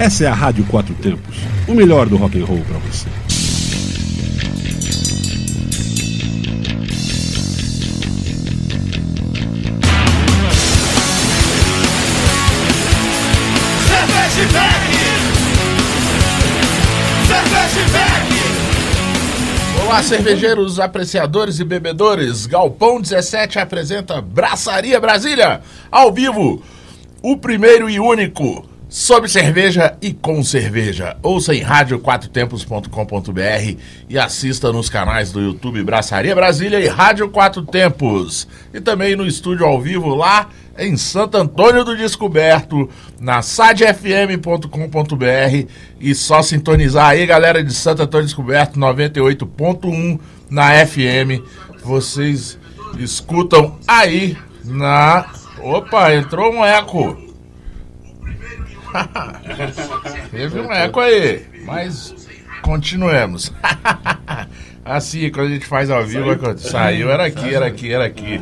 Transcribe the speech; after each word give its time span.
Essa 0.00 0.24
é 0.24 0.28
a 0.28 0.32
Rádio 0.32 0.64
Quatro 0.64 0.94
Tempos, 0.94 1.36
o 1.68 1.74
melhor 1.74 2.08
do 2.08 2.16
rock 2.16 2.40
and 2.40 2.46
roll 2.46 2.62
para 2.62 2.78
você. 2.78 3.06
Olá, 19.84 20.02
cervejeiros, 20.02 20.80
apreciadores 20.80 21.58
e 21.58 21.64
bebedores. 21.64 22.46
Galpão 22.46 23.02
17 23.02 23.58
apresenta 23.58 24.22
Braçaria 24.22 24.98
Brasília, 24.98 25.60
ao 25.92 26.10
vivo. 26.10 26.62
O 27.22 27.36
primeiro 27.36 27.90
e 27.90 28.00
único 28.00 28.70
sobre 28.90 29.30
cerveja 29.30 29.96
e 30.02 30.12
com 30.12 30.42
cerveja. 30.42 31.16
Ouça 31.22 31.54
em 31.54 31.62
rádio4tempos.com.br 31.62 33.78
e 34.08 34.18
assista 34.18 34.72
nos 34.72 34.90
canais 34.90 35.30
do 35.30 35.40
YouTube 35.40 35.84
Braçaria 35.84 36.34
Brasília 36.34 36.80
e 36.80 36.88
Rádio 36.88 37.30
Quatro 37.30 37.62
Tempos. 37.62 38.48
E 38.74 38.80
também 38.80 39.14
no 39.14 39.24
estúdio 39.24 39.64
ao 39.64 39.80
vivo 39.80 40.12
lá 40.12 40.48
em 40.76 40.96
Santo 40.96 41.36
Antônio 41.36 41.84
do 41.84 41.96
Descoberto, 41.96 42.90
na 43.20 43.42
sadfm.com.br 43.42 44.66
e 46.00 46.14
só 46.14 46.42
sintonizar 46.42 47.10
aí, 47.10 47.24
galera 47.26 47.62
de 47.62 47.72
Santo 47.72 48.02
Antônio 48.02 48.26
Descoberto 48.26 48.80
98.1 48.80 50.18
na 50.50 50.84
FM. 50.84 51.44
Vocês 51.84 52.58
escutam 52.98 53.78
aí 53.86 54.36
na 54.64 55.30
Opa, 55.62 56.12
entrou 56.14 56.52
um 56.52 56.64
eco. 56.64 57.29
Teve 60.30 60.60
um 60.60 60.72
eco 60.72 61.00
aí, 61.00 61.46
mas 61.64 62.14
continuemos. 62.62 63.52
assim, 64.84 65.30
quando 65.30 65.48
a 65.48 65.50
gente 65.50 65.66
faz 65.66 65.90
ao 65.90 66.04
vivo, 66.04 66.30
saiu, 66.58 67.10
era 67.10 67.26
aqui, 67.26 67.54
era 67.54 67.66
aqui, 67.66 67.92
era 67.92 68.04
aqui. 68.04 68.40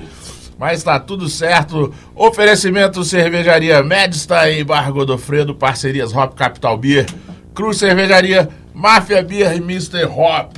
Mas 0.58 0.82
tá 0.82 0.98
tudo 0.98 1.28
certo. 1.28 1.94
Oferecimento 2.14 3.04
Cervejaria 3.04 3.82
Medstein, 3.82 4.64
Bar 4.64 4.92
Godofredo, 4.92 5.54
parcerias 5.54 6.12
Hop 6.12 6.34
Capital 6.34 6.76
Beer, 6.76 7.06
Cruz 7.54 7.78
Cervejaria, 7.78 8.48
Máfia 8.74 9.22
Beer 9.22 9.54
e 9.54 9.58
Mr. 9.58 10.04
Hop, 10.06 10.56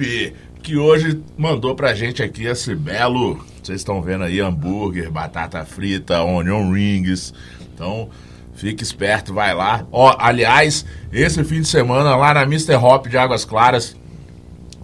que 0.62 0.77
hoje 0.77 1.23
mandou 1.36 1.75
pra 1.75 1.95
gente 1.95 2.23
aqui 2.23 2.47
esse 2.47 2.75
belo, 2.75 3.45
vocês 3.62 3.81
estão 3.81 4.01
vendo 4.01 4.25
aí, 4.25 4.41
hambúrguer, 4.41 5.11
batata 5.11 5.64
frita, 5.64 6.23
onion 6.23 6.73
rings. 6.73 7.34
Então, 7.75 8.09
fique 8.61 8.83
esperto, 8.83 9.33
vai 9.33 9.55
lá. 9.55 9.86
Ó, 9.91 10.14
aliás, 10.19 10.84
esse 11.11 11.42
fim 11.44 11.62
de 11.62 11.69
semana 11.69 12.14
lá 12.14 12.34
na 12.34 12.42
Mr. 12.42 12.75
Hop 12.75 13.06
de 13.06 13.17
Águas 13.17 13.42
Claras, 13.42 13.97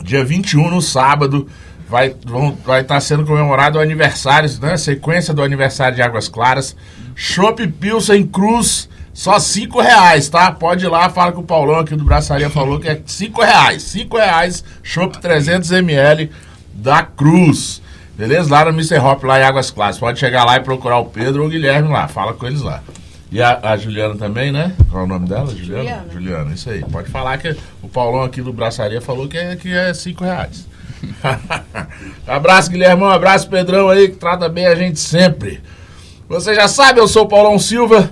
dia 0.02 0.24
21 0.24 0.70
no 0.70 0.80
sábado, 0.80 1.46
vai 1.86 2.08
estar 2.08 2.52
vai 2.64 2.82
tá 2.82 2.98
sendo 2.98 3.26
comemorado 3.26 3.78
o 3.78 3.82
aniversário, 3.82 4.48
né? 4.62 4.78
Sequência 4.78 5.34
do 5.34 5.42
aniversário 5.42 5.94
de 5.94 6.00
Águas 6.00 6.26
Claras. 6.26 6.74
Chopp 7.14 7.66
Pilsen 7.66 8.26
Cruz, 8.26 8.88
só 9.12 9.38
cinco 9.38 9.82
reais, 9.82 10.30
tá? 10.30 10.50
Pode 10.50 10.86
ir 10.86 10.88
lá, 10.88 11.10
fala 11.10 11.32
que 11.32 11.38
o 11.38 11.42
Paulão 11.42 11.80
aqui 11.80 11.94
do 11.94 12.04
Braçaria 12.04 12.48
falou 12.48 12.80
que 12.80 12.88
é 12.88 12.98
cinco 13.04 13.42
reais. 13.42 13.82
Cinco 13.82 14.16
reais, 14.16 14.64
Chopp 14.82 15.18
300ml 15.18 16.30
da 16.72 17.02
Cruz. 17.02 17.82
Beleza? 18.16 18.50
Lá 18.50 18.64
no 18.64 18.70
Mr. 18.70 18.98
Hop, 18.98 19.22
lá 19.24 19.38
em 19.38 19.42
Águas 19.42 19.70
Claras. 19.70 19.98
Pode 19.98 20.18
chegar 20.18 20.44
lá 20.44 20.56
e 20.56 20.60
procurar 20.60 20.96
o 20.96 21.04
Pedro 21.04 21.42
ou 21.42 21.48
o 21.48 21.50
Guilherme 21.50 21.90
lá. 21.90 22.08
Fala 22.08 22.32
com 22.32 22.46
eles 22.46 22.62
lá. 22.62 22.82
E 23.30 23.42
a, 23.42 23.58
a, 23.62 23.76
Juliana 23.76 24.14
também, 24.16 24.52
né? 24.52 24.72
Qual 24.88 25.02
é 25.02 25.04
o 25.04 25.08
nome 25.08 25.28
dela? 25.28 25.50
Juliana? 25.50 25.82
Juliana? 25.82 26.12
Juliana, 26.12 26.54
isso 26.54 26.70
aí. 26.70 26.84
Pode 26.84 27.10
falar 27.10 27.38
que 27.38 27.56
o 27.82 27.88
Paulão 27.88 28.22
aqui 28.22 28.40
do 28.40 28.52
Braçaria 28.52 29.00
falou 29.00 29.26
que 29.26 29.36
é, 29.36 29.56
que 29.56 29.72
é 29.72 29.92
cinco 29.92 30.24
reais. 30.24 30.66
abraço, 32.26 32.70
Guilhermão. 32.70 33.08
Abraço, 33.08 33.48
Pedrão 33.48 33.88
aí, 33.88 34.08
que 34.08 34.16
trata 34.16 34.48
bem 34.48 34.66
a 34.66 34.74
gente 34.74 35.00
sempre. 35.00 35.60
Você 36.28 36.54
já 36.54 36.68
sabe, 36.68 37.00
eu 37.00 37.08
sou 37.08 37.24
o 37.24 37.28
Paulão 37.28 37.58
Silva 37.58 38.10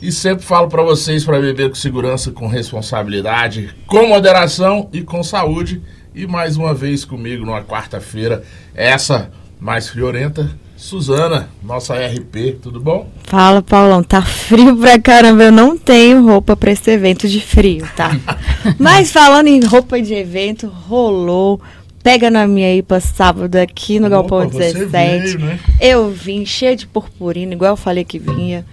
e 0.00 0.12
sempre 0.12 0.44
falo 0.44 0.68
para 0.68 0.82
vocês 0.82 1.24
para 1.24 1.40
beber 1.40 1.68
com 1.68 1.74
segurança, 1.74 2.30
com 2.30 2.46
responsabilidade, 2.46 3.74
com 3.86 4.06
moderação 4.06 4.88
e 4.92 5.02
com 5.02 5.22
saúde. 5.22 5.82
E 6.14 6.26
mais 6.26 6.56
uma 6.56 6.72
vez 6.72 7.04
comigo 7.04 7.44
numa 7.44 7.62
quarta-feira, 7.62 8.44
essa 8.74 9.30
mais 9.58 9.88
friorenta, 9.88 10.50
Suzana, 10.84 11.48
nossa 11.62 11.94
RP, 11.94 12.58
tudo 12.60 12.78
bom? 12.78 13.08
Fala, 13.22 13.62
Paulão, 13.62 14.02
tá 14.02 14.20
frio 14.20 14.76
pra 14.76 14.98
caramba. 14.98 15.44
Eu 15.44 15.50
não 15.50 15.78
tenho 15.78 16.22
roupa 16.22 16.54
pra 16.54 16.72
esse 16.72 16.90
evento 16.90 17.26
de 17.26 17.40
frio, 17.40 17.88
tá? 17.96 18.10
Mas 18.78 19.10
falando 19.10 19.46
em 19.46 19.64
roupa 19.64 20.02
de 20.02 20.12
evento, 20.12 20.68
rolou 20.68 21.58
Pega 22.02 22.30
na 22.30 22.46
minha 22.46 22.76
IPA 22.76 23.00
sábado 23.00 23.56
aqui 23.56 23.98
no 23.98 24.08
Opa, 24.08 24.16
Galpão 24.16 24.46
17. 24.46 24.90
Veio, 24.90 25.38
né? 25.38 25.58
Eu 25.80 26.10
vim 26.10 26.44
cheia 26.44 26.76
de 26.76 26.86
purpurina, 26.86 27.54
igual 27.54 27.72
eu 27.72 27.76
falei 27.78 28.04
que 28.04 28.18
vinha. 28.18 28.66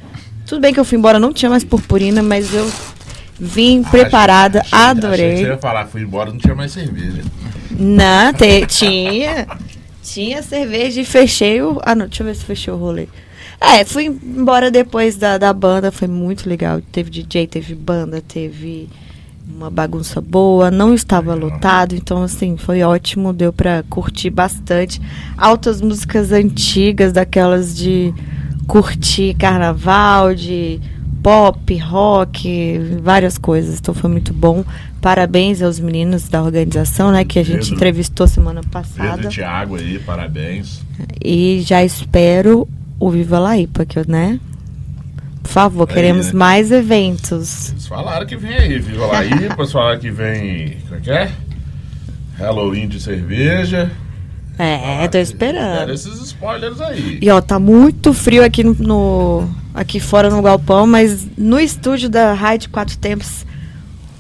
Tudo 0.45 0.59
bem 0.59 0.73
que 0.73 0.81
eu 0.81 0.83
fui 0.83 0.97
embora, 0.97 1.17
não 1.17 1.31
tinha 1.31 1.50
mais 1.50 1.63
purpurina, 1.63 2.21
mas 2.21 2.53
eu 2.53 2.69
vim 3.39 3.83
ah, 3.85 3.89
preparada, 3.89 4.59
achei, 4.59 4.77
adorei. 4.77 5.13
Achei 5.13 5.29
que 5.29 5.44
você 5.44 5.51
ia 5.51 5.57
falar, 5.57 5.88
fui 5.88 6.01
embora, 6.01 6.29
não 6.29 6.38
tinha 6.38 6.53
mais 6.53 6.73
cerveja. 6.73 7.23
Não, 7.71 8.33
te, 8.33 8.66
tinha. 8.66 9.47
Tinha 10.03 10.41
cerveja 10.41 11.01
e 11.01 11.06
fechei 11.06 11.62
o. 11.62 11.79
Ah, 11.84 11.95
não, 11.95 12.07
deixa 12.07 12.23
eu 12.23 12.28
ver 12.28 12.35
se 12.35 12.45
fechei 12.45 12.73
o 12.73 12.78
rolê. 12.78 13.07
É, 13.59 13.85
fui 13.85 14.06
embora 14.06 14.72
depois 14.72 15.16
da, 15.16 15.38
da 15.38 15.53
banda, 15.53 15.91
foi 15.91 16.07
muito 16.07 16.50
legal. 16.50 16.81
Teve 16.91 17.12
DJ, 17.12 17.45
teve 17.45 17.75
banda, 17.75 18.19
teve 18.19 18.89
uma 19.47 19.69
bagunça 19.69 20.19
boa, 20.19 20.72
não 20.72 20.94
estava 20.94 21.35
lotado, 21.35 21.94
então 21.94 22.23
assim, 22.23 22.57
foi 22.57 22.81
ótimo, 22.81 23.31
deu 23.31 23.53
para 23.53 23.84
curtir 23.89 24.31
bastante. 24.31 25.00
Altas 25.38 25.79
músicas 25.81 26.31
antigas, 26.31 27.13
daquelas 27.13 27.78
de 27.78 28.12
curtir 28.68 29.35
carnaval, 29.35 30.33
de 30.33 30.79
pop, 31.22 31.78
rock, 31.78 32.79
várias 33.03 33.38
coisas. 33.38 33.79
Então 33.79 33.94
foi 33.94 34.09
muito 34.09 34.33
bom. 34.33 34.63
Parabéns 35.01 35.62
aos 35.63 35.79
meninos 35.79 36.29
da 36.29 36.44
organização, 36.44 37.12
né, 37.12 37.25
que 37.25 37.39
a 37.39 37.44
gente 37.44 37.62
Pedro, 37.62 37.75
entrevistou 37.75 38.28
semana 38.28 38.62
passada. 38.63 39.13
Pedro 39.13 39.31
e 39.31 39.34
Thiago 39.34 39.75
aí, 39.75 40.00
parabéns. 40.00 40.81
E 41.19 41.62
já 41.62 41.84
espero 41.84 42.67
o 43.00 43.09
Viva 43.09 43.39
Laípa, 43.39 43.84
que 43.84 43.97
eu, 43.97 44.06
né, 44.07 44.39
por 45.41 45.50
favor, 45.50 45.89
aí, 45.89 45.95
queremos 45.95 46.28
né? 46.28 46.34
mais 46.34 46.72
eventos. 46.72 47.72
Eles 47.72 47.88
falaram 47.88 48.25
que 48.28 48.38
vem 48.38 48.56
aí, 48.56 48.79
Viva 48.79 49.07
Laí, 49.07 49.34
depois 49.39 49.72
falaram 49.73 50.00
que 50.00 50.12
vem. 50.12 50.78
Como 50.88 50.95
é 50.95 51.00
que 51.00 51.12
é? 51.12 51.31
Halloween 52.38 52.88
de 52.88 53.00
cerveja. 53.00 53.91
É, 54.57 55.03
ah, 55.03 55.07
tô 55.07 55.18
esperando. 55.18 55.91
esses 55.91 56.22
spoilers 56.22 56.79
aí. 56.79 57.18
E 57.22 57.29
ó, 57.31 57.41
tá 57.41 57.57
muito 57.57 58.13
frio 58.13 58.44
aqui 58.44 58.63
no, 58.63 58.75
no, 58.75 59.50
aqui 59.73 60.00
fora 60.00 60.29
no 60.29 60.41
galpão, 60.41 60.85
mas 60.85 61.28
no 61.35 61.59
estúdio 61.59 62.09
da 62.09 62.33
Rádio 62.33 62.69
Quatro 62.69 62.95
Tempos, 62.97 63.45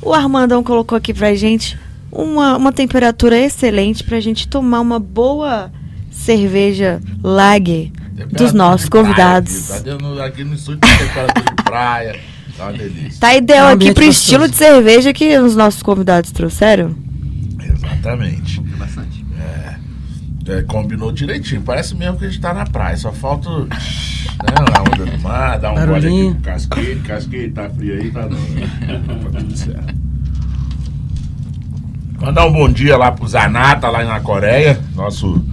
o 0.01 0.13
Armandão 0.13 0.63
colocou 0.63 0.97
aqui 0.97 1.13
pra 1.13 1.33
gente 1.35 1.77
uma, 2.11 2.57
uma 2.57 2.73
temperatura 2.73 3.37
excelente 3.37 4.03
pra 4.03 4.19
gente 4.19 4.47
tomar 4.47 4.81
uma 4.81 4.99
boa 4.99 5.71
cerveja 6.11 7.01
lager 7.23 7.91
dos 8.31 8.53
nossos 8.53 8.89
convidados. 8.89 9.67
Praia, 9.67 9.97
tá 9.97 10.25
aqui 10.25 10.43
no 10.43 10.53
estúdio 10.53 10.79
tem 10.81 10.97
temperatura 10.97 11.55
de 11.55 11.63
praia. 11.63 12.19
Tá 12.57 12.63
uma 12.65 12.73
delícia. 12.73 13.19
Tá 13.19 13.35
ideal 13.35 13.69
é 13.69 13.71
um 13.71 13.75
aqui 13.75 13.93
pro 13.93 14.05
gostoso. 14.05 14.09
estilo 14.09 14.49
de 14.49 14.55
cerveja 14.55 15.13
que 15.13 15.37
os 15.39 15.55
nossos 15.55 15.81
convidados 15.81 16.31
trouxeram? 16.31 16.95
Exatamente. 17.63 18.61
É, 20.47 20.63
combinou 20.63 21.11
direitinho. 21.11 21.61
Parece 21.61 21.95
mesmo 21.95 22.17
que 22.17 22.25
a 22.25 22.29
gente 22.29 22.41
tá 22.41 22.53
na 22.53 22.65
praia. 22.65 22.97
Só 22.97 23.11
falta 23.11 23.49
né, 23.49 23.67
a 24.73 24.81
onda 24.81 25.05
do 25.05 25.21
mar, 25.21 25.59
dar 25.59 25.71
um 25.71 25.85
gole 25.85 26.07
aqui 26.07 26.33
com 26.33 26.41
casquete. 26.41 26.99
Casquete 27.01 27.51
tá 27.51 27.69
frio 27.69 28.01
aí, 28.01 28.11
tá 28.11 28.27
não. 28.27 29.31
tá 29.31 29.39
tudo 29.39 29.57
certo. 29.57 30.01
Mandar 32.19 32.45
um 32.45 32.53
bom 32.53 32.69
dia 32.71 32.97
lá 32.97 33.11
pro 33.11 33.27
Zanata, 33.27 33.89
lá 33.89 34.03
na 34.03 34.19
Coreia. 34.19 34.79
Nosso 34.95 35.43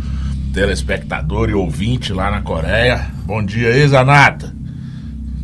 telespectador 0.53 1.51
e 1.51 1.55
ouvinte 1.55 2.13
lá 2.13 2.31
na 2.31 2.41
Coreia. 2.41 3.11
Bom 3.25 3.45
dia 3.45 3.69
aí, 3.69 3.87
Zanata. 3.89 4.55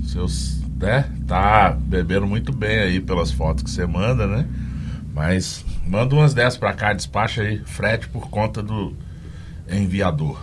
Seus, 0.04 0.62
né? 0.78 1.06
Tá 1.26 1.76
bebendo 1.78 2.26
muito 2.26 2.52
bem 2.52 2.78
aí 2.78 3.00
pelas 3.00 3.30
fotos 3.30 3.62
que 3.62 3.70
você 3.70 3.86
manda, 3.86 4.26
né? 4.26 4.46
Mas 5.14 5.64
manda 5.86 6.14
umas 6.14 6.34
dessas 6.34 6.58
pra 6.58 6.72
cá, 6.72 6.92
despacha 6.92 7.42
aí, 7.42 7.60
frete 7.64 8.08
por 8.08 8.28
conta 8.28 8.62
do 8.62 8.94
enviador. 9.70 10.40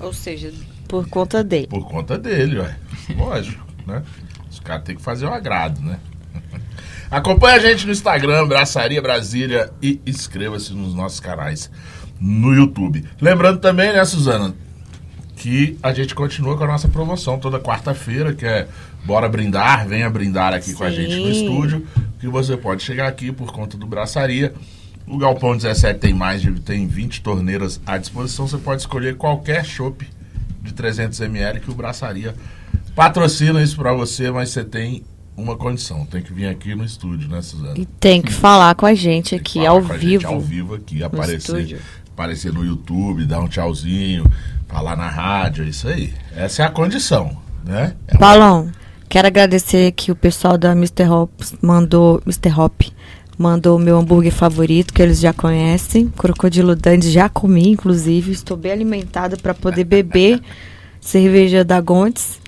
Ou 0.00 0.12
seja, 0.12 0.52
por 0.88 1.08
conta 1.08 1.42
dele. 1.42 1.66
Por 1.66 1.88
conta 1.88 2.18
dele, 2.18 2.58
ué. 2.58 2.76
Lógico, 3.16 3.64
né? 3.86 4.02
Os 4.50 4.60
caras 4.60 4.84
têm 4.84 4.96
que 4.96 5.02
fazer 5.02 5.26
o 5.26 5.32
agrado, 5.32 5.80
né? 5.80 5.98
Acompanhe 7.10 7.56
a 7.56 7.60
gente 7.60 7.86
no 7.86 7.92
Instagram, 7.92 8.46
Braçaria 8.46 9.00
Brasília 9.00 9.72
e 9.80 10.00
inscreva-se 10.06 10.72
nos 10.72 10.94
nossos 10.94 11.20
canais 11.20 11.70
no 12.20 12.52
YouTube. 12.52 13.04
Lembrando 13.20 13.60
também, 13.60 13.92
né, 13.92 14.04
Suzana? 14.04 14.54
que 15.44 15.78
a 15.82 15.92
gente 15.92 16.14
continua 16.14 16.56
com 16.56 16.64
a 16.64 16.66
nossa 16.66 16.88
promoção 16.88 17.38
toda 17.38 17.60
quarta-feira, 17.60 18.32
que 18.32 18.46
é 18.46 18.66
Bora 19.04 19.28
Brindar, 19.28 19.86
venha 19.86 20.08
brindar 20.08 20.54
aqui 20.54 20.72
com 20.72 20.84
a 20.84 20.90
gente 20.90 21.16
no 21.16 21.34
Sim. 21.34 21.44
estúdio, 21.44 21.86
que 22.18 22.26
você 22.26 22.56
pode 22.56 22.82
chegar 22.82 23.06
aqui 23.06 23.30
por 23.30 23.52
conta 23.52 23.76
do 23.76 23.86
Braçaria. 23.86 24.54
O 25.06 25.18
Galpão 25.18 25.56
17 25.56 25.98
tem 26.00 26.14
mais 26.14 26.40
de 26.40 26.50
tem 26.60 26.86
20 26.86 27.20
torneiras 27.22 27.80
à 27.86 27.98
disposição, 27.98 28.48
você 28.48 28.56
pode 28.58 28.80
escolher 28.82 29.16
qualquer 29.16 29.64
chopp 29.64 30.08
de 30.62 30.72
300 30.72 31.20
ml 31.20 31.60
que 31.60 31.70
o 31.70 31.74
Braçaria 31.74 32.34
patrocina 32.94 33.62
isso 33.62 33.76
pra 33.76 33.92
você, 33.92 34.30
mas 34.30 34.50
você 34.50 34.64
tem 34.64 35.02
uma 35.36 35.56
condição, 35.56 36.06
tem 36.06 36.22
que 36.22 36.32
vir 36.32 36.46
aqui 36.46 36.74
no 36.74 36.84
estúdio, 36.84 37.28
né, 37.28 37.42
Suzana? 37.42 37.74
E 37.76 37.84
tem 37.84 38.22
que 38.22 38.32
falar 38.32 38.74
com 38.76 38.86
a 38.86 38.94
gente 38.94 39.34
aqui, 39.34 39.66
ao 39.66 39.78
a 39.78 39.80
gente 39.82 39.98
vivo. 39.98 40.26
ao 40.28 40.40
vivo 40.40 40.74
aqui, 40.74 41.00
no 41.00 41.06
aparecer, 41.06 41.38
estúdio. 41.38 41.78
aparecer 42.12 42.52
no 42.52 42.64
YouTube, 42.64 43.26
dar 43.26 43.40
um 43.40 43.48
tchauzinho, 43.48 44.24
falar 44.68 44.96
na 44.96 45.08
rádio, 45.08 45.64
é 45.64 45.68
isso 45.68 45.86
aí. 45.88 46.14
Essa 46.36 46.62
é 46.62 46.66
a 46.66 46.70
condição, 46.70 47.36
né? 47.64 47.94
É 48.06 48.12
uma- 48.14 48.20
Paulão, 48.20 48.70
quero 49.08 49.26
agradecer 49.26 49.90
que 49.92 50.12
o 50.12 50.16
pessoal 50.16 50.56
da 50.56 50.70
Mr. 50.72 51.08
Hop 51.10 51.30
mandou, 51.60 52.22
Mr. 52.24 52.58
Hop 52.58 52.80
mandou 53.38 53.76
o 53.76 53.80
meu 53.80 53.98
hambúrguer 53.98 54.32
favorito, 54.32 54.92
que 54.92 55.02
eles 55.02 55.20
já 55.20 55.32
conhecem. 55.32 56.08
Crocodilo 56.08 56.74
Dandy 56.76 57.10
já 57.10 57.28
comi, 57.28 57.70
inclusive. 57.70 58.32
Estou 58.32 58.56
bem 58.56 58.72
alimentada 58.72 59.36
para 59.36 59.54
poder 59.54 59.84
beber 59.84 60.40
cerveja 61.00 61.64
da 61.64 61.80
Gontes. 61.80 62.40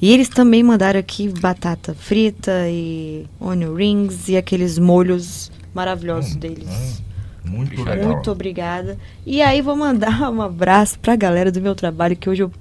E 0.00 0.12
eles 0.12 0.28
também 0.28 0.62
mandaram 0.62 1.00
aqui 1.00 1.28
batata 1.28 1.92
frita 1.92 2.68
e 2.68 3.26
onion 3.40 3.74
rings 3.74 4.28
e 4.28 4.36
aqueles 4.36 4.78
molhos 4.78 5.50
maravilhosos 5.74 6.36
deles. 6.36 7.02
Muito 7.44 7.82
legal. 7.82 8.12
Muito 8.12 8.30
obrigada. 8.30 8.96
E 9.26 9.42
aí 9.42 9.60
vou 9.60 9.74
mandar 9.74 10.20
um 10.30 10.40
abraço 10.40 10.98
pra 11.00 11.16
galera 11.16 11.50
do 11.50 11.60
meu 11.60 11.74
trabalho, 11.74 12.14
que 12.16 12.30
hoje 12.30 12.42
eu, 12.42 12.52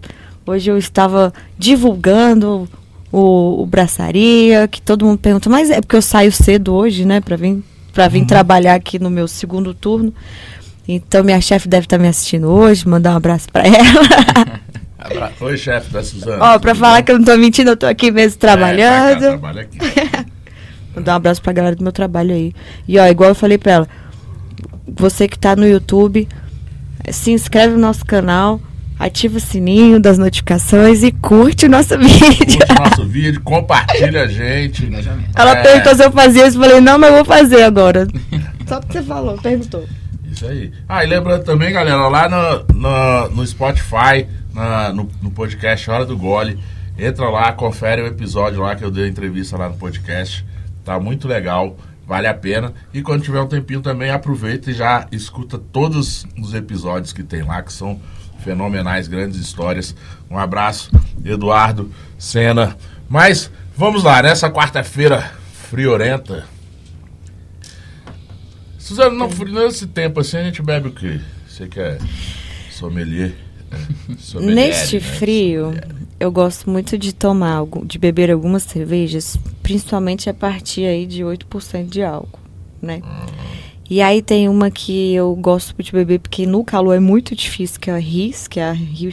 hoje 0.45 0.71
eu 0.71 0.77
estava 0.77 1.31
divulgando 1.57 2.67
o, 3.11 3.61
o 3.63 3.65
braçaria, 3.65 4.67
que 4.67 4.81
todo 4.81 5.05
mundo 5.05 5.17
pergunta, 5.19 5.49
mas 5.49 5.69
é 5.69 5.79
porque 5.81 5.95
eu 5.95 6.01
saio 6.01 6.31
cedo 6.31 6.73
hoje, 6.73 7.05
né, 7.05 7.21
pra 7.21 7.35
vir, 7.35 7.63
pra 7.93 8.07
vir 8.07 8.25
trabalhar 8.25 8.75
aqui 8.75 8.99
no 8.99 9.09
meu 9.09 9.27
segundo 9.27 9.73
turno. 9.73 10.13
Então 10.87 11.23
minha 11.23 11.39
chefe 11.41 11.67
deve 11.67 11.85
estar 11.85 11.97
me 11.97 12.07
assistindo 12.07 12.47
hoje, 12.49 12.87
mandar 12.87 13.13
um 13.13 13.17
abraço 13.17 13.47
pra 13.51 13.63
ela. 13.67 14.59
Abra- 14.99 15.31
Oi, 15.41 15.57
chefe 15.57 15.91
da 15.91 16.03
Suzana. 16.03 16.43
Ó, 16.43 16.59
pra 16.59 16.71
tudo 16.73 16.79
falar 16.81 16.95
bem? 16.95 17.03
que 17.05 17.11
eu 17.11 17.17
não 17.19 17.25
tô 17.25 17.37
mentindo, 17.37 17.69
eu 17.71 17.77
tô 17.77 17.85
aqui 17.85 18.11
mesmo 18.11 18.37
É, 18.37 18.39
tá 18.39 18.47
cá, 18.47 18.53
trabalhando. 18.57 19.19
trabalha 19.19 19.61
aqui. 19.61 19.77
Mandar 20.95 21.13
um 21.13 21.15
abraço 21.17 21.41
pra 21.41 21.53
galera 21.53 21.75
do 21.75 21.83
meu 21.83 21.91
trabalho 21.91 22.33
aí. 22.33 22.53
E 22.87 22.97
ó, 22.97 23.05
igual 23.07 23.29
eu 23.29 23.35
falei 23.35 23.57
pra 23.57 23.71
ela, 23.73 23.87
você 24.97 25.27
que 25.27 25.37
tá 25.37 25.55
no 25.55 25.67
YouTube, 25.67 26.27
se 27.11 27.31
inscreve 27.31 27.73
no 27.75 27.79
nosso 27.79 28.03
canal, 28.05 28.59
ativa 28.99 29.37
o 29.37 29.39
sininho 29.39 29.99
das 29.99 30.17
notificações 30.17 31.03
e 31.03 31.11
curte 31.11 31.65
o 31.65 31.69
nosso 31.69 31.97
vídeo. 31.99 32.57
Curte 32.59 32.79
nosso 32.79 33.05
vídeo, 33.05 33.41
compartilha 33.41 34.23
a 34.23 34.27
gente. 34.27 34.89
Ela 35.35 35.51
É. 35.57 35.61
perguntou 35.63 35.95
se 35.95 36.03
eu 36.03 36.11
fazia 36.11 36.47
isso, 36.47 36.57
eu 36.57 36.61
falei, 36.61 36.81
não, 36.81 36.97
mas 36.97 37.09
eu 37.09 37.15
vou 37.17 37.25
fazer 37.25 37.63
agora. 37.63 38.07
Só 38.67 38.79
porque 38.79 38.97
você 38.99 39.03
falou, 39.03 39.37
perguntou. 39.37 39.85
Isso 40.31 40.45
aí. 40.45 40.71
Ah, 40.87 41.03
e 41.03 41.07
lembrando 41.07 41.43
também, 41.43 41.71
galera, 41.71 42.07
lá 42.07 42.27
no, 42.29 42.73
no, 42.75 43.29
no 43.35 43.47
Spotify, 43.47 44.27
na- 44.53 44.91
no, 44.93 45.09
no 45.21 45.31
podcast 45.31 45.89
Hora 45.89 46.05
do 46.05 46.17
Gole, 46.17 46.59
entra 46.97 47.29
lá, 47.29 47.51
confere 47.53 48.01
o 48.01 48.07
episódio 48.07 48.61
lá 48.61 48.75
que 48.75 48.83
eu 48.83 48.91
dei 48.91 49.05
a 49.05 49.07
entrevista 49.07 49.57
lá 49.57 49.69
no 49.69 49.75
podcast. 49.75 50.45
Tá 50.83 50.99
muito 50.99 51.27
legal, 51.27 51.77
vale 52.05 52.27
a 52.27 52.33
pena. 52.33 52.73
E 52.93 53.01
quando 53.01 53.23
tiver 53.23 53.39
um 53.41 53.47
tempinho 53.47 53.81
também, 53.81 54.09
aproveita 54.11 54.69
e 54.69 54.73
já 54.73 55.07
escuta 55.11 55.57
todos 55.57 56.25
os 56.39 56.53
episódios 56.53 57.13
que 57.13 57.23
tem 57.23 57.41
lá, 57.43 57.61
que 57.61 57.71
são 57.73 57.99
fenomenais, 58.47 59.09
grandes 59.09 59.37
histórias. 59.41 59.93
Um 60.31 60.37
abraço, 60.37 60.89
Eduardo, 61.25 61.91
Senna. 62.17 62.77
Mas 63.09 63.51
vamos 63.75 64.03
lá, 64.03 64.21
nessa 64.21 64.49
quarta-feira 64.49 65.33
friorenta. 65.51 66.45
Suzana, 68.79 69.11
não, 69.11 69.27
nesse 69.27 69.85
tempo 69.85 70.21
assim 70.21 70.37
a 70.37 70.43
gente 70.43 70.61
bebe 70.61 70.87
o 70.87 70.93
quê? 70.93 71.19
Você 71.45 71.67
que 71.67 71.77
é 71.77 71.97
sommelier? 72.71 73.33
é, 73.69 74.15
sommelier, 74.17 74.55
Neste 74.55 74.95
né? 74.95 75.01
frio, 75.01 75.63
Sommelier. 75.65 75.87
eu 76.17 76.31
gosto 76.31 76.69
muito 76.69 76.97
de 76.97 77.13
tomar, 77.13 77.63
de 77.83 77.99
beber 77.99 78.31
algumas 78.31 78.63
cervejas, 78.63 79.37
principalmente 79.61 80.29
a 80.29 80.33
partir 80.33 80.85
aí 80.85 81.05
de 81.05 81.21
8% 81.21 81.89
de 81.89 82.01
álcool, 82.01 82.39
né? 82.81 83.01
E 83.89 84.01
aí 84.01 84.21
tem 84.21 84.49
uma 84.49 84.69
que 84.69 85.13
eu 85.13 85.33
gosto 85.35 85.73
de 85.81 85.91
beber 85.91 86.19
porque 86.19 86.45
no 86.45 86.63
calor 86.63 86.93
é 86.93 86.99
muito 86.99 87.35
difícil, 87.35 87.79
que 87.79 87.89
é 87.89 87.93
a 87.93 87.97
Riz, 87.97 88.47
que 88.47 88.59
é 88.59 88.69
a 88.69 88.73
Rio 88.73 89.11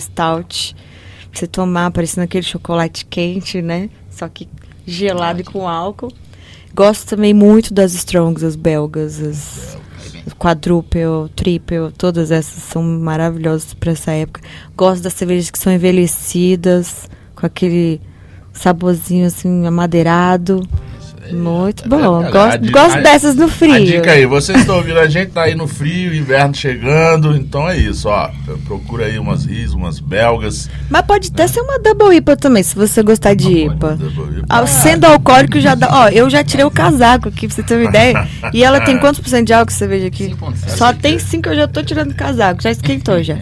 Stout. 0.00 0.74
Você 1.32 1.46
tomar 1.46 1.92
parecendo 1.92 2.24
aquele 2.24 2.42
chocolate 2.42 3.04
quente, 3.06 3.62
né? 3.62 3.88
Só 4.10 4.28
que 4.28 4.48
gelado 4.84 5.42
e 5.42 5.44
com 5.44 5.68
álcool. 5.68 6.12
Gosto 6.74 7.08
também 7.08 7.32
muito 7.32 7.72
das 7.72 7.94
Strongs, 7.94 8.42
as 8.42 8.56
belgas, 8.56 9.20
as 9.20 9.78
quadruple, 10.40 11.28
triple, 11.36 11.92
todas 11.96 12.30
essas 12.30 12.62
são 12.62 12.82
maravilhosas 12.82 13.74
para 13.74 13.92
essa 13.92 14.10
época. 14.12 14.40
Gosto 14.76 15.02
das 15.02 15.12
cervejas 15.12 15.50
que 15.50 15.58
são 15.58 15.72
envelhecidas, 15.72 17.08
com 17.34 17.46
aquele 17.46 18.00
saborzinho 18.52 19.26
assim 19.26 19.66
amadeirado. 19.66 20.66
Muito 21.32 21.84
É, 21.84 21.88
bom. 21.88 22.22
gosto 22.30 22.64
a 22.64 22.70
gosto 22.70 22.98
a- 22.98 23.00
dessas 23.00 23.34
no 23.36 23.48
frio. 23.48 23.74
A 23.74 23.78
dica 23.80 24.12
aí, 24.12 24.26
vocês 24.26 24.58
estão 24.60 24.76
ouvindo 24.76 24.98
a 24.98 25.08
gente, 25.08 25.30
tá 25.32 25.42
aí 25.42 25.54
no 25.54 25.66
frio, 25.66 26.14
inverno 26.14 26.54
chegando, 26.54 27.36
então 27.36 27.68
é 27.68 27.76
isso, 27.76 28.08
ó. 28.08 28.30
Procura 28.66 29.06
aí 29.06 29.18
umas 29.18 29.44
RIS, 29.44 29.72
umas 29.72 29.98
belgas. 30.00 30.68
Mas 30.88 31.02
pode 31.02 31.28
até 31.32 31.46
ser 31.46 31.60
uma 31.60 31.78
double 31.78 32.14
IPA 32.16 32.36
também, 32.36 32.62
se 32.62 32.74
você 32.74 33.02
gostar 33.02 33.34
de 33.34 33.48
IPA. 33.66 33.96
Double 33.96 34.42
Ah, 34.48 34.58
IPA. 34.58 34.66
Sendo 34.66 35.04
alcoólico 35.06 35.60
já 35.60 35.74
dá. 35.74 35.88
Ó, 35.90 36.08
eu 36.08 36.28
já 36.30 36.42
tirei 36.44 36.64
o 36.64 36.70
casaco 36.70 37.28
aqui, 37.28 37.46
pra 37.46 37.54
você 37.56 37.62
ter 37.62 37.74
uma 37.76 37.88
ideia. 37.88 38.26
E 38.52 38.62
ela 38.64 38.80
tem 38.80 38.96
quantos 39.00 39.20
por 39.20 39.28
cento 39.28 39.46
de 39.46 39.52
álcool, 39.52 39.72
cerveja 39.72 40.06
aqui? 40.06 40.28
5,7. 40.30 40.70
Só 40.76 40.92
tem 40.92 41.18
cinco, 41.18 41.48
eu 41.48 41.56
já 41.56 41.68
tô 41.68 41.82
tirando 41.82 42.12
o 42.12 42.14
casaco. 42.14 42.62
Já 42.62 42.70
esquentou 42.70 43.22
já. 43.22 43.36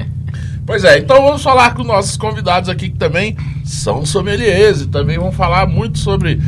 Pois 0.66 0.84
é, 0.84 0.98
então 0.98 1.22
vamos 1.22 1.42
falar 1.42 1.72
com 1.72 1.82
nossos 1.82 2.18
convidados 2.18 2.68
aqui 2.68 2.90
que 2.90 2.98
também 2.98 3.34
são 3.64 4.04
sommeliers 4.04 4.82
e 4.82 4.86
também 4.86 5.18
vão 5.18 5.32
falar 5.32 5.66
muito 5.66 5.98
sobre 5.98 6.38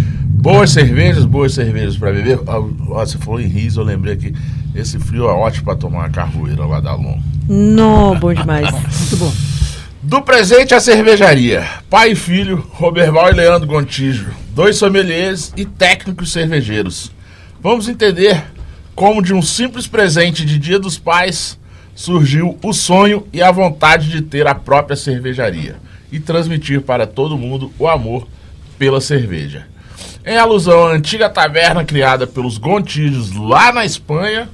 boas 0.41 0.71
cervejas, 0.71 1.25
boas 1.25 1.53
cervejas 1.53 1.97
para 1.97 2.13
beber. 2.13 2.41
Ah, 2.47 2.59
você 2.59 3.19
falou 3.19 3.41
em 3.41 3.47
riso, 3.47 3.81
eu 3.81 3.85
lembrei 3.85 4.17
que 4.17 4.35
esse 4.75 4.99
frio 4.99 5.29
é 5.29 5.33
ótimo 5.33 5.67
para 5.67 5.77
tomar 5.77 5.99
uma 5.99 6.11
carvoeira 6.11 6.65
lá 6.65 6.81
da 6.81 6.95
Lom. 6.95 7.21
Não, 7.47 8.19
bom 8.19 8.33
demais. 8.33 8.71
Muito 8.71 9.17
bom. 9.19 9.33
Do 10.03 10.23
presente 10.23 10.75
à 10.75 10.81
cervejaria, 10.81 11.69
pai 11.91 12.13
e 12.13 12.17
filho, 12.17 12.65
Roberval 12.71 13.31
e 13.31 13.35
Leandro 13.35 13.69
Gontijo, 13.69 14.31
dois 14.55 14.77
sommeliers 14.77 15.53
e 15.57 15.67
técnicos 15.67 16.33
cervejeiros. 16.33 17.13
Vamos 17.63 17.87
entender 17.87 18.43
como 18.95 19.23
de 19.23 19.35
um 19.35 19.43
simples 19.43 19.87
presente 19.87 20.45
de 20.45 20.59
Dia 20.59 20.79
dos 20.79 20.99
Pais 20.99 21.59
surgiu 21.95 22.59
o 22.63 22.73
sonho 22.73 23.27
e 23.31 23.43
a 23.43 23.51
vontade 23.51 24.09
de 24.09 24.23
ter 24.23 24.47
a 24.47 24.55
própria 24.55 24.97
cervejaria 24.97 25.77
e 26.11 26.19
transmitir 26.19 26.81
para 26.81 27.07
todo 27.07 27.37
mundo 27.37 27.71
o 27.79 27.87
amor 27.87 28.27
pela 28.79 29.03
cerveja. 29.03 29.67
Em 30.25 30.37
alusão 30.37 30.87
à 30.87 30.93
antiga 30.93 31.29
taverna 31.31 31.85
criada 31.85 32.27
pelos 32.27 32.59
Gontijos 32.59 33.33
lá 33.35 33.73
na 33.73 33.85
Espanha, 33.85 34.49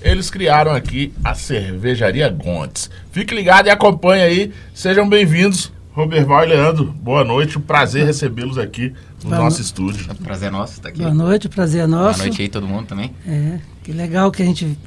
eles 0.00 0.30
criaram 0.30 0.72
aqui 0.72 1.12
a 1.24 1.34
cervejaria 1.34 2.28
Gontes. 2.28 2.90
Fique 3.12 3.34
ligado 3.34 3.66
e 3.66 3.70
acompanhe 3.70 4.22
aí. 4.22 4.52
Sejam 4.74 5.08
bem-vindos, 5.08 5.72
Roberval 5.92 6.44
e 6.44 6.48
Leandro. 6.48 6.84
Boa 6.86 7.24
noite, 7.24 7.58
um 7.58 7.60
prazer 7.60 8.06
recebê-los 8.06 8.56
aqui 8.58 8.92
no 9.22 9.30
Boa 9.30 9.42
nosso 9.42 9.58
no- 9.58 9.64
estúdio. 9.64 10.06
É 10.10 10.14
prazer 10.14 10.50
nosso 10.50 10.74
estar 10.74 10.88
aqui. 10.88 11.00
Boa 11.02 11.12
noite, 11.14 11.48
prazer 11.48 11.82
é 11.82 11.86
Boa 11.86 12.04
nosso. 12.04 12.20
noite 12.20 12.40
aí 12.42 12.48
todo 12.48 12.66
mundo 12.66 12.86
também. 12.86 13.12
É, 13.26 13.58
que 13.82 13.92
legal 13.92 14.30
que 14.30 14.42
a 14.42 14.46
gente 14.46 14.78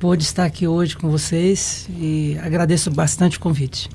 pôde 0.00 0.24
estar 0.24 0.44
aqui 0.44 0.66
hoje 0.66 0.96
com 0.96 1.08
vocês 1.10 1.88
e 1.98 2.36
agradeço 2.42 2.90
bastante 2.90 3.36
o 3.36 3.40
convite. 3.40 3.88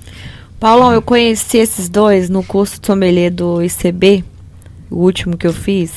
Paulão, 0.59 0.93
eu 0.93 1.01
conheci 1.01 1.57
esses 1.57 1.89
dois 1.89 2.29
no 2.29 2.43
curso 2.43 2.79
de 2.79 2.85
sommelier 2.85 3.31
do 3.31 3.61
ICB, 3.63 4.23
o 4.91 4.97
último 4.97 5.37
que 5.37 5.47
eu 5.47 5.53
fiz. 5.53 5.91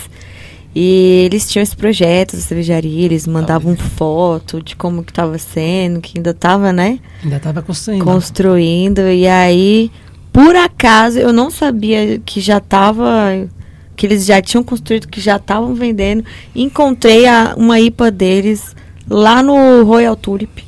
E 0.77 1.23
eles 1.27 1.49
tinham 1.49 1.63
esse 1.63 1.77
projeto 1.77 2.35
da 2.35 2.43
cervejaria, 2.43 3.05
eles 3.05 3.27
mandavam 3.29 3.77
foto 3.77 4.61
de 4.63 4.75
como 4.75 5.05
que 5.05 5.13
estava 5.13 5.39
sendo, 5.39 6.01
que 6.01 6.19
ainda 6.19 6.31
estava, 6.31 6.73
né, 6.73 6.99
Ainda 7.23 7.37
estava 7.37 7.63
construindo. 7.63 8.05
construindo. 8.05 9.01
E 9.09 9.27
aí, 9.29 9.91
por 10.33 10.57
acaso, 10.57 11.19
eu 11.19 11.33
não 11.33 11.49
sabia 11.49 12.19
que 12.25 12.41
já 12.41 12.59
estava, 12.59 13.47
que 13.95 14.05
eles 14.05 14.27
já 14.27 14.43
tinham 14.43 14.65
construído, 14.65 15.07
que 15.07 15.21
já 15.21 15.37
estavam 15.37 15.75
vendendo. 15.77 16.25
Encontrei 16.57 17.25
a- 17.27 17.55
uma 17.57 17.79
IPA 17.79 18.11
deles 18.11 18.75
lá 19.09 19.45
no 19.45 19.85
Royal 19.85 20.17
Tulip. 20.17 20.65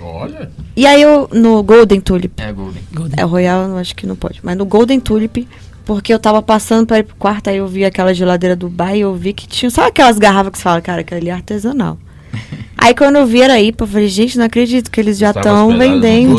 Olha, 0.00 0.50
E 0.76 0.86
aí 0.86 1.02
eu, 1.02 1.28
no 1.32 1.62
Golden 1.62 2.00
Tulip. 2.00 2.40
É 2.40 2.52
Golden. 2.52 2.82
Golden. 2.94 3.14
É, 3.18 3.24
o 3.24 3.28
Royal 3.28 3.68
eu 3.70 3.76
acho 3.78 3.94
que 3.96 4.06
não 4.06 4.14
pode. 4.14 4.40
Mas 4.42 4.56
no 4.56 4.64
Golden 4.64 5.00
Tulip, 5.00 5.48
porque 5.86 6.12
eu 6.12 6.18
tava 6.18 6.42
passando 6.42 6.86
pra 6.86 6.98
ir 6.98 7.04
pro 7.04 7.16
quarto, 7.16 7.48
aí 7.48 7.56
eu 7.56 7.66
vi 7.66 7.84
aquela 7.84 8.12
geladeira 8.12 8.54
do 8.54 8.68
bar 8.68 8.94
e 8.94 9.00
eu 9.00 9.14
vi 9.14 9.32
que 9.32 9.46
tinha. 9.48 9.70
Sabe 9.70 9.88
aquelas 9.88 10.18
garrafas 10.18 10.52
que 10.52 10.58
você 10.58 10.64
fala, 10.64 10.80
cara, 10.82 11.02
ali 11.12 11.30
é 11.30 11.32
artesanal. 11.32 11.96
Aí 12.78 12.94
quando 12.94 13.16
eu 13.16 13.26
vi 13.26 13.40
era 13.40 13.58
IPA, 13.58 13.84
eu 13.84 13.88
falei, 13.88 14.06
gente, 14.06 14.36
não 14.36 14.44
acredito 14.44 14.90
que 14.90 15.00
eles 15.00 15.16
já 15.16 15.30
estão 15.30 15.70
no 15.72 15.78
vendendo. 15.78 16.36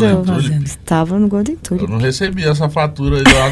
Estava 0.64 1.18
no 1.18 1.26
Golden 1.28 1.58
Eu 1.72 1.88
não 1.88 1.98
recebi 1.98 2.46
essa 2.46 2.70
fatura 2.70 3.16
aí 3.18 3.24
lá 3.34 3.50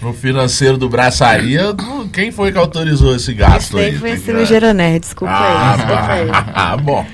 no, 0.00 0.08
no 0.08 0.14
financeiro 0.14 0.78
do 0.78 0.88
Braçaria. 0.88 1.74
Quem 2.12 2.30
foi 2.30 2.52
que 2.52 2.58
autorizou 2.58 3.14
esse 3.14 3.34
gasto 3.34 3.76
Esse 3.78 3.86
aí? 3.90 3.98
foi 3.98 4.10
esse 4.10 4.20
que- 4.20 4.26
cervejeira 4.26 4.72
nerd, 4.72 5.00
desculpa 5.00 5.34
Ah, 5.34 5.72
aí, 5.72 5.76
desculpa 5.76 6.12
aí. 6.12 6.28
ah, 6.54 6.76
bom. 6.80 7.04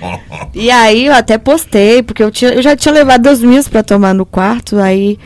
E 0.54 0.70
aí 0.70 1.06
eu 1.06 1.14
até 1.14 1.38
postei, 1.38 2.02
porque 2.02 2.22
eu, 2.22 2.30
tinha, 2.30 2.52
eu 2.52 2.62
já 2.62 2.76
tinha 2.76 2.92
levado 2.92 3.26
as 3.26 3.40
minhas 3.40 3.66
pra 3.66 3.82
tomar 3.82 4.12
no 4.14 4.26
quarto, 4.26 4.78
aí, 4.78 5.18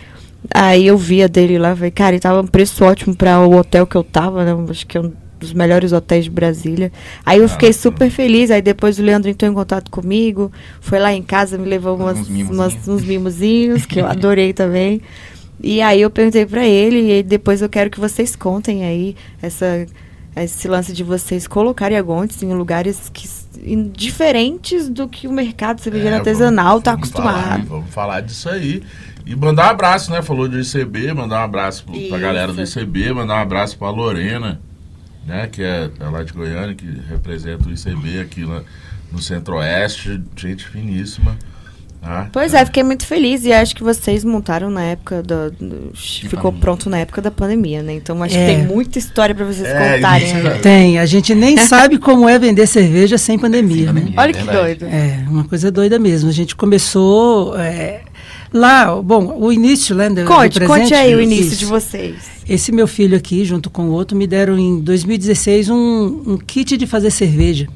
aí 0.54 0.86
eu 0.86 0.96
via 0.96 1.28
dele 1.28 1.58
lá, 1.58 1.74
falei, 1.74 1.90
cara, 1.90 2.16
e 2.16 2.20
tava 2.20 2.40
um 2.40 2.46
preço 2.46 2.84
ótimo 2.84 3.14
pra 3.14 3.40
o 3.40 3.54
hotel 3.56 3.86
que 3.86 3.96
eu 3.96 4.04
tava, 4.04 4.44
né? 4.44 4.66
Acho 4.70 4.86
que 4.86 4.96
é 4.96 5.00
um 5.00 5.12
dos 5.40 5.52
melhores 5.52 5.92
hotéis 5.92 6.24
de 6.24 6.30
Brasília. 6.30 6.90
Aí 7.24 7.38
eu 7.38 7.48
fiquei 7.48 7.72
super 7.72 8.10
feliz, 8.10 8.50
aí 8.50 8.60
depois 8.60 8.98
o 8.98 9.02
Leandro 9.02 9.30
entrou 9.30 9.50
em 9.50 9.54
contato 9.54 9.88
comigo, 9.90 10.50
foi 10.80 10.98
lá 10.98 11.12
em 11.12 11.22
casa, 11.22 11.56
me 11.56 11.68
levou 11.68 11.96
umas, 11.96 12.18
Uns 12.18 12.28
mimozinhos. 12.28 12.58
umas- 12.74 12.88
uns 12.88 13.04
mimozinhos, 13.04 13.86
que 13.86 14.00
eu 14.00 14.06
adorei 14.06 14.52
também. 14.52 15.00
E 15.62 15.80
aí 15.80 16.00
eu 16.00 16.10
perguntei 16.10 16.44
pra 16.46 16.66
ele, 16.66 17.18
e 17.18 17.22
depois 17.22 17.62
eu 17.62 17.68
quero 17.68 17.88
que 17.90 18.00
vocês 18.00 18.34
contem 18.34 18.84
aí 18.84 19.14
essa, 19.40 19.86
esse 20.36 20.66
lance 20.68 20.92
de 20.92 21.04
vocês 21.04 21.46
colocarem 21.46 21.96
agontes 21.96 22.42
em 22.42 22.52
lugares 22.52 23.08
que, 23.12 23.28
diferentes 23.92 24.88
do 24.88 25.08
que 25.08 25.26
o 25.26 25.32
mercado 25.32 25.80
cervejeiro 25.80 26.14
É, 26.14 26.18
artesanal 26.18 26.80
vamos- 26.80 26.84
tá 26.84 26.92
vamos 26.92 27.10
falar, 27.10 27.30
acostumado. 27.30 27.66
vamos 27.68 27.90
falar 27.90 28.20
disso 28.22 28.48
aí. 28.48 28.82
E 29.30 29.36
mandar 29.36 29.66
um 29.66 29.70
abraço, 29.70 30.10
né? 30.10 30.22
Falou 30.22 30.48
de 30.48 30.58
ICB, 30.60 31.12
mandar 31.12 31.40
um 31.40 31.44
abraço 31.44 31.84
pro- 31.84 32.00
pra 32.08 32.18
galera 32.18 32.50
do 32.52 32.62
ICB, 32.62 33.12
mandar 33.12 33.34
um 33.34 33.42
abraço 33.42 33.76
pra 33.76 33.90
Lorena, 33.90 34.58
né? 35.26 35.46
Que 35.52 35.62
é, 35.62 35.90
é 36.00 36.04
lá 36.08 36.22
de 36.22 36.32
Goiânia, 36.32 36.74
que 36.74 36.86
representa 37.10 37.68
o 37.68 37.72
ICB 37.72 38.20
aqui 38.20 38.46
na- 38.46 38.62
no 39.12 39.20
Centro-Oeste. 39.20 40.20
Gente 40.34 40.66
finíssima. 40.66 41.36
tá? 42.00 42.28
Pois 42.32 42.54
é, 42.54 42.64
fiquei 42.64 42.84
muito 42.84 43.04
feliz 43.04 43.44
e 43.44 43.52
acho 43.52 43.74
que 43.74 43.82
vocês 43.82 44.24
montaram 44.24 44.70
na 44.70 44.82
época 44.84 45.20
do, 45.20 45.50
do- 45.50 45.92
ficou 45.96 46.44
pandemia. 46.52 46.60
pronto 46.60 46.88
na 46.88 46.98
época 47.00 47.20
da 47.20 47.30
pandemia, 47.30 47.82
né? 47.82 47.92
Então 47.94 48.22
acho 48.22 48.36
É. 48.36 48.38
que 48.46 48.54
tem 48.54 48.64
muita 48.66 48.98
história 49.00 49.34
pra 49.34 49.44
vocês 49.44 49.66
É, 49.66 49.96
contarem. 49.96 50.42
já- 50.42 50.58
Tem, 50.60 50.98
a 51.00 51.04
gente 51.04 51.34
nem 51.34 51.56
sabe 51.66 51.98
como 51.98 52.28
é 52.28 52.38
vender 52.38 52.68
cerveja 52.68 53.18
sem 53.18 53.36
pandemia, 53.36 53.86
Sem 53.86 53.92
né? 53.92 53.92
pandemia. 54.00 54.20
Olha 54.20 54.32
que 54.32 54.42
doido. 54.44 54.84
É, 54.86 55.24
uma 55.28 55.42
coisa 55.44 55.72
doida 55.72 55.98
mesmo. 55.98 56.30
A 56.30 56.32
gente 56.32 56.54
começou 56.54 57.58
é, 57.58 58.02
lá, 58.52 58.94
bom, 59.02 59.36
o 59.38 59.52
início, 59.52 59.94
né? 59.94 60.08
do- 60.08 60.16
do 60.16 60.24
Conte, 60.24 60.58
conte 60.60 60.66
presente, 60.66 60.94
aí 60.94 61.14
o 61.14 61.20
isso. 61.20 61.32
início 61.32 61.56
de 61.56 61.64
vocês. 61.66 62.16
Esse 62.48 62.72
meu 62.72 62.86
filho 62.86 63.16
aqui, 63.16 63.44
junto 63.44 63.68
com 63.68 63.84
o 63.88 63.90
outro, 63.92 64.16
me 64.16 64.26
deram 64.26 64.58
em 64.58 64.80
2016 64.80 65.68
um, 65.68 66.22
um 66.26 66.36
kit 66.38 66.76
de 66.76 66.86
fazer 66.86 67.10
cerveja. 67.10 67.68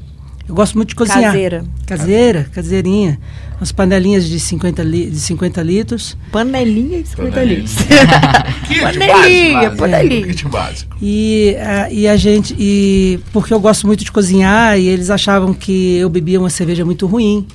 Eu 0.48 0.54
gosto 0.56 0.74
muito 0.76 0.88
de 0.90 0.94
cozinhar. 0.96 1.32
Caseira. 1.32 1.64
Caseira, 1.86 2.46
caseirinha. 2.52 3.18
Umas 3.60 3.70
panelinhas 3.70 4.26
de 4.28 4.40
50, 4.40 4.82
li, 4.82 5.06
de 5.08 5.20
50 5.20 5.62
litros. 5.62 6.16
Panelinha 6.32 7.00
de 7.02 7.08
50 7.10 7.30
Panelinha. 7.30 7.58
litros. 7.60 7.76
Kit 8.66 8.80
Panelinha, 8.80 9.60
básico, 9.60 9.76
panelinha. 9.76 10.26
Kit 10.26 10.48
básico. 10.48 10.96
E, 11.00 11.54
a, 11.60 11.90
e 11.92 12.08
a 12.08 12.16
gente, 12.16 12.56
e 12.58 13.20
porque 13.32 13.54
eu 13.54 13.60
gosto 13.60 13.86
muito 13.86 14.02
de 14.04 14.10
cozinhar, 14.10 14.78
e 14.78 14.88
eles 14.88 15.10
achavam 15.10 15.54
que 15.54 15.96
eu 15.98 16.08
bebia 16.08 16.40
uma 16.40 16.50
cerveja 16.50 16.84
muito 16.84 17.06
ruim. 17.06 17.46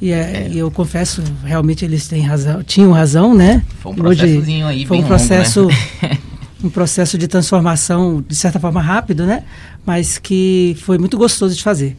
E, 0.00 0.12
é, 0.12 0.48
e 0.50 0.58
eu 0.58 0.70
confesso, 0.70 1.22
realmente 1.42 1.84
eles 1.84 2.06
têm 2.06 2.22
razão, 2.22 2.62
tinham 2.62 2.92
razão, 2.92 3.34
né? 3.34 3.64
Foi 3.80 3.92
um 3.92 3.96
E 3.96 4.00
hoje 4.02 4.20
processozinho 4.20 4.66
aí 4.66 4.86
Foi 4.86 4.98
um 4.98 5.00
longo, 5.00 5.08
processo, 5.08 5.66
né? 5.66 6.18
um 6.62 6.68
processo 6.68 7.16
de 7.16 7.26
transformação, 7.26 8.22
de 8.26 8.34
certa 8.34 8.60
forma 8.60 8.80
rápido, 8.80 9.24
né? 9.24 9.44
Mas 9.86 10.18
que 10.18 10.76
foi 10.80 10.98
muito 10.98 11.16
gostoso 11.16 11.54
de 11.54 11.62
fazer. 11.62 11.96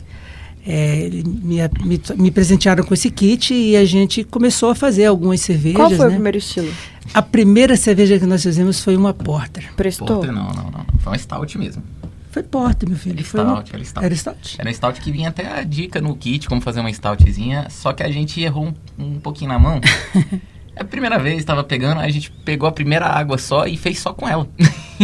É, 0.69 1.09
me, 1.25 1.57
me, 1.85 2.01
me 2.17 2.29
presentearam 2.29 2.83
com 2.83 2.93
esse 2.93 3.09
kit 3.09 3.53
e 3.53 3.77
a 3.77 3.85
gente 3.85 4.23
começou 4.25 4.69
a 4.69 4.75
fazer 4.75 5.05
algumas 5.05 5.39
cervejas. 5.39 5.77
Qual 5.77 5.89
foi 5.89 6.05
o 6.05 6.09
né? 6.09 6.15
primeiro 6.15 6.37
estilo? 6.37 6.69
A 7.13 7.21
primeira 7.21 7.77
cerveja 7.77 8.19
que 8.19 8.25
nós 8.25 8.43
fizemos 8.43 8.83
foi 8.83 8.97
uma 8.97 9.13
Porter. 9.13 9.73
Prestou? 9.75 10.05
Porter, 10.07 10.33
não, 10.33 10.49
não, 10.49 10.69
não. 10.69 10.85
Foi 10.99 11.13
uma 11.13 11.17
stout 11.17 11.57
mesmo. 11.57 11.81
Foi 12.31 12.43
Porter, 12.43 12.87
meu 12.89 12.97
filho. 12.97 13.15
Era 13.19 13.23
foi 13.25 13.41
stout, 13.41 13.71
era 13.73 13.83
stout. 13.85 14.05
Era 14.05 14.15
stout. 14.15 14.55
Era 14.59 14.73
stout 14.73 15.01
que 15.01 15.11
vinha 15.11 15.29
até 15.29 15.59
a 15.59 15.63
dica 15.63 15.99
no 16.01 16.15
kit, 16.15 16.47
como 16.47 16.61
fazer 16.61 16.79
uma 16.81 16.89
stoutzinha, 16.91 17.67
só 17.69 17.93
que 17.93 18.03
a 18.03 18.11
gente 18.11 18.39
errou 18.41 18.73
um, 18.97 19.03
um 19.03 19.19
pouquinho 19.19 19.49
na 19.49 19.59
mão. 19.59 19.79
É 20.79 20.81
a 20.83 20.85
primeira 20.85 21.17
vez, 21.17 21.39
estava 21.39 21.63
pegando, 21.63 21.99
a 22.01 22.07
gente 22.07 22.29
pegou 22.45 22.69
a 22.69 22.71
primeira 22.71 23.07
água 23.07 23.39
só 23.39 23.65
e 23.65 23.75
fez 23.75 23.97
só 23.97 24.13
com 24.13 24.29
ela. 24.29 24.47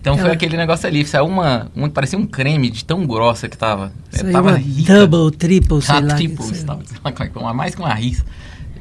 então 0.00 0.14
foi 0.16 0.24
Ela- 0.24 0.32
aquele 0.32 0.56
negócio 0.56 0.86
ali, 0.88 1.04
saiu 1.06 1.26
uma, 1.26 1.70
uma, 1.76 1.90
parecia 1.90 2.18
um 2.18 2.24
creme 2.26 2.70
de 2.70 2.86
tão 2.86 3.06
grossa 3.06 3.50
que 3.50 3.56
tava. 3.58 3.92
É, 4.10 4.16
Saiu 4.18 4.32
tava 4.32 4.48
uma 4.48 4.56
rica. 4.56 5.06
double, 5.06 5.36
triple, 5.36 5.82
sei 5.82 5.94
Ah, 5.94 6.00
lá. 6.00 6.14
triple 6.14 6.42
sei 6.42 6.52
lá. 6.54 6.58
stout, 6.58 6.88
sei 6.88 6.98
lá 7.04 7.12
foi, 7.30 7.52
mais 7.52 7.74
que 7.74 7.80
uma 7.82 7.92
risa. 7.92 8.24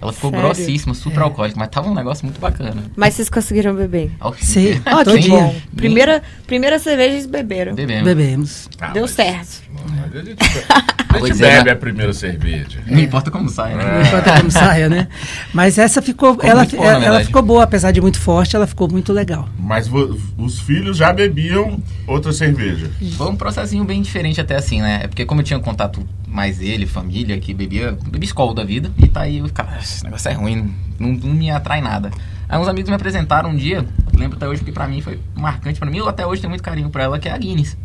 Ela 0.02 0.14
ficou 0.14 0.30
Sério? 0.30 0.46
grossíssima, 0.46 0.94
super 0.94 1.22
alcoólica, 1.22 1.60
mas 1.60 1.70
tava 1.70 1.90
um 1.90 1.94
negócio 1.94 2.26
muito 2.26 2.40
bacana. 2.40 2.84
Mas 2.96 3.16
vocês 3.16 3.30
conseguiram 3.30 3.74
beber? 3.76 4.12
Sim. 4.40 4.82
Ó, 4.86 5.00
que 5.00 5.04
Todinha. 5.06 5.38
bom. 5.44 5.56
Primeira, 5.76 6.22
primeira 6.46 6.78
cerveja 6.80 7.14
eles 7.16 7.26
beberam. 7.26 7.74
Bebemos. 7.74 8.04
Bebemos. 8.04 8.70
Ah, 8.80 8.88
Deu 8.92 9.04
mas- 9.04 9.12
certo. 9.12 9.62
A 9.86 10.24
gente, 10.24 10.38
a 11.10 11.20
gente 11.20 11.44
é, 11.44 11.50
bebe 11.50 11.66
né? 11.66 11.72
a 11.72 11.76
primeira 11.76 12.14
cerveja. 12.14 12.80
Não 12.88 13.00
importa 13.00 13.30
como 13.30 13.50
sai, 13.50 13.76
né? 13.76 13.84
Não 13.84 14.02
importa 14.02 14.38
como 14.38 14.52
saia, 14.52 14.90
né? 14.90 15.08
Mas 15.54 15.78
essa 15.78 16.02
ficou, 16.02 16.34
Ficou 16.34 16.50
ela, 16.50 16.66
boa, 16.66 16.86
ela, 16.86 17.00
verdade. 17.00 17.26
ficou 17.26 17.42
boa, 17.42 17.64
apesar 17.64 17.92
de 17.92 18.02
muito 18.02 18.20
forte, 18.20 18.56
ela 18.56 18.66
ficou 18.68 18.90
muito 18.90 19.14
legal. 19.14 19.48
Mas 19.60 19.90
os 20.38 20.60
filhos 20.60 20.98
já 20.98 21.14
bebiam 21.14 21.80
outra 22.06 22.32
cerveja. 22.34 22.90
Foi 23.16 23.28
um 23.30 23.36
processinho 23.36 23.84
bem 23.84 24.02
diferente 24.02 24.42
até 24.42 24.56
assim, 24.56 24.82
né? 24.82 25.02
É 25.04 25.08
porque 25.08 25.26
como 25.26 25.42
eu 25.42 25.46
tinha 25.46 25.60
contato 25.60 26.06
mais 26.28 26.62
ele, 26.62 26.86
família, 26.86 27.38
que 27.40 27.54
bebia, 27.54 27.98
bebia 28.08 28.28
escola 28.28 28.54
da 28.54 28.64
vida, 28.64 28.92
e 28.98 29.08
tá 29.08 29.22
aí 29.22 29.38
eu 29.40 29.48
ficava, 29.48 29.72
"Ah, 29.74 29.80
esse 29.80 30.04
negócio 30.04 30.30
é 30.30 30.34
ruim, 30.34 30.74
não, 31.00 31.10
não 31.14 31.34
me 31.34 31.50
atrai 31.50 31.82
nada. 31.82 32.12
Aí 32.50 32.58
uns 32.60 32.68
amigos 32.68 32.90
me 32.90 32.96
apresentaram 32.96 33.50
um 33.50 33.56
dia, 33.56 33.86
lembro 34.14 34.38
até 34.38 34.48
hoje, 34.48 34.60
porque 34.60 34.72
pra 34.72 34.88
mim 34.88 35.02
foi 35.02 35.20
marcante 35.36 35.80
pra 35.80 35.90
mim, 35.90 35.98
eu 35.98 36.08
até 36.08 36.26
hoje 36.26 36.42
tenho 36.42 36.50
muito 36.50 36.64
carinho 36.64 36.90
por 36.90 37.02
ela, 37.02 37.20
que 37.20 37.28
é 37.28 37.32
a 37.34 37.38
Guinness. 37.38 37.76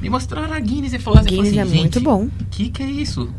Me 0.00 0.08
mostraram 0.08 0.52
a 0.54 0.58
Guinness 0.60 0.92
e 0.92 0.98
falou 0.98 1.20
assim, 1.20 1.28
Guinness 1.28 1.48
assim, 1.50 1.58
é 1.58 1.64
muito 1.64 1.94
"Gente, 1.94 2.00
bom. 2.04 2.28
que 2.50 2.68
que 2.70 2.82
é 2.82 2.86
isso? 2.86 3.32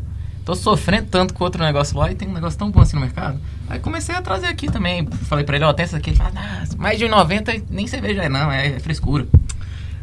Tô 0.44 0.54
sofrendo 0.54 1.06
tanto 1.08 1.34
com 1.34 1.44
outro 1.44 1.62
negócio 1.62 1.96
lá 1.96 2.10
e 2.10 2.14
tem 2.14 2.28
um 2.28 2.32
negócio 2.32 2.58
tão 2.58 2.70
bom 2.70 2.80
assim 2.80 2.96
no 2.96 3.02
mercado. 3.02 3.38
Aí 3.68 3.78
comecei 3.78 4.14
a 4.14 4.20
trazer 4.22 4.46
aqui 4.46 4.70
também. 4.70 5.06
Falei 5.06 5.44
pra 5.44 5.54
ele, 5.56 5.64
ó, 5.64 5.72
tem 5.72 5.84
essa 5.84 5.96
aqui. 5.96 6.10
Ele 6.10 6.16
falou, 6.16 6.32
ah, 6.36 6.64
mais 6.78 6.98
de 6.98 7.06
90 7.08 7.62
nem 7.70 7.86
cerveja 7.86 8.22
é 8.24 8.28
não, 8.28 8.50
é 8.50 8.78
frescura. 8.80 9.26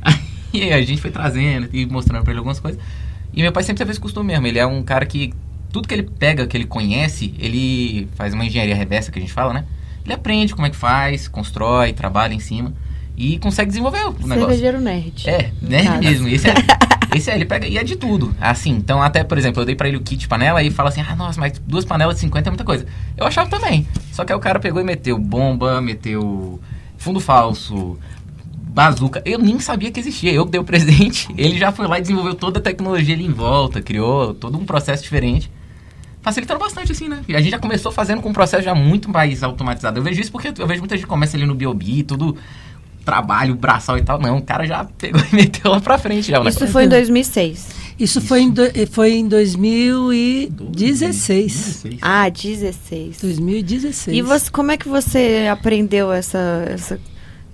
Aí 0.54 0.74
a 0.74 0.82
gente 0.82 1.02
foi 1.02 1.12
trazendo 1.12 1.70
e 1.74 1.86
mostrando 1.86 2.24
pra 2.24 2.32
ele 2.32 2.40
algumas 2.40 2.60
coisas. 2.60 2.80
E 3.34 3.42
meu 3.42 3.52
pai 3.52 3.64
sempre 3.64 3.80
teve 3.80 3.92
esse 3.92 4.00
costume 4.00 4.28
mesmo. 4.28 4.48
Ele 4.48 4.60
é 4.60 4.66
um 4.66 4.82
cara 4.82 5.06
que 5.06 5.34
tudo 5.72 5.88
que 5.88 5.94
ele 5.94 6.04
pega, 6.04 6.48
que 6.48 6.56
ele 6.58 6.66
conhece, 6.66 7.34
ele 7.38 8.08
faz 8.16 8.34
uma 8.34 8.46
engenharia 8.46 8.76
reversa 8.76 9.12
que 9.12 9.20
a 9.20 9.22
gente 9.22 9.34
fala, 9.34 9.54
né? 9.54 9.66
Ele 10.04 10.14
aprende 10.14 10.56
como 10.56 10.66
é 10.66 10.70
que 10.70 10.76
faz, 10.76 11.28
constrói, 11.28 11.94
trabalha 11.94 12.34
em 12.34 12.40
cima 12.40 12.74
e 13.20 13.38
consegue 13.38 13.68
desenvolver 13.68 14.00
o 14.00 14.12
negócio. 14.12 14.40
Cervejeiro 14.40 14.80
nerd. 14.80 15.30
É, 15.30 15.52
nerd 15.62 16.00
mesmo. 16.00 16.30
Esse 16.30 16.50
é, 16.50 16.54
esse 17.14 17.30
é, 17.30 17.36
ele 17.36 17.44
pega 17.44 17.68
e 17.68 17.78
é 17.78 17.84
de 17.84 17.98
tudo. 17.98 18.34
Assim, 18.40 18.72
então 18.72 19.04
até, 19.04 19.26
por 19.26 19.38
exemplo, 19.38 19.62
eu 19.62 19.66
dei 19.66 19.76
pra 19.76 19.90
ele 19.90 19.98
o 19.98 20.02
kit 20.02 20.22
de 20.22 20.28
panela 20.28 20.64
e 20.64 20.72
fala 20.72 20.88
assim, 20.88 21.02
ah, 21.02 21.16
nossa, 21.18 21.38
mas 21.38 21.60
duas 21.68 21.84
panelas 21.84 22.16
de 22.16 22.22
50 22.22 22.48
é 22.48 22.52
muita 22.52 22.64
coisa. 22.64 22.86
Eu 23.18 23.28
achava 23.28 23.50
também. 23.50 23.86
Só 24.14 24.24
que 24.24 24.32
aí 24.32 24.38
o 24.38 24.42
cara 24.42 24.58
pegou 24.58 24.82
e 24.82 24.86
meteu 24.86 25.18
bomba, 25.18 25.82
meteu 25.82 26.62
fundo 26.98 27.20
falso, 27.20 28.00
bazuca. 28.56 29.22
Eu 29.26 29.38
nem 29.38 29.60
sabia 29.60 29.92
que 29.92 30.00
existia. 30.00 30.32
Eu 30.32 30.46
que 30.46 30.52
dei 30.52 30.62
o 30.62 30.64
presente. 30.66 31.28
Ele 31.38 31.58
já 31.58 31.74
foi 31.74 31.88
lá 31.88 31.98
e 32.00 32.02
desenvolveu 32.02 32.36
toda 32.36 32.60
a 32.60 32.62
tecnologia 32.62 33.14
ali 33.14 33.26
em 33.26 33.34
volta, 33.34 33.82
criou 33.82 34.34
todo 34.34 34.58
um 34.58 34.64
processo 34.64 35.04
diferente. 35.04 35.52
Facilitando 36.22 36.60
bastante, 36.60 36.92
assim, 36.92 37.08
né? 37.08 37.22
E 37.28 37.36
a 37.36 37.40
gente 37.40 37.52
já 37.52 37.60
começou 37.60 37.92
fazendo 37.92 38.22
com 38.22 38.30
um 38.30 38.34
processo 38.34 38.64
já 38.64 38.76
muito 38.76 39.10
mais 39.10 39.42
automatizado. 39.42 40.00
Eu 40.00 40.04
vejo 40.04 40.22
isso 40.22 40.32
porque 40.32 40.54
eu 40.58 40.68
vejo 40.68 40.82
muita 40.82 40.96
gente 40.96 41.08
começa 41.08 41.36
ali 41.36 41.46
no 41.46 41.56
Biobi, 41.56 42.04
tudo 42.04 42.38
trabalho, 43.10 43.56
braçal 43.56 43.98
e 43.98 44.02
tal. 44.04 44.20
Não, 44.20 44.38
o 44.38 44.42
cara 44.42 44.66
já 44.66 44.84
pegou 44.86 45.22
e 45.32 45.36
meteu 45.36 45.72
lá 45.72 45.80
pra 45.82 45.98
frente 45.98 46.30
já 46.30 46.38
Isso 46.38 46.46
negócio. 46.46 46.68
foi 46.68 46.84
em 46.86 46.90
2006. 46.90 47.80
Isso, 48.00 48.22
Foi, 48.22 48.40
em 48.42 48.50
do, 48.50 48.62
foi 48.92 49.12
em 49.14 49.28
2016. 50.58 51.84
Ah, 52.02 52.30
16. 52.30 53.18
2016. 53.22 54.18
E 54.18 54.22
você, 54.22 54.50
como 54.52 54.72
é 54.72 54.78
que 54.78 54.88
você 54.88 55.48
aprendeu 55.52 56.12
essa, 56.12 56.66
essa 56.70 57.00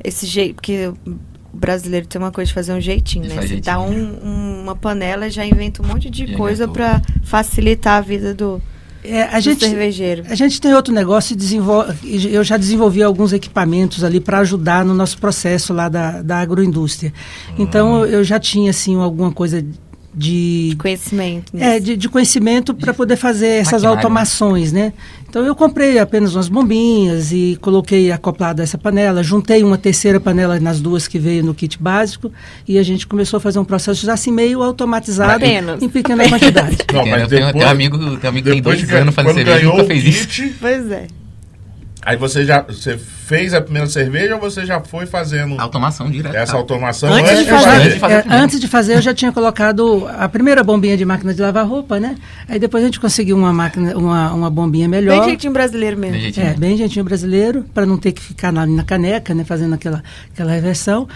esse 0.03 0.25
jeito? 0.27 0.55
Porque 0.55 0.87
o 1.05 1.17
brasileiro 1.51 2.05
tem 2.05 2.21
uma 2.21 2.31
coisa 2.31 2.47
de 2.49 2.53
fazer 2.53 2.73
um 2.73 2.81
jeitinho, 2.81 3.27
né? 3.27 3.35
Você 3.41 3.59
dá 3.59 3.79
um- 3.79 4.19
um- 4.23 4.61
uma 4.63 4.75
panela 4.75 5.27
e 5.27 5.31
já 5.31 5.45
inventa 5.45 5.81
um 5.81 5.87
monte 5.87 6.09
de 6.09 6.27
Já 6.27 6.37
coisa 6.37 6.67
pra 6.67 7.01
facilitar 7.23 7.97
a 7.97 8.01
vida 8.01 8.33
do, 8.33 8.61
É, 9.07 9.23
a 9.23 9.39
gente, 9.39 9.65
cervejeiro. 9.65 10.23
A 10.29 10.35
gente 10.35 10.59
tem 10.59 10.73
outro 10.73 10.93
negócio 10.93 11.33
e 11.33 11.35
desenvolve. 11.35 11.93
Eu 12.31 12.43
já 12.43 12.57
desenvolvi 12.57 13.03
alguns 13.03 13.33
equipamentos 13.33 14.03
ali 14.03 14.19
para 14.19 14.39
ajudar 14.39 14.83
no 14.85 14.93
nosso 14.93 15.17
processo 15.17 15.73
lá 15.73 15.89
da, 15.89 16.21
da 16.21 16.37
agroindústria. 16.39 17.13
Então 17.57 18.05
eu 18.05 18.23
já 18.23 18.39
tinha 18.39 18.71
assim 18.71 18.95
alguma 18.95 19.31
coisa 19.31 19.65
de 20.15 20.75
Conhecimento. 20.77 21.51
é, 21.57 21.79
de, 21.79 21.97
de 21.97 22.07
conhecimento 22.07 22.73
para 22.73 22.93
poder 22.93 23.17
fazer 23.17 23.47
essas 23.47 23.73
Maquinário, 23.83 23.97
automações, 23.97 24.71
né? 24.71 24.93
Então 25.27 25.45
eu 25.45 25.53
comprei 25.53 25.99
apenas 25.99 26.33
umas 26.33 26.47
bombinhas 26.47 27.33
e 27.33 27.57
coloquei 27.59 28.09
acoplado 28.11 28.61
a 28.61 28.63
essa 28.63 28.77
panela, 28.77 29.21
juntei 29.21 29.61
uma 29.63 29.77
terceira 29.77 30.17
panela 30.17 30.57
nas 30.61 30.79
duas 30.79 31.05
que 31.09 31.19
veio 31.19 31.43
no 31.43 31.53
kit 31.53 31.77
básico 31.77 32.31
e 32.65 32.77
a 32.79 32.83
gente 32.83 33.05
começou 33.05 33.37
a 33.37 33.41
fazer 33.41 33.59
um 33.59 33.65
processo 33.65 34.05
já 34.05 34.13
assim 34.13 34.31
meio 34.31 34.63
automatizado 34.63 35.33
Apenas. 35.33 35.81
em 35.81 35.89
pequena 35.89 36.29
quantidade. 36.29 36.77
Não, 36.93 37.03
Tem- 37.03 37.11
mas 37.11 37.21
eu 37.23 37.27
tenho, 37.27 37.45
depois- 37.47 37.53
tenho 37.53 37.65
um 37.65 37.69
amigo, 37.69 37.97
tenho 37.97 38.11
um 38.23 38.27
amigo 38.29 38.45
que 38.47 38.51
tem 38.53 38.61
dois 38.61 38.83
que- 38.85 38.95
anos 38.95 39.13
fazendo 39.13 39.33
cerveja, 39.35 39.65
nunca 39.65 39.83
fez 39.83 40.03
isso. 40.05 40.27
kit, 40.29 40.55
Pois 40.61 40.89
é. 40.91 41.07
aí 42.01 42.15
você 42.15 42.45
já 42.45 42.61
você 42.61 42.97
fez 43.25 43.55
a 43.55 43.61
primeira 43.61 43.89
cerveja 43.89 44.35
ou 44.35 44.39
você 44.39 44.65
já 44.67 44.79
foi 44.79 45.07
fazendo 45.07 45.59
Automação 45.59 46.11
direta. 46.11 46.37
essa 46.37 46.55
automação 46.55 47.11
Antes 47.11 47.31
de 47.31 47.33
antes 47.33 47.45
de 47.45 47.49
fazer. 47.51 47.65
fazer? 47.65 47.81
Antes 47.81 47.93
de 47.93 47.99
fazer 47.99 48.13
É, 48.13 48.35
antes 48.37 48.59
de 48.59 48.67
fazer, 48.67 48.95
eu 48.97 49.01
já 49.01 49.13
tinha 49.15 49.31
colocado 49.31 50.07
a 50.07 50.29
primeira 50.29 50.63
bombinha 50.63 50.95
de 50.95 51.03
máquina 51.03 51.33
de 51.33 51.41
lavar 51.41 51.65
roupa, 51.65 51.99
né? 51.99 52.15
Aí 52.47 52.59
depois 52.59 52.83
a 52.83 52.85
gente 52.85 52.99
conseguiu 52.99 53.35
uma 53.35 53.51
máquina, 53.51 53.97
uma, 53.97 54.31
uma 54.31 54.49
bombinha 54.51 54.87
melhor. 54.87 55.17
Bem 55.17 55.29
jeitinho 55.29 55.51
brasileiro 55.51 55.97
mesmo. 55.97 56.13
Bem 56.13 56.21
jeitinho. 56.21 56.45
É, 56.45 56.53
bem 56.53 56.77
jeitinho 56.77 57.03
brasileiro, 57.03 57.65
para 57.73 57.83
não 57.83 57.97
ter 57.97 58.11
que 58.11 58.21
ficar 58.21 58.51
na, 58.51 58.63
na 58.67 58.83
caneca, 58.83 59.33
né, 59.33 59.43
fazendo 59.43 59.73
aquela, 59.73 60.03
aquela 60.31 60.51
reversão. 60.51 61.07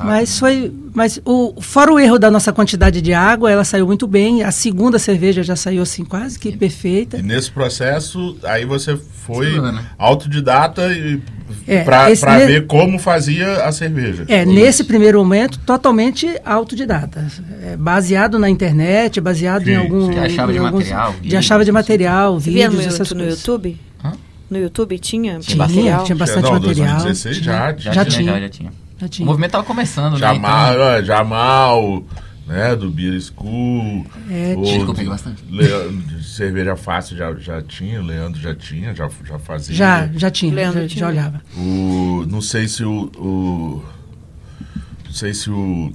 Mas 0.00 0.34
né? 0.34 0.38
foi, 0.38 0.72
mas 0.94 1.18
o 1.24 1.54
fora 1.62 1.90
o 1.90 1.98
erro 1.98 2.18
da 2.18 2.30
nossa 2.30 2.52
quantidade 2.52 3.00
de 3.00 3.14
água, 3.14 3.50
ela 3.50 3.64
saiu 3.64 3.86
muito 3.86 4.06
bem. 4.06 4.42
A 4.42 4.50
segunda 4.50 4.98
cerveja 4.98 5.42
já 5.42 5.56
saiu 5.56 5.82
assim 5.82 6.04
quase 6.04 6.38
que 6.38 6.54
perfeita. 6.54 7.16
E 7.16 7.22
nesse 7.22 7.50
processo, 7.50 8.36
aí 8.44 8.66
você 8.66 8.98
foi 9.26 9.46
Estudou, 9.46 9.72
né? 9.72 9.82
autodidata 9.96 10.92
e 10.92 11.22
É, 11.66 11.82
pra 11.82 12.08
ne- 12.38 12.46
ver 12.46 12.66
como 12.66 12.98
fazia 12.98 13.64
a 13.64 13.72
cerveja. 13.72 14.24
É, 14.28 14.44
nesse 14.44 14.84
primeiro 14.84 15.18
momento, 15.18 15.58
totalmente 15.60 16.28
autodidata. 16.44 17.26
É, 17.62 17.76
baseado 17.76 18.38
na 18.38 18.48
internet, 18.50 19.20
baseado 19.20 19.64
Sim, 19.64 19.70
em 19.72 19.76
algum. 19.76 20.06
sim. 20.06 20.12
De 20.12 20.18
achava 20.18 20.52
de 20.52 20.58
alguns- 20.58 20.72
material, 20.88 21.12
De 21.12 21.20
vídeos, 21.20 21.34
achava 21.38 21.64
de 21.64 21.72
material, 21.72 22.40
Você 22.40 22.50
via 22.50 22.66
no, 22.66 22.76
vídeos, 22.76 22.94
essas 22.94 23.10
no 23.12 23.16
coisas. 23.20 23.38
YouTube? 23.38 23.80
Hã? 24.04 24.12
No 24.50 24.58
YouTube 24.58 24.98
tinha? 24.98 25.38
Tinha, 25.40 25.56
material? 25.56 26.04
tinha 26.04 26.16
bastante 26.16 26.44
não, 26.44 26.52
material. 26.52 26.86
2016 26.86 27.36
já, 27.38 27.72
Já, 27.76 27.92
Já 27.92 28.04
tinha, 28.04 28.04
tinha. 28.04 28.32
já, 28.34 28.40
já 28.40 28.48
tinha. 28.48 28.70
O 29.02 29.08
tinha. 29.08 29.26
movimento 29.26 29.50
tava 29.52 29.64
começando, 29.64 30.16
Jamal, 30.16 30.66
né? 30.68 30.72
Então, 30.74 30.88
é, 30.92 31.04
Jamal, 31.04 32.02
né, 32.46 32.76
do 32.76 32.90
Beer 32.90 33.20
School. 33.20 34.06
É, 34.30 34.54
o- 34.56 34.62
tinha. 34.62 34.84
Comigo 34.86 35.10
bastante. 35.10 35.42
Leandro, 35.50 36.22
cerveja 36.22 36.76
fácil 36.76 37.16
já, 37.16 37.34
já 37.34 37.62
tinha, 37.62 38.02
Leandro 38.02 38.40
já 38.40 38.54
tinha, 38.54 38.94
já, 38.94 39.08
já 39.24 39.38
fazia. 39.38 39.74
Já, 39.74 40.08
já 40.14 40.30
tinha, 40.30 40.54
Leandro 40.54 40.82
já, 40.82 40.88
tinha. 40.88 41.00
já 41.00 41.08
olhava. 41.08 41.42
O, 41.56 42.24
não 42.28 42.40
sei 42.42 42.68
se 42.68 42.84
o, 42.84 43.10
o- 43.16 43.84
Não 45.06 45.12
sei 45.12 45.32
se 45.34 45.50
o. 45.50 45.92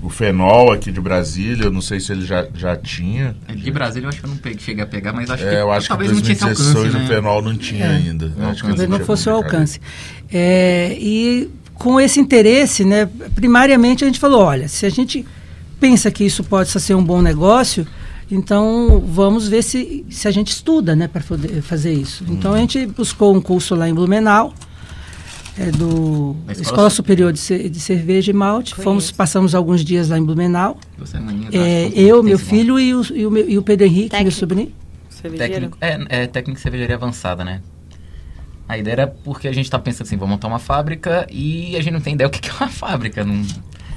O 0.00 0.08
fenol 0.08 0.70
aqui 0.72 0.92
de 0.92 1.00
Brasília, 1.00 1.64
eu 1.64 1.72
não 1.72 1.80
sei 1.80 1.98
se 1.98 2.12
ele 2.12 2.24
já, 2.24 2.46
já 2.54 2.76
tinha. 2.76 3.34
De 3.48 3.68
Brasília 3.68 4.06
eu 4.06 4.08
acho 4.10 4.20
que 4.20 4.26
eu 4.26 4.30
não 4.30 4.36
peguei, 4.36 4.60
cheguei 4.60 4.84
a 4.84 4.86
pegar, 4.86 5.12
mas 5.12 5.28
acho 5.28 5.42
que 5.42 5.48
É, 5.48 5.60
eu 5.60 5.72
acho 5.72 5.82
que 5.82 5.88
talvez 5.88 6.12
não 6.12 6.20
tinha 6.20 6.36
2016 6.36 6.76
alcance, 6.76 6.96
o 6.96 7.00
né? 7.00 7.06
fenol 7.08 7.42
não 7.42 7.56
tinha 7.58 7.84
É. 7.84 7.96
ainda. 7.96 8.32
Não, 8.36 8.50
Acho 8.50 8.62
que 8.62 8.68
talvez 8.68 8.88
não 8.88 9.00
fosse 9.00 9.28
o 9.28 9.32
alcance. 9.32 9.80
É, 10.32 10.96
e 11.00 11.50
com 11.74 12.00
esse 12.00 12.20
interesse, 12.20 12.84
né, 12.84 13.08
primariamente 13.34 14.04
a 14.04 14.06
gente 14.06 14.20
falou, 14.20 14.42
olha, 14.42 14.68
se 14.68 14.86
a 14.86 14.88
gente 14.88 15.26
pensa 15.80 16.10
que 16.10 16.24
isso 16.24 16.42
pode 16.44 16.68
ser 16.70 16.94
um 16.94 17.04
bom 17.04 17.20
negócio, 17.22 17.86
então 18.30 19.02
vamos 19.06 19.48
ver 19.48 19.62
se, 19.62 20.04
se 20.10 20.28
a 20.28 20.30
gente 20.30 20.48
estuda, 20.48 20.94
né, 20.94 21.08
para 21.08 21.22
fazer 21.62 21.92
isso. 21.92 22.24
Então 22.28 22.52
a 22.54 22.58
gente 22.58 22.86
buscou 22.86 23.34
um 23.34 23.40
curso 23.40 23.74
lá 23.74 23.88
em 23.88 23.94
Blumenau, 23.94 24.52
é, 25.58 25.70
do 25.72 26.36
Da 26.46 26.52
Escola, 26.52 26.62
Escola 26.68 26.90
Superior 26.90 27.32
de, 27.32 27.68
de 27.68 27.80
Cerveja 27.80 28.30
e 28.30 28.34
Malte. 28.34 28.74
Conheço. 28.74 28.84
Fomos, 28.84 29.10
passamos 29.10 29.54
alguns 29.54 29.84
dias 29.84 30.08
lá 30.08 30.18
em 30.18 30.22
Blumenau. 30.24 30.78
É, 31.52 31.90
eu, 31.94 32.16
tem 32.20 32.24
meu 32.30 32.38
filho 32.38 32.78
e 32.78 32.94
o, 32.94 33.02
e 33.14 33.26
o, 33.26 33.30
meu- 33.30 33.48
e 33.48 33.58
o 33.58 33.62
Pedro 33.62 33.86
Henrique, 33.86 34.02
meu 34.02 34.10
Técnico. 34.10 34.36
sobrinho. 34.38 34.72
Cervejeiro? 35.10 35.52
Técnico, 35.52 35.78
é, 35.80 36.22
é 36.22 36.26
técnico 36.28 36.58
de 36.58 36.62
cervejaria 36.62 36.94
avançada, 36.94 37.44
né? 37.44 37.60
A 38.68 38.78
ideia 38.78 38.92
era 38.92 39.06
porque 39.08 39.48
a 39.48 39.52
gente 39.52 39.68
tá 39.68 39.78
pensando 39.80 40.06
assim, 40.06 40.16
vamos 40.16 40.32
montar 40.32 40.46
uma 40.46 40.58
fábrica 40.60 41.26
e 41.28 41.74
a 41.76 41.80
gente 41.82 41.92
não 41.94 42.00
tem 42.00 42.14
ideia 42.14 42.28
o 42.28 42.30
que 42.30 42.38
que 42.40 42.50
é 42.50 42.52
uma 42.52 42.68
fábrica. 42.68 43.24
Não, 43.24 43.42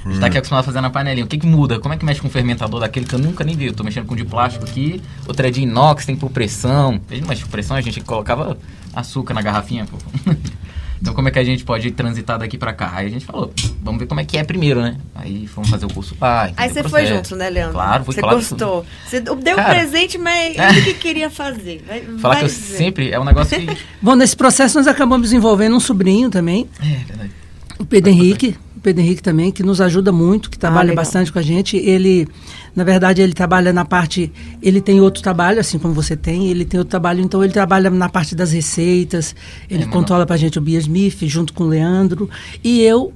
a 0.04 0.08
gente 0.08 0.20
tá 0.20 0.26
aqui 0.26 0.38
acostumado 0.38 0.62
a 0.62 0.64
fazer 0.64 0.80
na 0.80 0.90
panelinha. 0.90 1.24
O 1.24 1.28
que 1.28 1.38
que 1.38 1.46
muda? 1.46 1.78
Como 1.78 1.94
é 1.94 1.96
que 1.96 2.04
mexe 2.04 2.20
com 2.20 2.26
um 2.28 2.30
fermentador 2.30 2.80
daquele 2.80 3.06
que 3.06 3.14
eu 3.14 3.18
nunca 3.18 3.44
nem 3.44 3.56
vi? 3.56 3.66
Eu 3.66 3.72
tô 3.72 3.84
mexendo 3.84 4.06
com 4.06 4.14
um 4.14 4.16
de 4.16 4.24
plástico 4.24 4.64
aqui, 4.64 5.02
outro 5.26 5.46
é 5.46 5.50
de 5.50 5.62
inox, 5.62 6.06
tem 6.06 6.16
por 6.16 6.30
pressão. 6.30 7.00
A 7.08 7.14
gente 7.14 7.22
não 7.22 7.28
mexe 7.28 7.44
com 7.44 7.50
pressão, 7.50 7.76
a 7.76 7.80
gente 7.80 8.00
colocava 8.00 8.56
açúcar 8.94 9.34
na 9.34 9.42
garrafinha, 9.42 9.86
pô. 9.86 9.96
Então 11.02 11.12
como 11.14 11.26
é 11.26 11.32
que 11.32 11.38
a 11.40 11.42
gente 11.42 11.64
pode 11.64 11.90
transitar 11.90 12.38
daqui 12.38 12.56
pra 12.56 12.72
cá? 12.72 12.92
Aí 12.94 13.08
a 13.08 13.10
gente 13.10 13.26
falou, 13.26 13.52
vamos 13.82 13.98
ver 13.98 14.06
como 14.06 14.20
é 14.20 14.24
que 14.24 14.38
é 14.38 14.44
primeiro, 14.44 14.80
né? 14.80 14.98
Aí 15.16 15.48
fomos 15.48 15.68
fazer 15.68 15.84
o 15.84 15.92
curso 15.92 16.16
lá. 16.20 16.48
Aí 16.56 16.70
o 16.70 16.72
você 16.72 16.84
foi 16.84 17.06
junto, 17.06 17.34
né, 17.34 17.50
Leandro? 17.50 17.72
Claro, 17.72 18.04
fui 18.04 18.14
Você 18.14 18.20
gostou. 18.20 18.86
Você 19.04 19.18
deu 19.20 19.34
o 19.34 19.56
Cara, 19.56 19.68
presente, 19.68 20.16
mas 20.16 20.54
ele 20.76 20.82
que 20.82 20.94
queria 20.94 21.28
fazer. 21.28 21.84
Vai, 21.88 22.02
Falar 22.20 22.34
vai 22.34 22.38
que 22.38 22.44
eu 22.44 22.48
dizer. 22.54 22.76
sempre. 22.76 23.10
É 23.10 23.18
um 23.18 23.24
negócio 23.24 23.58
que. 23.58 23.76
Bom, 24.00 24.14
nesse 24.14 24.36
processo 24.36 24.78
nós 24.78 24.86
acabamos 24.86 25.26
desenvolvendo 25.28 25.74
um 25.74 25.80
sobrinho 25.80 26.30
também, 26.30 26.68
É 26.80 27.04
verdade. 27.04 27.32
O 27.80 27.84
Pedro 27.84 28.10
Henrique, 28.10 28.56
o 28.71 28.71
Pedro 28.82 29.02
Henrique 29.02 29.22
também, 29.22 29.52
que 29.52 29.62
nos 29.62 29.80
ajuda 29.80 30.10
muito, 30.10 30.50
que 30.50 30.58
trabalha 30.58 30.88
legal. 30.88 30.96
bastante 30.96 31.32
com 31.32 31.38
a 31.38 31.42
gente. 31.42 31.76
Ele, 31.76 32.26
na 32.74 32.82
verdade, 32.84 33.22
ele 33.22 33.32
trabalha 33.32 33.72
na 33.72 33.84
parte. 33.84 34.32
Ele 34.60 34.80
tem 34.80 35.00
outro 35.00 35.22
trabalho, 35.22 35.60
assim 35.60 35.78
como 35.78 35.94
você 35.94 36.16
tem, 36.16 36.48
ele 36.48 36.64
tem 36.64 36.78
outro 36.78 36.90
trabalho, 36.90 37.20
então 37.22 37.42
ele 37.44 37.52
trabalha 37.52 37.88
na 37.90 38.08
parte 38.08 38.34
das 38.34 38.52
receitas, 38.52 39.34
ele 39.70 39.84
É, 39.84 39.86
controla 39.86 40.26
pra 40.26 40.36
gente 40.36 40.58
o 40.58 40.60
Beer 40.60 40.80
Smith, 40.80 41.18
junto 41.22 41.52
com 41.52 41.64
o 41.64 41.68
Leandro. 41.68 42.28
E 42.62 42.80
eu, 42.82 43.12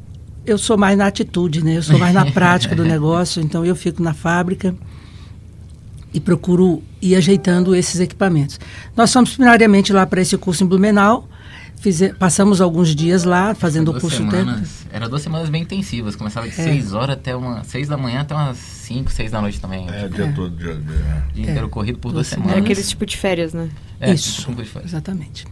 eu 0.46 0.56
sou 0.56 0.78
mais 0.78 0.96
na 0.96 1.06
atitude, 1.06 1.64
né? 1.64 1.76
Eu 1.76 1.82
sou 1.82 1.98
mais 1.98 2.14
na 2.14 2.24
prática 2.30 2.74
do 2.74 2.84
negócio, 2.84 3.42
então 3.42 3.64
eu 3.64 3.74
fico 3.74 4.02
na 4.02 4.14
fábrica 4.14 4.74
e 6.14 6.20
procuro 6.20 6.82
ir 7.02 7.14
ajeitando 7.14 7.74
esses 7.74 8.00
equipamentos. 8.00 8.58
Nós 8.96 9.12
fomos 9.12 9.34
primariamente 9.34 9.92
lá 9.92 10.06
para 10.06 10.20
esse 10.20 10.36
curso 10.38 10.64
em 10.64 10.66
Blumenau. 10.66 11.28
Fize- 11.78 12.14
passamos 12.14 12.60
alguns 12.60 12.94
dias 12.94 13.24
lá 13.24 13.54
fazendo 13.54 13.90
o 13.90 14.00
curso 14.00 14.18
técnico. 14.24 14.36
semanas, 14.36 14.86
Era 14.90 15.08
duas 15.08 15.22
semanas 15.22 15.48
bem 15.48 15.62
intensivas. 15.62 16.16
Começava 16.16 16.48
de 16.48 16.52
É. 16.60 16.64
6 16.64 16.92
horas 16.94 17.16
até 17.16 17.36
uma. 17.36 17.62
6 17.64 17.86
da 17.88 17.96
manhã 17.96 18.20
até 18.20 18.34
umas 18.34 18.56
5, 18.56 19.12
6 19.12 19.30
da 19.30 19.40
noite 19.40 19.60
também. 19.60 19.86
É, 19.88 20.06
o 20.06 20.08
dia 20.08 20.32
todo. 20.34 20.56
Dia, 20.56 20.74
dia. 20.74 21.24
O 21.30 21.34
dia 21.34 21.42
inteiro 21.50 21.68
corrido 21.68 21.98
por 21.98 22.12
duas 22.12 22.26
Duas 22.28 22.28
semanas. 22.28 22.56
É 22.56 22.60
aquele 22.60 22.82
tipo 22.82 23.04
de 23.06 23.16
férias, 23.16 23.52
né? 23.52 23.68
É, 24.00 24.12
Isso. 24.12 24.40
tipo 24.46 24.62
de 24.62 24.68
férias. 24.68 24.90
Exatamente. 24.92 25.46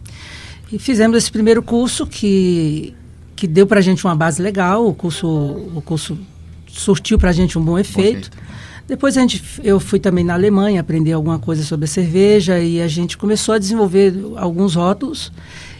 E 0.71 0.79
fizemos 0.79 1.15
esse 1.17 1.31
primeiro 1.31 1.61
curso 1.61 2.07
que, 2.07 2.93
que 3.35 3.45
deu 3.47 3.67
para 3.67 3.79
a 3.79 3.83
gente 3.83 4.03
uma 4.03 4.15
base 4.15 4.41
legal. 4.41 4.87
O 4.87 4.93
curso, 4.95 5.27
o 5.27 5.81
curso 5.85 6.17
surtiu 6.67 7.17
para 7.19 7.29
a 7.29 7.33
gente 7.33 7.57
um 7.57 7.63
bom 7.63 7.77
efeito. 7.77 8.29
efeito. 8.29 8.45
Depois 8.87 9.17
a 9.17 9.21
gente, 9.21 9.41
eu 9.63 9.79
fui 9.79 9.99
também 9.99 10.23
na 10.23 10.33
Alemanha 10.33 10.79
aprender 10.81 11.13
alguma 11.13 11.39
coisa 11.39 11.63
sobre 11.63 11.85
a 11.85 11.87
cerveja 11.87 12.59
e 12.59 12.81
a 12.81 12.87
gente 12.87 13.17
começou 13.17 13.55
a 13.55 13.57
desenvolver 13.59 14.13
alguns 14.37 14.75
rótulos 14.75 15.31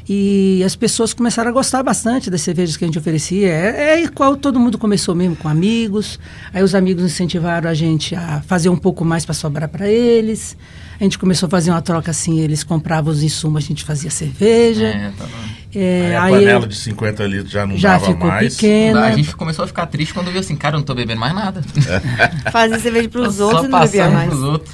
e 0.08 0.62
as 0.64 0.76
pessoas 0.76 1.14
começaram 1.14 1.50
a 1.50 1.54
gostar 1.54 1.82
bastante 1.82 2.30
das 2.30 2.42
cervejas 2.42 2.78
que 2.78 2.84
a 2.84 2.88
gente 2.88 3.00
oferecia. 3.00 3.48
É, 3.48 3.94
é 3.96 4.04
igual 4.04 4.38
todo 4.38 4.60
mundo 4.60 4.78
começou 4.78 5.16
mesmo 5.16 5.36
com 5.36 5.50
amigos. 5.50 6.20
Aí 6.54 6.62
os 6.62 6.76
amigos 6.76 7.04
incentivaram 7.04 7.70
a 7.70 7.74
gente 7.74 8.16
a 8.16 8.42
fazer 8.42 8.70
um 8.70 8.78
pouco 8.78 9.04
mais 9.04 9.26
para 9.26 9.34
sobrar 9.34 9.68
para 9.68 9.88
eles. 9.90 10.56
A 11.00 11.04
gente 11.04 11.18
começou 11.18 11.48
a 11.48 11.50
fazer 11.50 11.72
uma 11.72 11.82
troca 11.82 12.12
assim, 12.12 12.40
eles 12.40 12.64
compravam 12.64 13.12
os 13.12 13.24
insumos, 13.24 13.64
a 13.64 13.68
gente 13.68 13.84
fazia 13.84 14.12
cerveja. 14.12 14.86
É, 14.86 15.12
tá 15.18 15.26
bom. 15.26 15.56
É, 15.78 16.08
aí 16.10 16.16
a 16.16 16.24
aí 16.24 16.34
panela 16.34 16.68
de 16.68 16.76
50 16.76 17.26
litros 17.26 17.52
já 17.52 17.66
não 17.66 17.76
já 17.76 17.94
dava 17.98 18.06
ficou 18.06 18.28
mais. 18.28 18.54
pequena. 18.56 19.06
A 19.06 19.12
gente 19.12 19.36
começou 19.36 19.66
a 19.66 19.68
ficar 19.68 19.88
triste 19.88 20.14
quando 20.14 20.32
viu 20.32 20.40
assim, 20.40 20.56
cara, 20.56 20.76
eu 20.76 20.80
não 20.80 20.86
tô 20.86 20.94
bebendo 20.94 21.20
mais 21.20 21.34
nada. 21.34 21.62
Fazia 22.52 22.80
cerveja 22.80 23.10
pros 23.10 23.36
Só 23.36 23.48
outros 23.48 23.66
e 23.66 23.68
não 23.68 23.80
bebia 23.82 24.10
mais. 24.10 24.30
pros 24.30 24.42
outros. 24.44 24.74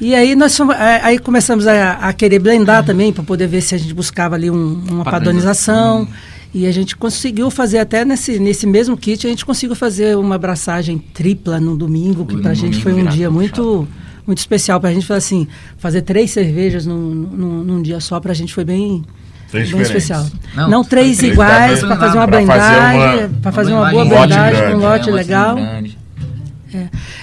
E 0.00 0.14
aí 0.14 0.34
nós 0.34 0.56
fomos- 0.56 0.74
é, 0.76 1.00
aí 1.02 1.18
começamos 1.18 1.66
a, 1.66 1.92
a 1.92 2.12
querer 2.12 2.38
blendar 2.38 2.84
também 2.84 3.12
para 3.12 3.22
poder 3.22 3.46
ver 3.46 3.60
se 3.60 3.74
a 3.74 3.78
gente 3.78 3.92
buscava 3.92 4.34
ali 4.34 4.50
um- 4.50 4.82
uma 4.90 5.04
padronização. 5.04 6.08
E 6.52 6.66
a 6.66 6.72
gente 6.72 6.96
conseguiu 6.96 7.48
fazer 7.50 7.78
até 7.78 8.04
nesse, 8.04 8.38
nesse 8.40 8.66
mesmo 8.66 8.96
kit, 8.96 9.24
a 9.26 9.30
gente 9.30 9.44
conseguiu 9.44 9.76
fazer 9.76 10.16
uma 10.16 10.34
abraçagem 10.34 10.98
tripla 10.98 11.60
no 11.60 11.76
domingo, 11.76 12.24
que 12.26 12.36
para 12.38 12.50
a 12.50 12.54
gente 12.54 12.82
foi 12.82 12.92
um 12.92 13.04
dia 13.06 13.30
muito 13.30 13.86
muito 14.26 14.38
especial 14.38 14.80
para 14.80 14.90
a 14.90 14.92
gente. 14.92 15.06
Foi 15.06 15.16
assim, 15.16 15.46
fazer 15.78 16.02
três 16.02 16.30
cervejas 16.30 16.86
num, 16.86 16.96
num, 16.98 17.64
num 17.64 17.82
dia 17.82 18.00
só 18.00 18.18
para 18.20 18.32
a 18.32 18.34
gente 18.34 18.52
foi 18.54 18.64
bem, 18.64 19.04
Três 19.50 19.70
bem 19.70 19.80
especial. 19.82 20.24
Não, 20.54 20.68
Não, 20.70 20.84
três 20.84 21.18
três 21.18 21.32
iguais 21.32 21.80
pra 21.80 21.88
para 21.88 21.96
fazer 21.98 22.18
uma 22.18 22.28
pra 22.28 22.38
fazer 22.38 22.52
uma- 22.52 22.90
blendagem, 22.90 23.28
para 23.42 23.52
fazer 23.52 23.72
uma 23.72 23.90
boa 23.90 24.04
blendagem, 24.04 24.60
grande. 24.60 24.74
um 24.76 24.80
É, 24.80 24.88
lote 24.88 25.10
legal. 25.10 25.54
grande. 25.56 25.98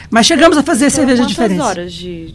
Mas 0.10 0.26
chegamos 0.26 0.58
a 0.58 0.63
fazer 0.63 0.90
Foram 0.90 0.96
cerveja 1.08 1.26
diferente. 1.26 1.62
horas 1.62 1.94
de, 1.94 2.34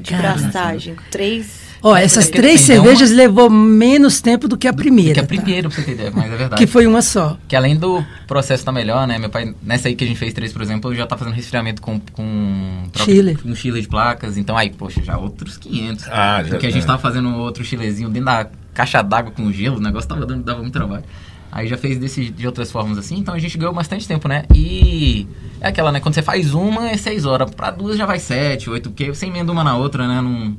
de 0.00 0.10
Cara, 0.10 0.34
braçagem? 0.34 0.96
Três? 1.10 1.70
Ó, 1.82 1.96
essas 1.96 2.28
é 2.28 2.30
que 2.30 2.36
três 2.36 2.60
cervejas 2.60 3.10
levou 3.10 3.48
menos 3.48 4.20
tempo 4.20 4.46
do 4.46 4.56
que 4.58 4.68
a 4.68 4.72
primeira. 4.72 5.14
Que 5.14 5.20
é 5.20 5.22
a 5.22 5.26
tá? 5.26 5.28
primeira, 5.34 5.68
pra 5.68 5.78
você 5.78 5.82
ter 5.84 5.92
ideia, 5.92 6.12
mas 6.14 6.26
é 6.26 6.36
verdade. 6.36 6.56
Que 6.56 6.66
foi 6.66 6.86
uma 6.86 7.00
só. 7.00 7.38
Que 7.48 7.56
além 7.56 7.74
do 7.74 8.04
processo 8.26 8.62
tá 8.62 8.70
melhor, 8.70 9.06
né? 9.06 9.18
Meu 9.18 9.30
pai, 9.30 9.54
nessa 9.62 9.88
aí 9.88 9.94
que 9.94 10.04
a 10.04 10.06
gente 10.06 10.18
fez 10.18 10.34
três, 10.34 10.52
por 10.52 10.60
exemplo, 10.60 10.94
já 10.94 11.06
tá 11.06 11.16
fazendo 11.16 11.32
resfriamento 11.32 11.80
com, 11.80 11.98
com 12.12 12.82
Chile. 13.02 13.34
com 13.36 13.54
chile 13.54 13.80
de 13.80 13.88
placas. 13.88 14.36
Então 14.36 14.58
aí, 14.58 14.68
poxa, 14.70 15.02
já 15.02 15.16
outros 15.16 15.56
500. 15.56 16.06
Ah, 16.08 16.42
já 16.42 16.50
Porque 16.50 16.66
a 16.66 16.70
gente 16.70 16.82
tá. 16.82 16.88
tava 16.88 16.98
fazendo 16.98 17.34
outro 17.36 17.64
chilezinho 17.64 18.10
dentro 18.10 18.26
da 18.26 18.46
caixa 18.74 19.00
d'água 19.02 19.32
com 19.32 19.50
gelo, 19.50 19.78
o 19.78 19.80
negócio 19.80 20.08
tava 20.08 20.26
dando, 20.26 20.44
dava 20.44 20.60
muito 20.60 20.72
trabalho. 20.74 21.04
Aí 21.52 21.66
já 21.66 21.76
fez 21.76 21.98
desse, 21.98 22.30
de 22.30 22.46
outras 22.46 22.70
formas 22.70 22.96
assim, 22.96 23.18
então 23.18 23.34
a 23.34 23.38
gente 23.38 23.58
ganhou 23.58 23.74
bastante 23.74 24.06
tempo, 24.06 24.28
né? 24.28 24.44
E 24.54 25.26
é 25.60 25.68
aquela, 25.68 25.90
né? 25.90 25.98
Quando 25.98 26.14
você 26.14 26.22
faz 26.22 26.54
uma, 26.54 26.88
é 26.88 26.96
seis 26.96 27.24
horas. 27.24 27.50
Pra 27.50 27.70
duas 27.70 27.98
já 27.98 28.06
vai 28.06 28.20
sete, 28.20 28.70
oito, 28.70 28.90
porque 28.90 29.08
você 29.08 29.26
emenda 29.26 29.50
uma 29.50 29.64
na 29.64 29.76
outra, 29.76 30.06
né? 30.06 30.20
Não, 30.20 30.56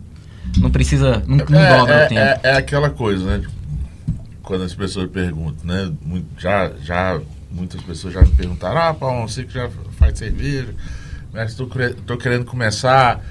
não 0.58 0.70
precisa, 0.70 1.24
não, 1.26 1.38
não 1.38 1.60
é, 1.60 1.78
dobra 1.78 1.94
é, 1.94 2.06
o 2.06 2.10
tempo. 2.10 2.20
é, 2.20 2.40
é 2.44 2.58
aquela 2.58 2.90
coisa, 2.90 3.38
né? 3.38 3.48
Quando 4.44 4.64
as 4.64 4.74
pessoas 4.74 5.10
perguntam, 5.10 5.66
né? 5.66 5.94
Já, 6.38 6.72
já, 6.84 7.22
muitas 7.50 7.82
pessoas 7.82 8.14
já 8.14 8.22
me 8.22 8.32
perguntaram, 8.32 8.82
ah, 8.82 8.94
Paulo, 8.94 9.30
você 9.30 9.46
que 9.46 9.54
já 9.54 9.70
faz 9.98 10.18
cerveja, 10.18 10.76
mas 11.32 11.56
tô, 11.56 11.70
tô 12.06 12.18
querendo 12.18 12.44
começar, 12.44 13.24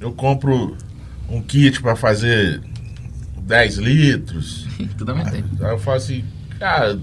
eu 0.00 0.12
compro 0.12 0.76
um 1.28 1.42
kit 1.42 1.82
para 1.82 1.96
fazer 1.96 2.62
10 3.36 3.78
litros. 3.78 4.68
Tudo 4.96 5.12
tempo. 5.14 5.48
Aí 5.64 5.72
eu 5.72 5.78
falo 5.78 5.96
assim, 5.96 6.24
cara, 6.60 6.98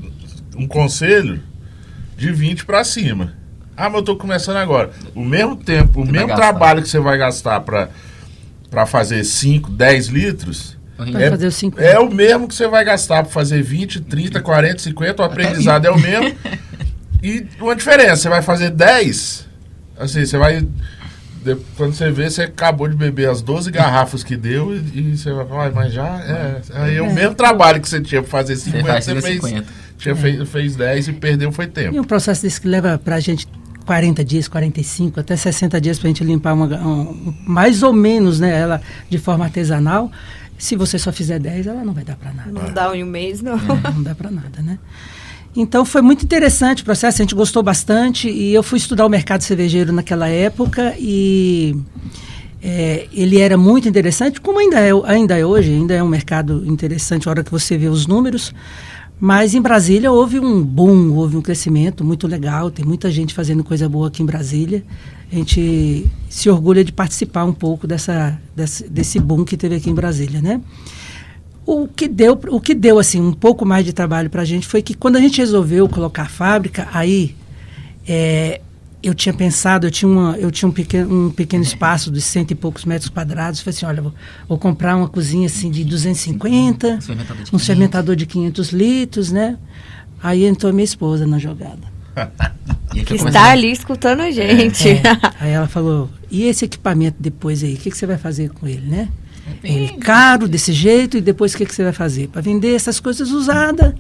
um 0.56 0.67
conselho 0.67 1.41
de 2.15 2.32
20 2.32 2.63
para 2.65 2.84
cima. 2.84 3.34
Ah, 3.76 3.89
mas 3.89 3.96
eu 4.00 4.04
tô 4.04 4.15
começando 4.15 4.58
agora. 4.58 4.91
O 5.13 5.24
mesmo 5.26 5.56
tempo, 5.56 6.02
o 6.02 6.06
Você 6.06 6.12
mesmo 6.12 6.34
trabalho 6.36 6.82
que 6.82 6.88
você 6.89 7.00
vai 7.00 7.17
gastar 7.17 7.60
para 7.62 8.86
fazer 8.86 9.24
5, 9.24 9.70
10 9.72 10.08
litros, 10.08 10.78
É- 11.15 11.50
50. 11.50 11.84
é 11.84 12.00
o 12.00 12.10
mesmo 12.12 12.48
que 12.48 12.56
você 12.56 12.67
vai 12.67 12.84
gastar 12.86 13.24
para 13.24 13.32
fazer 13.32 13.62
20, 13.62 14.02
30, 14.02 14.41
40, 14.41 14.80
50, 14.80 15.22
o 15.22 15.26
aprendizado 15.26 15.86
é 15.86 15.91
o 15.91 16.00
mesmo. 16.00 16.36
E 17.24 17.48
uma 17.60 17.76
diferença, 17.76 18.15
você 18.17 18.30
vai 18.30 18.43
fazer 18.43 18.70
10, 18.70 19.48
assim, 19.98 20.24
você 20.24 20.38
vai. 20.38 20.63
De- 21.56 21.62
Quando 21.76 21.94
você 21.94 22.12
vê, 22.12 22.30
você 22.30 22.44
acabou 22.44 22.88
de 22.88 22.96
beber 22.96 23.30
as 23.30 23.42
12 23.42 23.72
garrafas 23.72 24.24
que 24.24 24.36
deu 24.38 24.76
e, 24.76 24.78
e 25.14 25.18
você 25.18 25.32
vai 25.32 25.46
falar, 25.46 25.64
"Ai, 25.66 25.72
mas 25.74 25.94
já 25.94 26.06
é. 26.08 26.62
Aí 26.74 26.98
é 26.98 27.02
o 27.02 27.14
mesmo 27.14 27.36
trabalho 27.36 27.80
que 27.82 27.88
você 27.90 28.02
tinha 28.02 28.22
para 28.22 28.30
fazer 28.30 28.56
50, 28.56 28.86
faz 28.88 29.06
você, 29.06 29.12
tira 29.12 29.22
fez, 29.22 29.42
50. 29.44 29.68
tinha 29.98 30.16
fez, 30.16 30.50
fez 30.50 30.76
10 30.76 31.08
e 31.08 31.14
perdeu 31.14 31.52
foi 31.52 31.66
E 31.66 31.70
tempo. 31.70 32.00
um 32.00 32.04
processo 32.04 32.42
desse 32.44 32.60
que 32.62 32.68
leva 32.68 32.98
pra 33.04 33.20
gente 33.20 33.48
40 33.86 34.24
dias, 34.24 34.48
45, 34.48 35.20
até 35.20 35.36
60 35.36 35.80
dias 35.80 35.98
pra 35.98 36.08
gente 36.10 36.24
limpar 36.24 36.54
uma, 36.54 36.66
um- 36.66 37.34
mais 37.46 37.82
ou 37.84 37.94
menos, 37.94 38.40
né, 38.40 38.54
ela 38.60 38.82
de 39.10 39.18
forma 39.18 39.46
artesanal. 39.46 40.12
Se 40.58 40.76
você 40.76 40.98
só 40.98 41.12
fizer 41.12 41.40
10, 41.40 41.68
ela 41.68 41.86
não 41.86 41.94
vai 41.94 42.04
dar 42.04 42.16
para 42.16 42.34
nada. 42.34 42.52
Não 42.52 42.74
dá 42.74 42.96
em 42.98 43.04
um 43.04 43.08
mês, 43.08 43.42
não. 43.42 43.58
não 43.58 44.02
dá 44.04 44.16
para 44.16 44.32
nada, 44.32 44.60
né? 44.62 44.78
Então 45.60 45.84
foi 45.84 46.04
muito 46.04 46.24
interessante 46.24 46.84
o 46.84 46.86
processo, 46.86 47.20
a 47.20 47.24
gente 47.24 47.34
gostou 47.34 47.63
bastante 47.63 48.30
e 48.30 48.54
eu 48.54 48.62
fui 48.62 48.78
estudar 48.78 49.08
o 49.08 49.10
mercado 49.10 49.41
cervejeiro 49.41 49.91
naquela 49.91 50.28
época 50.28 50.96
e 51.00 51.76
é, 52.62 53.08
ele 53.12 53.39
era 53.39 53.58
muito 53.58 53.89
interessante, 53.89 54.39
como 54.39 54.60
ainda 54.60 54.80
é, 54.80 54.91
ainda 55.06 55.36
é 55.36 55.43
hoje, 55.43 55.72
ainda 55.72 55.96
é 55.96 56.04
um 56.04 56.08
mercado 56.08 56.63
interessante 56.67 57.28
a 57.28 57.32
hora 57.32 57.43
que 57.43 57.50
você 57.50 57.76
vê 57.76 57.88
os 57.88 58.06
números. 58.06 58.54
Mas 59.20 59.56
em 59.56 59.62
Brasília 59.62 60.12
houve 60.12 60.39
um 60.39 60.63
boom, 60.63 61.15
houve 61.15 61.36
um 61.36 61.41
crescimento 61.41 62.04
muito 62.04 62.28
legal, 62.28 62.70
tem 62.70 62.86
muita 62.86 63.10
gente 63.10 63.34
fazendo 63.34 63.63
coisa 63.63 63.89
boa 63.89 64.10
aqui 64.10 64.22
em 64.22 64.28
Brasília. 64.28 64.84
A 65.32 65.36
gente 65.38 66.06
se 66.30 66.52
orgulha 66.52 66.84
de 66.84 66.91
participar 66.91 67.46
um 67.46 67.54
pouco 67.54 67.88
dessa, 67.88 68.39
desse, 68.56 68.88
desse 68.88 69.20
boom 69.20 69.43
que 69.43 69.58
teve 69.58 69.74
aqui 69.74 69.89
em 69.89 69.96
Brasília, 69.96 70.39
né? 70.39 70.62
O 71.68 71.86
que 71.86 72.08
deu, 72.08 72.40
o 72.48 72.62
que 72.62 72.74
deu 72.74 72.98
assim 72.98 73.20
um 73.20 73.34
pouco 73.34 73.66
mais 73.66 73.86
de 73.86 73.92
trabalho 73.92 74.30
para 74.30 74.42
a 74.42 74.46
gente 74.46 74.66
foi 74.66 74.82
que 74.82 74.94
quando 74.94 75.18
a 75.18 75.20
gente 75.20 75.40
resolveu 75.40 75.90
colocar 75.90 76.24
a 76.24 76.30
fábrica, 76.30 76.88
aí 76.94 77.36
é, 78.08 78.62
eu 79.04 79.14
tinha 79.14 79.34
pensado, 79.34 79.86
eu 79.86 79.92
tinha, 79.92 80.10
uma, 80.10 80.38
eu 80.38 80.50
tinha 80.50 80.70
um, 80.70 80.72
pequeno, 80.72 81.28
um 81.28 81.30
pequeno 81.30 81.64
espaço 81.64 82.10
de 82.10 82.22
cento 82.22 82.52
e 82.52 82.56
poucos 82.56 82.86
metros 82.86 83.10
quadrados. 83.10 83.60
Falei 83.60 83.76
assim, 83.76 83.86
olha, 83.86 84.02
vou, 84.02 84.14
vou 84.48 84.58
comprar 84.58 84.96
uma 84.96 85.10
cozinha 85.10 85.46
assim 85.46 85.70
de 85.70 85.84
250, 85.84 87.02
Fermentador 87.02 87.36
de 87.36 87.42
um 87.42 87.46
500. 87.52 87.66
fermentador 87.66 88.16
de 88.16 88.26
500 88.26 88.70
litros, 88.70 89.32
né? 89.34 89.58
Aí 90.24 90.46
entrou 90.46 90.72
minha 90.72 90.86
esposa 90.86 91.28
na 91.28 91.38
jogada. 91.38 91.84
Que 93.06 93.14
está 93.14 93.52
ali 93.52 93.72
escutando 93.72 94.22
a 94.22 94.32
gente. 94.32 94.90
É. 94.90 95.02
Aí 95.40 95.52
ela 95.52 95.68
falou, 95.68 96.10
e 96.32 96.46
esse 96.46 96.66
equipamento 96.66 97.18
depois 97.20 97.64
aí, 97.64 97.76
o 97.76 97.78
que, 97.78 97.92
que 97.92 97.98
você 97.98 98.08
vai 98.08 98.18
fazer 98.18 98.50
com 98.50 98.68
ele, 98.68 98.88
né? 98.88 99.10
Ele 99.64 99.98
caro 99.98 100.48
desse 100.48 100.72
jeito 100.72 101.18
e 101.18 101.22
depois 101.22 101.54
o 101.54 101.58
que, 101.58 101.66
que 101.66 101.74
você 101.74 101.84
vai 101.84 101.94
fazer? 101.94 102.28
Para 102.28 102.42
vender 102.42 102.74
essas 102.76 103.00
coisas 103.00 103.32
usadas, 103.32 103.94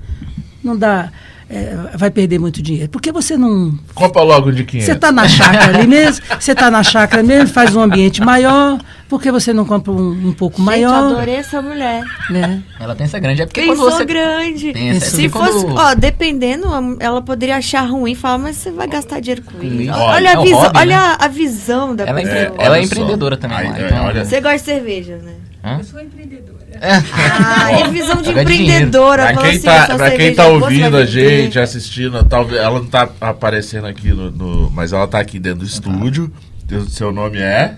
não 0.63 0.77
dá, 0.77 1.11
é, 1.49 1.75
vai 1.95 2.09
perder 2.11 2.39
muito 2.39 2.61
dinheiro. 2.61 2.89
Por 2.89 3.01
que 3.01 3.11
você 3.11 3.37
não 3.37 3.77
Compra 3.95 4.21
logo 4.21 4.51
de 4.51 4.63
500. 4.63 4.85
você 4.85 4.91
está 4.93 5.11
na 5.11 5.27
chácara 5.27 5.77
ali 5.77 5.87
mesmo, 5.87 6.25
você 6.39 6.51
está 6.51 6.69
na 6.69 6.83
chácara 6.83 7.23
mesmo, 7.23 7.47
faz 7.49 7.75
um 7.75 7.81
ambiente 7.81 8.21
maior, 8.21 8.77
por 9.07 9.21
que 9.21 9.31
você 9.31 9.53
não 9.53 9.63
compra 9.63 9.91
um, 9.93 10.27
um 10.29 10.33
pouco 10.33 10.57
Gente, 10.57 10.65
maior? 10.65 11.11
adorei 11.13 11.35
essa 11.35 11.61
mulher. 11.61 12.03
Né? 12.29 12.61
Ela 12.79 12.95
pensa 12.95 13.17
grande, 13.19 13.41
é 13.41 13.45
porque 13.45 13.61
Pensou 13.61 13.75
quando 13.85 13.93
você 13.97 14.05
grande. 14.05 14.73
pensa, 14.73 15.05
é 15.05 15.09
Se 15.09 15.29
porque 15.29 15.51
fosse, 15.51 15.65
quando- 15.65 15.77
ó, 15.79 15.93
dependendo, 15.95 16.67
ela 16.99 17.21
poderia 17.21 17.55
achar 17.57 17.81
ruim 17.89 18.11
e 18.11 18.15
falar, 18.15 18.37
mas 18.39 18.57
você 18.57 18.69
vai 18.71 18.87
gastar 18.87 19.21
dinheiro 19.21 19.43
com 19.43 19.63
isso. 19.63 19.91
Olha, 19.93 20.29
É 20.29 20.35
a 20.35 20.39
um 20.39 20.43
visão, 20.43 20.59
hobby, 20.59 20.77
olha 20.79 20.97
né? 21.09 21.15
a 21.19 21.27
visão 21.29 21.95
da 21.95 22.03
Ela 22.03 22.19
é, 22.19 22.23
pessoa. 22.23 22.41
empre- 22.43 22.55
ela 22.65 22.75
é 22.75 22.79
olha 22.79 22.85
empreendedora 22.85 23.37
também 23.37 23.57
Aí, 23.57 23.69
lá, 23.69 23.79
é, 23.79 23.85
então... 23.85 24.05
olha- 24.05 24.25
Você 24.25 24.41
gosta 24.41 24.57
de 24.57 24.63
cerveja, 24.65 25.15
né? 25.23 25.33
Hã? 25.63 25.79
Ah, 26.81 27.71
é 27.71 27.89
visão 27.89 28.21
de 28.21 28.29
empreendedora. 28.31 29.33
Pra 29.33 29.41
quem, 29.41 29.49
assim, 29.51 29.61
tá, 29.61 29.95
pra 29.95 30.11
quem 30.11 30.33
tá 30.35 30.43
você 30.45 30.49
ouvindo 30.63 30.97
a 30.97 30.99
vender. 31.03 31.07
gente, 31.43 31.59
assistindo, 31.59 32.23
talvez 32.23 32.61
ela 32.61 32.79
não 32.79 32.87
tá 32.87 33.09
aparecendo 33.21 33.85
aqui 33.87 34.09
no, 34.09 34.31
no- 34.31 34.71
Mas 34.71 34.93
ela 34.93 35.07
tá 35.07 35.19
aqui 35.19 35.39
dentro 35.39 35.59
do 35.59 35.65
estúdio. 35.65 36.31
Teu- 36.67 36.87
Seu 36.87 37.11
nome 37.11 37.37
é? 37.39 37.77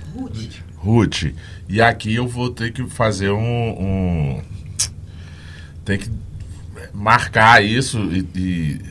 Ruth. 0.78 1.34
E 1.68 1.82
aqui 1.82 2.16
eu 2.16 2.28
vou 2.28 2.50
ter 2.50 2.72
que 2.72 2.86
fazer 2.88 3.30
um. 3.32 3.40
um 3.40 4.42
tem 5.86 5.98
que 5.98 6.10
marcar 6.94 7.64
isso 7.64 8.00
e, 8.12 8.26
e 8.36 8.82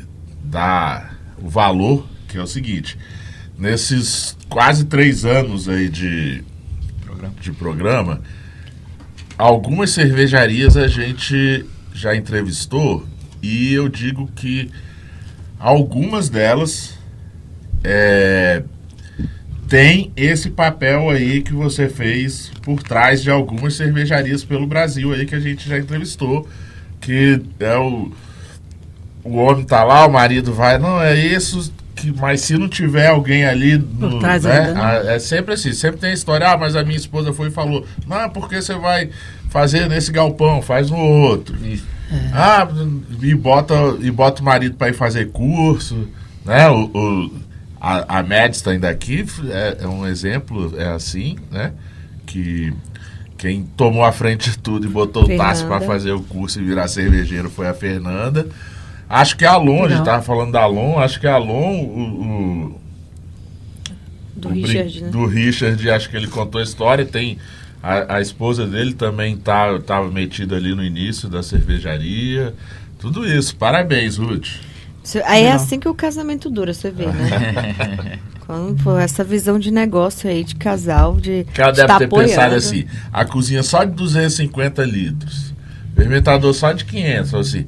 dar 0.44 1.16
o 1.38 1.48
valor, 1.48 2.06
que 2.28 2.36
é 2.38 2.42
o 2.42 2.46
seguinte. 2.46 2.96
Nesses 3.58 4.36
quase 4.48 4.84
três 4.84 5.24
anos 5.24 5.68
aí 5.68 5.88
de, 5.88 6.44
de 7.40 7.52
programa, 7.52 8.20
algumas 9.38 9.90
cervejarias 9.90 10.76
a 10.76 10.88
gente 10.88 11.64
já 11.94 12.14
entrevistou 12.16 13.06
e 13.40 13.72
eu 13.72 13.88
digo 13.88 14.28
que 14.34 14.68
algumas 15.58 16.28
delas 16.28 16.98
é, 17.84 18.64
tem 19.68 20.10
esse 20.16 20.50
papel 20.50 21.08
aí 21.08 21.40
que 21.40 21.52
você 21.52 21.88
fez 21.88 22.50
por 22.62 22.82
trás 22.82 23.22
de 23.22 23.30
algumas 23.30 23.74
cervejarias 23.74 24.44
pelo 24.44 24.66
Brasil 24.66 25.12
aí 25.12 25.24
que 25.24 25.36
a 25.36 25.40
gente 25.40 25.68
já 25.68 25.78
entrevistou, 25.78 26.48
que 27.00 27.40
é 27.60 27.76
o 27.76 28.10
o 29.24 29.36
homem 29.36 29.64
tá 29.64 29.84
lá, 29.84 30.06
o 30.06 30.10
marido 30.10 30.54
vai, 30.54 30.78
não, 30.78 31.02
é 31.02 31.14
isso 31.14 31.70
que, 32.00 32.12
mas 32.18 32.40
se 32.42 32.56
não 32.56 32.68
tiver 32.68 33.06
alguém 33.08 33.44
ali 33.44 33.76
no, 33.78 34.10
Por 34.10 34.20
trás 34.20 34.44
né, 34.44 34.72
né? 34.72 34.80
a- 34.80 35.14
é 35.14 35.18
sempre 35.18 35.54
assim, 35.54 35.72
sempre 35.72 36.00
tem 36.00 36.10
a 36.10 36.14
história, 36.14 36.48
ah, 36.48 36.56
mas 36.56 36.74
a 36.76 36.82
minha 36.82 36.96
esposa 36.96 37.32
foi 37.32 37.48
e 37.48 37.50
falou, 37.50 37.84
não, 38.06 38.28
porque 38.30 38.60
você 38.60 38.74
vai 38.74 39.10
fazer 39.50 39.88
nesse 39.88 40.10
galpão, 40.12 40.60
faz 40.62 40.90
no 40.90 40.96
outro. 40.98 41.56
Isso. 41.66 41.86
Ah, 42.32 42.66
e 43.20 43.34
bota, 43.34 43.74
e 44.00 44.10
bota 44.10 44.40
o 44.40 44.44
marido 44.44 44.76
para 44.76 44.88
ir 44.88 44.94
fazer 44.94 45.30
curso, 45.30 46.08
né? 46.44 46.68
O, 46.70 46.84
o- 46.94 47.30
a, 47.80 48.18
a 48.18 48.24
tá 48.64 48.70
ainda 48.70 48.88
aqui, 48.88 49.24
é, 49.50 49.78
é 49.82 49.86
um 49.86 50.06
exemplo, 50.06 50.74
é 50.76 50.88
assim, 50.88 51.36
né? 51.50 51.72
Que 52.26 52.72
quem 53.36 53.62
tomou 53.76 54.04
a 54.04 54.10
frente 54.10 54.50
de 54.50 54.58
tudo 54.58 54.86
e 54.86 54.90
botou 54.90 55.22
o 55.22 55.36
Tassi 55.36 55.62
para 55.64 55.78
Fernanda. 55.78 55.86
fazer 55.86 56.10
o 56.12 56.20
curso 56.20 56.60
e 56.60 56.64
virar 56.64 56.88
cervejeiro 56.88 57.48
foi 57.48 57.68
a 57.68 57.74
Fernanda. 57.74 58.46
Acho 59.08 59.36
que 59.36 59.44
a 59.44 59.52
Alon, 59.52 59.84
a 59.84 59.88
gente 59.88 59.98
Não. 59.98 60.04
tava 60.04 60.22
falando 60.22 60.52
da 60.52 60.60
Alon, 60.62 60.98
acho 60.98 61.18
que 61.18 61.26
a 61.26 61.34
Alon, 61.34 61.72
o, 61.82 62.00
o- 62.74 62.80
Do 64.36 64.48
o 64.48 64.52
Richard, 64.52 65.02
né? 65.02 65.08
do 65.10 65.26
Richard, 65.26 65.90
acho 65.90 66.10
que 66.10 66.16
ele 66.16 66.28
contou 66.28 66.60
a 66.60 66.64
história. 66.64 67.04
Tem 67.04 67.38
a, 67.82 68.16
a 68.16 68.20
esposa 68.20 68.66
dele 68.66 68.94
também 68.94 69.36
tá, 69.36 69.78
tava 69.80 70.10
metida 70.10 70.56
ali 70.56 70.74
no 70.74 70.84
início 70.84 71.28
da 71.28 71.42
cervejaria. 71.42 72.54
Tudo 72.98 73.26
isso. 73.26 73.56
Parabéns, 73.56 74.16
Ruth. 74.16 74.48
Aí 75.24 75.44
é 75.44 75.52
assim 75.52 75.80
que 75.80 75.88
o 75.88 75.94
casamento 75.94 76.50
dura, 76.50 76.74
você 76.74 76.90
vê, 76.90 77.06
né? 77.06 78.18
Quando, 78.46 78.82
pô, 78.82 78.96
essa 78.98 79.24
visão 79.24 79.58
de 79.58 79.70
negócio 79.70 80.28
aí, 80.28 80.44
de 80.44 80.54
casal, 80.54 81.16
de. 81.16 81.46
Que 81.52 81.60
ela 81.60 81.70
de 81.70 81.76
deve 81.76 81.88
tá 81.88 81.98
ter 81.98 82.04
apoiando. 82.04 82.28
pensado 82.30 82.54
assim: 82.54 82.84
a 83.12 83.24
cozinha 83.24 83.62
só 83.62 83.84
de 83.84 83.92
250 83.92 84.84
litros, 84.84 85.54
fermentador 85.96 86.52
só 86.54 86.72
de 86.72 86.84
500. 86.84 87.30
Falou 87.30 87.40
assim. 87.46 87.66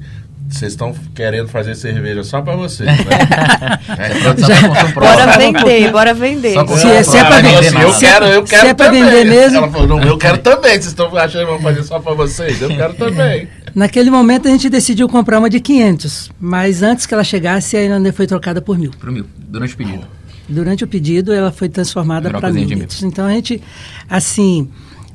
Vocês 0.51 0.73
estão 0.73 0.93
querendo 1.15 1.47
fazer 1.47 1.75
cerveja 1.75 2.23
só 2.23 2.41
pra 2.41 2.55
vocês, 2.55 2.87
né? 2.87 2.95
É, 3.97 4.09
Produção 4.19 4.55
pra 4.59 4.67
consumo 4.69 4.93
Bora 4.93 5.23
próprio. 5.23 5.53
vender, 5.53 5.91
bora 5.91 6.13
vender. 6.13 6.53
Só 6.53 6.67
Se 6.67 6.87
é- 6.87 7.03
se 7.03 7.17
é 7.17 7.21
falou 7.21 7.35
vender 7.41 7.55
assim, 7.57 7.79
eu 7.81 7.93
quero, 7.97 8.25
eu 8.25 8.45
Se 8.47 8.53
quero 8.53 8.67
é 8.67 8.73
pra 8.73 8.85
também. 8.87 9.03
vender 9.03 9.25
mesmo. 9.25 9.57
Ela 9.57 9.71
falou, 9.71 9.87
não, 9.87 10.03
eu 10.03 10.17
quero 10.17 10.37
também. 10.43 10.71
Vocês 10.73 10.87
estão 10.87 11.15
achando 11.15 11.45
que 11.45 11.51
vão 11.51 11.59
fazer 11.61 11.83
só 11.83 11.99
pra 11.99 12.13
vocês? 12.13 12.61
Eu 12.61 12.69
quero 12.69 12.93
também. 12.95 13.47
Naquele 13.73 14.11
momento 14.11 14.47
a 14.47 14.51
gente 14.51 14.69
decidiu 14.69 15.07
comprar 15.07 15.39
uma 15.39 15.49
de 15.49 15.59
500, 15.59 16.31
mas 16.39 16.83
antes 16.83 17.05
que 17.05 17.13
ela 17.13 17.23
chegasse, 17.23 17.77
ainda 17.77 18.11
foi 18.11 18.27
trocada 18.27 18.61
por 18.61 18.77
mil. 18.77 18.91
Pro 18.91 19.11
mil, 19.11 19.25
durante 19.37 19.73
o 19.73 19.77
pedido. 19.77 20.03
Durante 20.49 20.83
o 20.83 20.87
pedido, 20.87 21.33
ela 21.33 21.51
foi 21.51 21.69
transformada 21.69 22.29
para 22.29 22.51
mil. 22.51 22.67
Então 23.03 23.25
a 23.25 23.31
gente, 23.31 23.61
assim, 24.09 24.69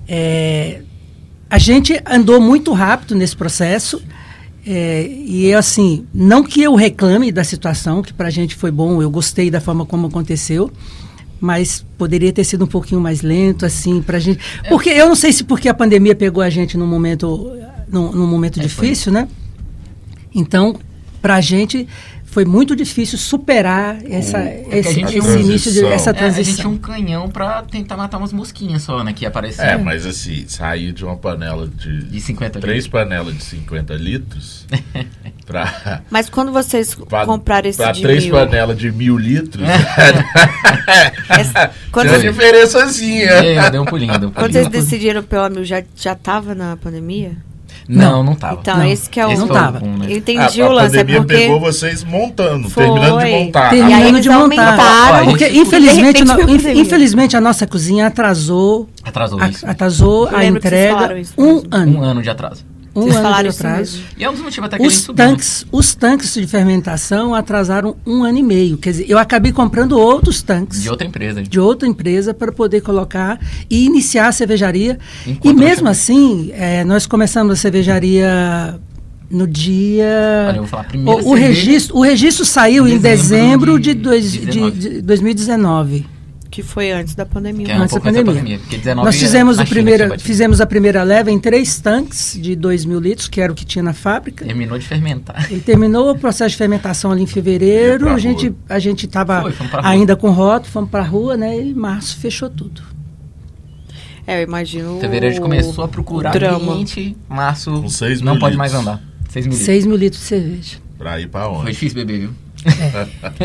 é, 0.09 0.81
a 1.51 1.59
gente 1.59 2.01
andou 2.07 2.41
muito 2.41 2.73
rápido 2.73 3.15
nesse 3.15 3.37
processo. 3.37 4.03
É, 4.69 5.09
e 5.09 5.55
assim, 5.55 6.05
não 6.13 6.43
que 6.43 6.61
eu 6.61 6.75
reclame 6.75 7.31
da 7.31 7.45
situação, 7.45 8.03
que 8.03 8.13
pra 8.13 8.31
gente 8.31 8.57
foi 8.57 8.73
bom, 8.73 9.01
eu 9.01 9.09
gostei 9.09 9.49
da 9.49 9.61
forma 9.61 9.87
como 9.87 10.09
aconteceu, 10.09 10.73
mas 11.41 11.87
poderia 11.97 12.33
ter 12.33 12.43
sido 12.43 12.65
um 12.65 12.67
pouquinho 12.69 13.01
mais 13.01 13.23
lento, 13.23 13.65
assim, 13.65 14.03
pra 14.03 14.19
gente. 14.19 14.41
Porque 14.69 14.89
eu 14.91 15.09
não 15.09 15.15
sei 15.15 15.33
se 15.33 15.45
porque 15.45 15.69
a 15.69 15.75
pandemia 15.75 16.17
pegou 16.17 16.43
a 16.43 16.51
gente 16.51 16.77
num 16.77 16.87
momento, 16.87 17.53
num, 17.89 18.11
num 18.11 18.27
momento 18.27 18.59
É, 18.59 18.63
difícil, 18.63 19.13
né? 19.13 19.29
Então, 20.35 20.77
pra 21.23 21.41
gente 21.41 21.87
foi 22.37 22.45
muito 22.45 22.77
difícil 22.77 23.17
superar 23.17 23.97
essa, 24.05 24.37
O- 24.37 24.43
esse, 24.75 24.89
a 24.91 24.93
gente 24.93 25.05
esse 25.17 25.21
tinha 25.21 25.23
um- 25.23 25.41
início, 25.41 25.73
de, 25.73 25.87
essa 25.87 26.13
transição. 26.13 26.27
É, 26.27 26.29
a 26.29 26.43
gente 26.45 26.57
tinha 26.57 26.69
um 26.69 26.77
canhão 26.77 27.31
pra 27.31 27.63
tentar 27.63 27.97
matar 27.97 28.19
umas 28.19 28.31
mosquinhas 28.31 28.83
só, 28.83 29.03
né? 29.03 29.15
Que 29.15 29.25
ia 29.25 29.29
aparecer. 29.29 29.63
É, 29.65 29.79
mas 29.79 30.05
assim, 30.05 30.45
sair 30.47 30.93
de 30.93 31.03
uma 31.03 31.17
panela 31.17 31.67
de. 31.67 32.05
De 32.05 32.21
50 32.21 32.61
Três 32.61 32.85
litros. 32.85 32.93
panelas 32.93 33.35
de 33.39 33.43
50 33.43 33.95
litros 33.95 34.67
pra. 35.47 36.03
Mas 36.11 36.29
quando 36.29 36.53
vocês 36.53 36.95
pra, 36.95 37.25
compraram 37.25 37.71
esse 37.71 37.79
pra 37.79 37.93
de 37.93 38.03
três 38.03 38.25
mil, 38.25 38.35
panelas 38.35 38.77
de 38.77 38.93
mil 38.93 39.17
litros. 39.17 39.65
essa- 41.31 41.71
quando, 41.91 42.09
Tinha 42.09 42.19
uma 42.19 42.21
vocês, 42.21 42.35
diferençazinha. 42.35 43.31
É, 43.31 43.71
deu 43.71 43.81
um 43.81 43.87
pulinho, 43.87 44.19
deu 44.19 44.29
um 44.29 44.33
quando 44.33 44.53
pulinho. 44.53 44.71
vocês 44.71 44.85
decidiram 44.85 45.23
pela 45.23 45.49
mil, 45.49 45.65
já, 45.65 45.83
já 45.97 46.15
tava 46.15 46.55
na 46.55 46.77
pandemia? 46.77 47.33
Não, 47.89 48.23
não 48.23 48.35
tava. 48.35 48.59
Então, 48.61 48.77
Não, 48.79 48.85
esse 48.87 49.09
que 49.09 49.21
é 49.21 49.27
o... 49.27 49.31
Esse 49.31 49.41
não 49.41 49.47
foi 49.47 49.57
o 49.57 49.59
tava. 49.61 49.79
boom, 49.79 49.97
né? 49.99 50.07
Entendi 50.13 50.61
a, 50.63 50.67
o 50.67 50.71
a 50.71 50.75
lance, 50.75 50.97
é 50.97 50.99
pandemia 51.01 51.21
porque... 51.21 51.35
pegou 51.37 51.61
vocês 51.61 52.03
montando, 52.05 52.69
Foi. 52.69 52.83
terminando 52.85 53.21
de 53.25 53.31
montar. 53.31 53.71
Terminando 53.71 54.21
de 54.21 54.29
montar. 54.29 55.21
a 55.21 55.25
Porque, 55.25 55.49
infelizmente, 55.49 56.23
a 56.23 56.75
infelizmente, 56.75 57.37
a 57.37 57.41
nossa 57.41 57.67
cozinha 57.67 58.07
atrasou, 58.09 58.89
Atrasou 59.05 59.41
a- 59.41 59.49
isso. 59.49 59.67
atrasou 59.67 60.25
a 60.27 60.31
que 60.31 60.37
vocês 60.37 60.57
entrega 60.57 61.23
um 61.39 61.63
ano. 61.71 61.99
Um 61.99 62.03
ano 62.03 62.23
de 62.23 62.31
atraso. 62.31 62.65
Um 62.97 63.03
Vocês 63.03 63.17
ano 63.17 63.23
falaram 63.25 63.43
de 63.51 63.55
isso 63.55 63.67
atraso. 63.67 63.93
mesmo. 63.99 64.07
E 64.17 64.25
é 64.25 64.31
um 64.31 64.33
dos 64.33 64.43
motivos 64.43 64.67
até 64.67 64.77
que 64.79 64.83
a 64.83 64.89
gente 64.89 64.97
Os 64.99 65.05
subiu. 65.05 65.27
tanques, 65.27 65.67
os 65.71 65.95
tanques 65.95 66.33
de 66.35 66.47
fermentação 66.47 67.35
atrasaram 67.35 67.95
um 68.07 68.25
ano 68.25 68.39
e 68.39 68.43
meio. 68.43 68.79
Quer 68.79 68.91
dizer, 68.93 69.07
eu 69.09 69.19
acabei 69.19 69.53
comprando 69.53 69.93
outros 69.99 70.43
tanques 70.43 70.81
De 70.83 70.89
outra 70.89 71.07
empresa. 71.07 71.43
de 71.43 71.61
outra 71.61 71.87
empresa 71.87 72.33
para 72.33 72.51
poder 72.51 72.81
colocar 72.81 73.39
e 73.69 73.85
iniciar 73.85 74.29
a 74.29 74.33
cervejaria. 74.33 74.99
Enquanto 75.27 75.55
e 75.57 75.59
mesmo 75.59 75.89
assim, 75.89 76.51
eh, 76.55 76.85
nós 76.85 77.07
começamos 77.07 77.53
a 77.53 77.57
cervejaria 77.57 78.81
no 79.31 79.47
dia. 79.47 80.47
Olha, 80.49 80.57
eu 80.57 80.63
vou 80.63 80.67
falar 80.67 80.87
o, 80.95 81.31
o 81.31 81.35
registro, 81.35 81.97
o 81.97 82.01
registro 82.01 82.45
saiu 82.45 82.87
em 82.89 82.97
Dezembro 82.99 83.77
dezembro 83.77 83.81
de, 83.81 83.95
de 83.95 84.01
dois, 84.01 84.33
de, 84.33 84.39
19. 84.47 84.79
de 84.79 85.03
2019. 85.03 86.07
Que 86.57 86.63
foi 86.63 86.91
antes 86.91 87.15
da 87.15 87.27
pandemia. 87.27 87.67
Que 87.67 87.73
é 87.73 87.77
um 87.79 87.83
antes 87.83 87.95
da 87.95 88.01
pandemia. 88.01 88.33
pandemia. 88.33 88.59
Porque 88.59 88.79
19 88.79 89.05
Nós 89.05 89.17
fizemos, 89.17 89.59
o 89.59 89.67
primeira, 89.67 90.19
fizemos 90.19 90.59
a 90.59 90.65
primeira 90.65 91.03
leva 91.03 91.31
em 91.31 91.39
três 91.39 91.79
tanques 91.81 92.33
de 92.41 92.57
2 92.57 92.87
mil 92.87 92.99
litros, 92.99 93.29
que 93.29 93.43
era 93.43 93.53
o 93.53 93.55
que 93.55 93.63
tinha 93.63 93.83
na 93.83 93.93
fábrica. 93.93 94.43
Terminou 94.43 94.79
de 94.79 94.87
fermentar. 94.87 95.53
Ele 95.53 95.61
terminou 95.61 96.13
o 96.13 96.19
processo 96.19 96.53
de 96.53 96.57
fermentação 96.57 97.13
ali 97.13 97.23
em 97.25 97.27
fevereiro. 97.27 98.09
A 98.09 98.17
gente 98.17 98.55
a 98.71 98.79
gente 98.79 99.05
estava 99.05 99.43
Foi, 99.43 99.53
rua. 99.53 99.81
ainda 99.83 100.17
com 100.17 100.31
rótulo, 100.31 100.73
fomos 100.73 100.89
para 100.89 101.03
a 101.03 101.07
rua, 101.07 101.37
né? 101.37 101.61
E 101.61 101.73
em 101.73 101.75
março 101.75 102.17
fechou 102.17 102.49
tudo. 102.49 102.81
É, 104.27 104.39
eu 104.41 104.45
imagino. 104.45 104.99
Fevereiro 104.99 105.27
a 105.27 105.31
gente 105.33 105.43
começou 105.43 105.85
a 105.85 105.89
procurar 105.89 106.31
drama. 106.31 106.73
cliente. 106.73 107.15
Março 107.29 107.71
não 107.71 107.81
mil 107.83 107.91
pode 108.41 108.57
litros. 108.57 108.57
mais 108.57 108.73
andar. 108.73 109.03
6 109.29 109.47
mil 109.47 109.53
litros. 109.53 109.67
6 109.67 109.85
mil 109.85 109.97
litros 109.99 110.23
de 110.23 110.29
cerveja. 110.29 110.77
Pra 110.97 111.21
ir 111.21 111.29
pra 111.29 111.45
Foi 111.45 111.53
onde? 111.53 111.73
difícil 111.73 111.97
beber, 111.97 112.21
viu? 112.21 112.46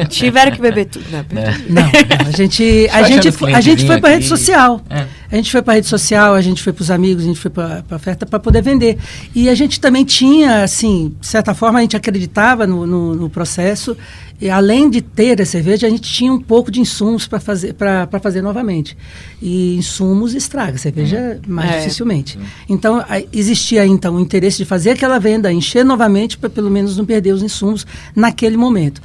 Tiveram 0.09 0.51
que 0.51 0.61
beber 0.61 0.85
tudo, 0.85 1.05
né? 1.09 1.25
Né? 1.31 1.61
Não, 1.69 1.83
não, 1.83 2.27
a 2.27 2.31
gente, 2.31 2.89
a 2.91 3.03
gente, 3.03 3.27
a 3.53 3.61
gente 3.61 3.85
foi 3.85 3.99
para 3.99 4.11
rede 4.11 4.27
social. 4.27 4.81
É. 4.89 5.05
A 5.31 5.35
gente 5.35 5.49
foi 5.51 5.61
para 5.61 5.75
rede 5.75 5.87
social, 5.87 6.33
a 6.33 6.41
gente 6.41 6.61
foi 6.61 6.73
para 6.73 6.81
os 6.83 6.91
amigos, 6.91 7.23
a 7.23 7.27
gente 7.27 7.39
foi 7.39 7.49
para 7.49 7.83
a 7.89 7.95
oferta 7.95 8.25
para 8.25 8.37
poder 8.39 8.61
vender. 8.61 8.97
E 9.33 9.47
a 9.47 9.55
gente 9.55 9.79
também 9.79 10.03
tinha, 10.03 10.63
assim, 10.63 11.15
de 11.21 11.25
certa 11.25 11.53
forma, 11.53 11.79
a 11.79 11.81
gente 11.81 11.95
acreditava 11.95 12.67
no, 12.67 12.85
no, 12.85 13.15
no 13.15 13.29
processo. 13.29 13.95
E 14.41 14.49
além 14.49 14.89
de 14.89 15.01
ter 15.01 15.39
a 15.41 15.45
cerveja, 15.45 15.87
a 15.87 15.89
gente 15.89 16.11
tinha 16.11 16.33
um 16.33 16.41
pouco 16.41 16.69
de 16.71 16.81
insumos 16.81 17.27
para 17.27 17.39
fazer, 17.39 17.73
para 17.73 18.19
fazer 18.21 18.41
novamente. 18.41 18.97
E 19.41 19.75
insumos 19.77 20.33
estraga, 20.33 20.77
cerveja 20.77 21.39
mais 21.47 21.71
É. 21.71 21.77
dificilmente. 21.79 22.37
Então, 22.67 22.97
a- 22.99 23.21
existia 23.31 23.85
então 23.85 24.15
o 24.15 24.19
interesse 24.19 24.57
de 24.57 24.65
fazer 24.65 24.89
aquela 24.91 25.19
venda, 25.19 25.53
encher 25.53 25.85
novamente, 25.85 26.37
para 26.37 26.49
pelo 26.49 26.69
menos 26.71 26.97
não 26.97 27.05
perder 27.05 27.33
os 27.33 27.41
insumos 27.43 27.85
naquele 28.15 28.57
momento. 28.57 29.01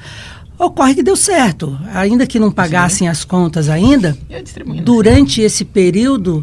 Ocorre 0.59 0.95
que 0.95 1.03
deu 1.03 1.17
certo. 1.17 1.79
Ainda 1.95 2.27
que 2.27 2.39
não 2.39 2.51
pagassem 2.51 3.09
as 3.09 3.25
contas 3.25 3.69
ainda, 3.69 4.17
durante 4.83 5.41
esse 5.41 5.65
período, 5.65 6.43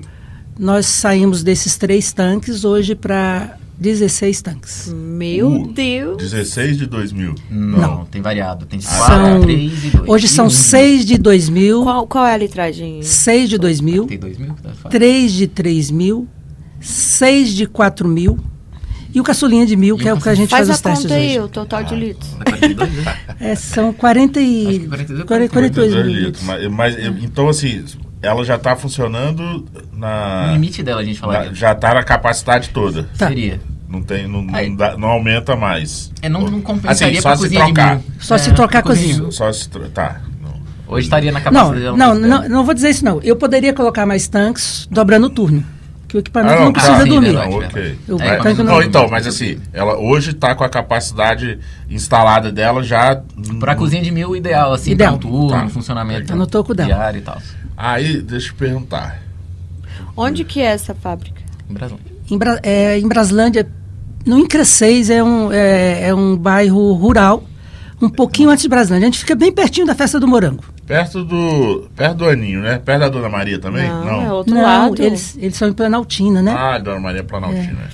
nós 0.57 0.85
saímos 0.85 1.43
desses 1.43 1.77
três 1.77 2.13
tanques 2.13 2.63
hoje 2.63 2.93
para 2.95 3.57
16 3.79 4.41
tanques. 4.41 4.93
Meu 4.95 5.49
Uh, 5.63 5.67
Deus. 5.73 6.17
16 6.17 6.77
de 6.77 6.85
2000. 6.85 7.33
Não, 7.49 8.05
tem 8.05 8.21
variado. 8.21 8.65
Tem 8.67 8.79
São- 8.79 8.97
4, 9.39 9.41
3 9.41 9.83
e 9.85 9.89
2. 9.89 10.09
Hoje 10.09 10.27
são 10.27 10.49
6 10.49 11.05
de 11.05 11.17
2000, 11.17 11.81
Qual, 11.83 12.07
qual 12.07 12.25
é 12.27 12.33
a 12.33 12.37
litragem? 12.37 13.01
6 13.01 13.49
de 13.49 13.57
2000, 13.57 14.05
Tem 14.05 14.19
2 14.19 14.37
mil? 14.37 14.53
Tá 14.61 14.69
fácil. 14.69 14.89
3 14.91 15.31
de 15.33 15.47
3 15.47 15.89
mil, 15.89 16.27
6 16.79 17.49
de 17.53 17.65
4 17.65 18.07
mil 18.07 18.37
e 19.13 19.19
o 19.19 19.23
caçulinha 19.23 19.65
de 19.65 19.75
mil, 19.75 19.97
que 19.97 20.07
é 20.07 20.13
o 20.13 20.17
o 20.17 20.21
que 20.21 20.29
a 20.29 20.35
gente 20.35 20.49
Faz 20.49 20.67
faz 20.67 20.69
a 20.69 20.73
os 20.73 20.81
testes 20.81 21.03
conta 21.03 21.15
aí, 21.15 21.29
hoje. 21.29 21.39
o 21.41 21.47
total 21.47 21.83
de 21.83 21.95
litros. 21.95 22.29
Tá 22.31 22.43
42, 22.45 22.93
né? 22.93 23.17
É, 23.39 23.55
são 23.55 23.93
40 23.93 24.39
Acho 24.39 24.49
e... 24.49 24.79
que 24.79 24.87
42 24.87 25.19
ou 25.19 25.25
42 25.25 25.51
42 25.51 25.93
mil 26.05 26.15
litros. 26.25 26.43
Mas, 26.43 26.67
mas, 26.71 26.97
então, 27.23 27.47
assim, 27.49 27.83
ela 28.21 28.43
já 28.43 28.57
tá 28.57 28.75
funcionando 28.75 29.41
O 29.93 29.97
na. 29.97 30.49
limite 30.53 30.81
dela, 30.81 31.01
a 31.01 31.03
gente 31.03 31.21
na- 31.21 31.27
falaria. 31.27 31.53
já 31.53 31.75
tá 31.75 31.93
na 31.93 32.03
capacidade 32.03 32.69
toda. 32.69 33.03
Tá. 33.17 33.27
Seria. 33.27 33.59
Não, 33.87 34.01
tem, 34.01 34.27
não, 34.27 34.41
não, 34.41 34.75
dá- 34.75 34.97
não 34.97 35.07
aumenta 35.09 35.55
mais. 35.55 36.11
É, 36.21 36.27
não, 36.27 36.41
não 36.49 36.61
compensaria 36.61 37.19
Assim, 37.19 37.21
só 37.21 37.35
se 37.35 37.49
trocar. 37.49 38.01
Só 38.19 38.35
É, 38.35 38.37
se 38.39 38.51
trocar 38.53 38.79
a 38.79 38.81
cozinha. 38.81 39.29
Só 39.31 39.51
se. 39.53 39.69
Tá. 39.69 40.19
não. 40.41 40.53
Hoje 40.87 41.05
estaria 41.05 41.31
na 41.31 41.37
Não, 41.39 41.43
capacidade 41.43 41.79
dela. 41.81 41.95
não, 41.97 42.07
mais 42.09 42.19
não, 42.21 42.27
dela. 42.41 42.49
não 42.49 42.63
vou 42.65 42.73
dizer 42.73 42.89
isso 42.89 43.05
não. 43.05 43.21
Eu 43.21 43.35
poderia 43.35 43.71
colocar 43.71 44.05
mais 44.07 44.27
tanques 44.27 44.87
dobrando 44.89 45.27
o 45.27 45.29
turno. 45.29 45.63
Que 46.13 46.17
o 46.17 46.19
equipamento 46.19 46.53
Ah, 46.53 46.57
não, 46.57 46.65
não, 46.65 46.73
precisa 46.73 46.95
tá. 46.95 47.03
Dormir. 47.05 47.31
Não, 47.33 47.49
ok. 47.53 47.97
O 48.07 48.21
É, 48.21 48.35
tanque 48.37 48.61
Não, 48.61 48.73
não- 48.75 48.81
então, 48.83 49.07
mas 49.09 49.25
assim, 49.25 49.57
ela 49.73 49.97
hoje 49.97 50.29
está 50.29 50.53
com 50.53 50.63
a 50.63 50.69
capacidade 50.69 51.57
instalada 51.89 52.51
dela 52.51 52.83
já. 52.83 53.19
Pra 53.59 53.73
cozinha 53.75 54.03
de 54.03 54.11
mil, 54.11 54.35
ideal, 54.35 54.73
assim, 54.73 54.91
Ideal. 54.91 55.15
um 55.15 55.17
turno, 55.17 55.49
Tá. 55.49 55.67
funcionamento 55.69 56.27
Tá 56.27 56.35
no 56.35 56.45
toco 56.45 56.75
dela. 56.75 56.87
diário 56.93 57.17
e 57.17 57.21
tal. 57.23 57.41
Aí, 57.75 58.21
deixa 58.21 58.51
eu 58.51 58.55
perguntar. 58.55 59.23
Onde 60.15 60.43
que 60.43 60.61
é 60.61 60.65
essa 60.65 60.93
fábrica? 60.93 61.41
Em 61.67 61.73
Brasil. 61.73 61.99
Em, 62.29 62.37
Bra- 62.37 62.59
é, 62.61 62.99
em 62.99 63.07
Braslândia, 63.07 63.67
no 64.23 64.37
Incresseis, 64.37 65.09
é 65.09 65.23
um, 65.23 65.51
é, 65.51 66.09
é 66.09 66.13
um 66.13 66.37
bairro 66.37 66.93
rural, 66.93 67.43
um 67.99 68.07
pouquinho 68.07 68.51
antes 68.51 68.61
de 68.61 68.69
Braslândia. 68.69 69.07
A 69.07 69.09
gente 69.09 69.17
fica 69.19 69.33
bem 69.33 69.51
pertinho 69.51 69.87
da 69.87 69.95
festa 69.95 70.19
do 70.19 70.27
Morango. 70.27 70.63
Perto 70.85 71.23
do. 71.23 71.87
Perto 71.95 72.17
do 72.17 72.25
Aninho, 72.29 72.61
né? 72.61 72.77
Perto 72.83 72.99
da 73.01 73.09
Dona 73.09 73.29
Maria 73.29 73.57
também? 73.59 73.87
Não, 73.87 74.21
é 74.21 74.33
outro 74.33 74.53
Não, 74.53 74.61
lado. 74.61 75.01
eles, 75.01 75.37
eles 75.39 75.55
são 75.55 75.69
em 75.69 75.73
Planaltina, 75.73 76.41
né? 76.41 76.53
Ah, 76.57 76.77
Dona 76.77 76.99
Maria 76.99 77.23
Planaltina. 77.23 77.89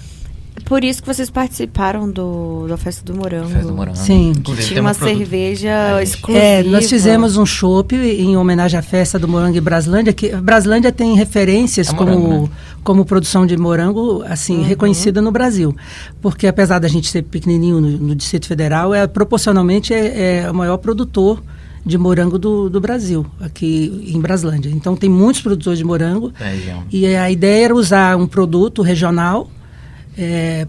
Por 0.65 0.83
isso 0.83 1.01
que 1.01 1.07
vocês 1.07 1.31
participaram 1.31 2.11
do, 2.11 2.67
da 2.67 2.77
Festa 2.77 3.03
do 3.03 3.17
Morango. 3.17 3.47
Festa 3.49 3.67
do 3.67 3.73
Morango. 3.73 3.97
Sim. 3.97 4.33
Inclusive, 4.37 4.67
Tinha 4.67 4.81
uma 4.81 4.91
um 4.91 4.93
produto- 4.93 5.17
cerveja 5.17 5.69
É, 5.99 6.03
exclusiva. 6.03 6.45
É, 6.45 6.63
nós 6.63 6.87
fizemos 6.87 7.37
um 7.37 7.45
chopp 7.45 7.95
em 7.95 8.37
homenagem 8.37 8.77
à 8.79 8.81
festa 8.83 9.17
do 9.17 9.27
morango 9.27 9.57
em 9.57 9.61
Braslândia, 9.61 10.13
que 10.13 10.29
Braslândia 10.35 10.91
tem 10.91 11.15
referências 11.15 11.89
É 11.89 11.93
como, 11.93 12.11
morango, 12.19 12.43
né? 12.43 12.49
como 12.83 13.03
produção 13.05 13.47
de 13.47 13.57
morango, 13.57 14.23
assim, 14.27 14.61
reconhecida 14.61 15.21
no 15.23 15.31
Brasil. 15.31 15.75
Porque 16.21 16.45
apesar 16.45 16.77
da 16.77 16.87
gente 16.87 17.07
ser 17.09 17.23
pequenininho 17.23 17.81
no, 17.81 17.89
no 17.97 18.13
Distrito 18.15 18.45
Federal, 18.45 18.93
é, 18.93 19.07
proporcionalmente 19.07 19.91
é, 19.91 20.41
é 20.43 20.51
o 20.51 20.53
maior 20.53 20.77
produtor 20.77 21.41
de 21.85 21.97
morango 21.97 22.37
do, 22.37 22.69
do 22.69 22.79
Brasil, 22.79 23.25
aqui 23.39 24.11
em 24.13 24.19
Braslândia. 24.19 24.69
Então 24.69 24.95
tem 24.95 25.09
muitos 25.09 25.41
produtores 25.41 25.79
de 25.79 25.85
morango 25.85 26.31
É, 26.39 26.83
e 26.91 27.05
a 27.15 27.29
ideia 27.31 27.65
era 27.65 27.75
usar 27.75 28.17
um 28.17 28.27
produto 28.27 28.81
regional 28.81 29.49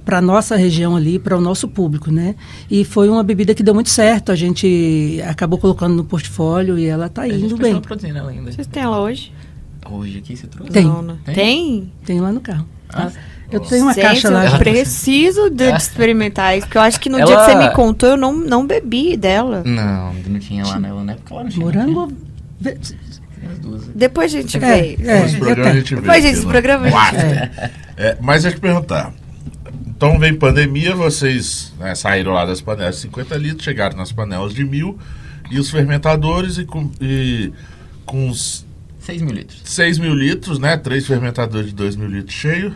para 0.04 0.18
a 0.18 0.20
nossa 0.20 0.54
região 0.56 0.94
ali, 0.94 1.18
para 1.18 1.36
o 1.36 1.40
nosso 1.40 1.66
público, 1.66 2.10
né? 2.10 2.36
E 2.70 2.84
foi 2.84 3.08
uma 3.08 3.22
bebida 3.22 3.54
que 3.54 3.62
deu 3.62 3.74
muito 3.74 3.90
certo. 3.90 4.30
A 4.30 4.36
gente 4.36 5.20
acabou 5.26 5.58
colocando 5.58 5.94
no 5.94 6.04
portfólio 6.04 6.78
e 6.78 6.86
ela 6.86 7.06
está 7.06 7.26
indo 7.26 7.56
bem. 7.56 7.80
produzindo 7.80 8.16
ela 8.16 8.30
ainda. 8.30 8.52
Vocês 8.52 8.66
têm 8.66 8.82
ela 8.82 9.00
hoje? 9.00 9.32
Hoje 9.90 10.18
aqui 10.18 10.36
você 10.36 10.46
trouxe? 10.46 10.72
Tem. 10.72 10.84
Não, 10.84 11.02
né? 11.02 11.18
Tem? 11.24 11.34
Tem? 11.34 11.92
Tem 12.04 12.20
lá 12.20 12.30
no 12.30 12.40
carro. 12.40 12.64
Ah, 12.88 13.06
tá? 13.06 13.12
Eu 13.50 13.60
tenho 13.60 13.82
uma 13.82 13.92
Gente, 13.94 14.02
caixa 14.02 14.30
lá. 14.30 14.44
eu 14.46 14.58
preciso 14.58 15.50
de 15.50 15.64
experimentar 15.72 16.56
isso, 16.56 16.66
porque 16.66 16.78
eu 16.78 16.82
acho 16.82 17.00
que 17.00 17.08
no 17.08 17.18
Ela- 17.18 17.26
dia 17.26 17.36
que 17.36 17.44
você 17.44 17.54
me 17.56 17.70
contou, 17.74 18.10
eu 18.10 18.16
não, 18.16 18.32
não 18.32 18.66
bebi 18.66 19.16
dela. 19.16 19.62
Não, 19.64 20.14
não 20.14 20.38
tinha 20.38 20.64
lá 20.64 20.78
nela, 20.78 21.02
né? 21.02 21.16
Porque 21.16 21.34
lá 21.34 21.42
não 21.42 21.50
tinha. 21.50 21.64
Morango. 21.66 22.12
As 23.50 23.58
duas. 23.58 23.86
Depois 23.94 24.34
a 24.34 24.40
gente 24.40 24.56
É, 24.56 24.60
vê. 24.60 24.98
é. 25.02 25.24
Esse 25.24 25.36
programa 25.38 25.70
a 25.70 25.74
gente 25.74 25.94
vê. 25.94 26.00
Depois, 26.00 26.24
esse 26.24 26.42
no 26.42 26.48
programa 26.48 26.82
a 26.86 26.88
gente 26.88 26.92
quarto. 26.94 27.16
É. 27.16 27.70
É, 27.96 28.16
mas 28.20 28.42
deixa 28.42 28.56
eu 28.56 28.60
te 28.60 28.62
perguntar. 28.62 29.12
Então 29.86 30.18
vem 30.18 30.34
pandemia, 30.34 30.94
vocês 30.94 31.72
né, 31.78 31.94
saíram 31.94 32.32
lá 32.32 32.44
das 32.46 32.60
panelas 32.60 32.96
de 32.96 33.02
50 33.02 33.36
litros, 33.36 33.64
chegaram 33.64 33.96
nas 33.96 34.12
panelas 34.12 34.54
de 34.54 34.64
mil 34.64 34.98
e 35.50 35.58
os 35.58 35.70
fermentadores 35.70 36.56
e 36.58 36.64
com, 36.64 36.90
e 37.00 37.52
com 38.06 38.28
uns 38.28 38.64
6 39.00 39.20
mil 39.22 39.34
litros. 39.34 39.60
6 39.64 39.98
mil 39.98 40.14
litros, 40.14 40.58
né? 40.58 40.76
Três 40.76 41.06
fermentadores 41.06 41.68
de 41.68 41.74
2 41.74 41.96
mil 41.96 42.08
litros 42.08 42.34
cheio 42.34 42.74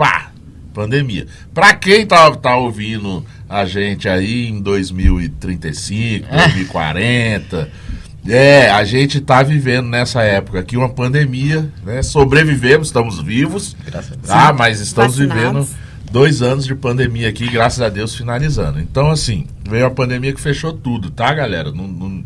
pá! 0.00 0.32
pandemia. 0.72 1.26
Para 1.52 1.74
quem 1.74 2.06
tá, 2.06 2.30
tá 2.34 2.56
ouvindo 2.56 3.22
a 3.46 3.66
gente 3.66 4.08
aí 4.08 4.48
em 4.48 4.62
2035, 4.62 6.26
2040, 6.26 7.70
é, 8.26 8.70
a 8.70 8.82
gente 8.84 9.20
tá 9.20 9.42
vivendo 9.42 9.88
nessa 9.88 10.22
época 10.22 10.60
aqui 10.60 10.76
uma 10.76 10.88
pandemia, 10.88 11.70
né? 11.84 12.02
Sobrevivemos, 12.02 12.88
estamos 12.88 13.20
vivos, 13.20 13.76
Graças 13.84 14.16
tá? 14.26 14.54
Mas 14.54 14.80
estamos 14.80 15.18
vivendo 15.18 15.68
dois 16.10 16.40
anos 16.40 16.64
de 16.64 16.74
pandemia 16.74 17.28
aqui, 17.28 17.50
graças 17.50 17.82
a 17.82 17.88
Deus, 17.90 18.14
finalizando. 18.14 18.80
Então, 18.80 19.10
assim, 19.10 19.46
veio 19.68 19.84
a 19.84 19.90
pandemia 19.90 20.32
que 20.32 20.40
fechou 20.40 20.72
tudo, 20.72 21.10
tá, 21.10 21.34
galera? 21.34 21.72
Não, 21.72 21.86
não, 21.86 22.22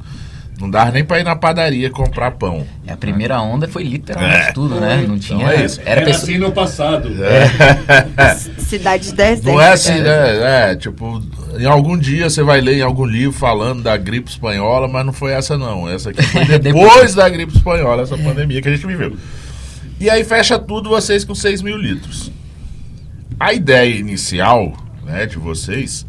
não 0.61 0.71
dava 0.71 0.93
nem 0.93 1.05
pra 1.05 1.19
ir 1.19 1.25
na 1.25 1.35
padaria 1.35 1.91
comprar 1.91 2.31
pão. 2.33 2.67
É, 2.87 2.93
A 2.93 2.97
primeira 2.97 3.41
onda 3.41 3.67
foi 3.67 3.83
literalmente 3.83 4.49
É. 4.49 4.53
tudo, 4.53 4.81
né? 4.81 5.05
Não 5.07 5.19
tinha. 5.19 5.47
é 5.51 5.65
isso. 5.65 5.81
Era 5.81 6.01
Era 6.01 6.05
pessoa... 6.07 6.23
assim 6.23 6.39
no 6.39 6.53
passado. 6.53 7.09
Cidade 8.59 9.13
deserta. 9.13 9.51
Não 9.51 9.61
é 9.61 9.73
assim, 9.73 10.01
né? 10.01 10.71
É, 10.71 10.77
tipo, 10.77 11.23
em 11.59 11.67
algum 11.67 11.99
dia 11.99 12.29
você 12.31 12.43
vai 12.43 12.61
ler 12.61 12.79
em 12.79 12.83
algum 12.83 13.05
livro 13.05 13.37
falando 13.37 13.83
da 13.83 13.97
gripe 13.97 14.31
espanhola, 14.31 14.87
mas 14.89 15.05
não 15.05 15.13
foi 15.13 15.33
essa 15.33 15.59
não. 15.59 15.89
Essa 15.89 16.11
aqui 16.11 16.23
foi 16.23 16.45
depois 16.59 16.63
Depois. 16.63 17.15
da 17.15 17.29
gripe 17.29 17.57
espanhola, 17.57 18.03
essa 18.03 18.17
pandemia 18.17 18.63
que 18.63 18.69
a 18.69 18.73
gente 18.75 18.87
viveu. 18.87 19.17
E 20.01 20.09
aí 20.11 20.25
fecha 20.25 20.59
tudo 20.59 20.89
vocês 20.89 21.25
com 21.25 21.35
6 21.35 21.63
mil 21.63 21.77
litros. 21.77 22.31
A 23.39 23.53
ideia 23.53 23.95
inicial, 23.97 24.73
né, 25.05 25.27
de 25.27 25.39
vocês, 25.39 26.07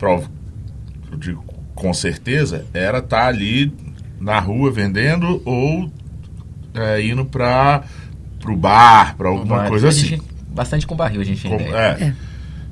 eu 0.00 1.18
digo 1.18 1.42
com 1.76 1.94
certeza, 1.94 2.66
era 2.74 2.98
estar 2.98 3.26
ali 3.28 3.72
na 4.20 4.40
rua 4.40 4.72
vendendo 4.72 5.40
ou 5.44 5.88
é, 6.74 7.00
indo 7.06 7.24
para 7.24 7.84
o 8.48 8.56
bar, 8.56 9.14
para 9.16 9.28
alguma 9.28 9.58
Mas 9.58 9.68
coisa 9.68 9.86
a 9.86 9.90
assim. 9.90 10.06
gente- 10.06 10.22
bastante 10.50 10.86
com 10.86 10.96
barril 10.96 11.20
a 11.20 11.24
gente 11.24 11.46
Como- 11.46 11.60
ainda. 11.60 11.76
é, 11.76 12.14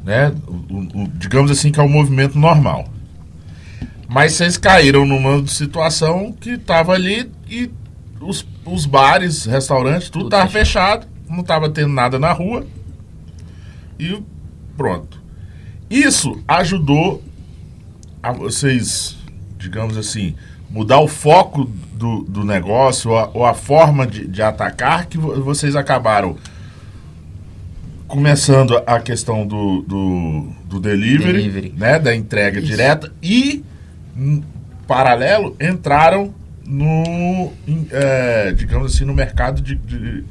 né? 0.04 0.34
O- 0.48 0.52
o- 0.74 1.02
o- 1.04 1.08
digamos 1.14 1.50
assim 1.50 1.70
que 1.70 1.78
é 1.78 1.82
um 1.82 1.88
movimento 1.88 2.36
normal. 2.38 2.88
Mas 4.08 4.32
vocês 4.32 4.56
caíram 4.56 5.04
numa 5.06 5.46
situação 5.46 6.32
que 6.32 6.50
estava 6.50 6.92
ali 6.94 7.30
e 7.48 7.70
os, 8.20 8.46
os 8.64 8.86
bares, 8.86 9.44
restaurantes, 9.44 10.08
tudo 10.08 10.24
Tudo 10.24 10.34
estava 10.36 10.50
fechado. 10.50 11.02
fechado, 11.02 11.14
não 11.28 11.40
estava 11.40 11.68
tendo 11.68 11.88
nada 11.92 12.18
na 12.18 12.32
rua 12.32 12.66
e 13.98 14.18
pronto. 14.76 15.20
Isso 15.90 16.42
ajudou 16.48 17.22
a 18.28 18.32
vocês, 18.32 19.16
digamos 19.58 19.96
assim, 19.96 20.34
mudar 20.70 20.98
o 21.00 21.06
foco 21.08 21.64
do, 21.92 22.22
do 22.24 22.44
negócio 22.44 23.10
ou 23.10 23.18
a, 23.18 23.30
ou 23.32 23.46
a 23.46 23.54
forma 23.54 24.06
de, 24.06 24.26
de 24.26 24.42
atacar 24.42 25.06
que 25.06 25.16
vo- 25.18 25.40
vocês 25.42 25.76
acabaram 25.76 26.36
começando 28.06 28.76
a 28.86 29.00
questão 29.00 29.46
do, 29.46 29.82
do, 29.82 30.48
do 30.66 30.80
delivery, 30.80 31.32
Delivery. 31.32 31.74
né, 31.76 31.98
da 31.98 32.14
entrega 32.14 32.60
direta 32.60 33.12
e 33.22 33.64
em 34.16 34.44
paralelo 34.86 35.56
entraram 35.60 36.32
no 36.66 37.52
em, 37.66 37.86
é, 37.90 38.52
digamos 38.52 38.94
assim 38.94 39.04
no 39.04 39.14
mercado 39.14 39.60
de, 39.60 39.74
de- 39.74 40.24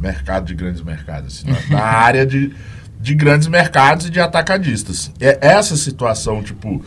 mercado 0.00 0.46
de 0.46 0.54
grandes 0.54 0.82
mercados 0.82 1.44
assim, 1.44 1.68
na, 1.70 1.76
na 1.78 1.84
área 1.84 2.26
de, 2.26 2.52
de 3.00 3.14
grandes 3.14 3.48
mercados 3.48 4.06
e 4.06 4.10
de 4.10 4.20
atacadistas 4.20 5.10
é 5.20 5.38
essa 5.40 5.76
situação 5.76 6.42
tipo 6.42 6.84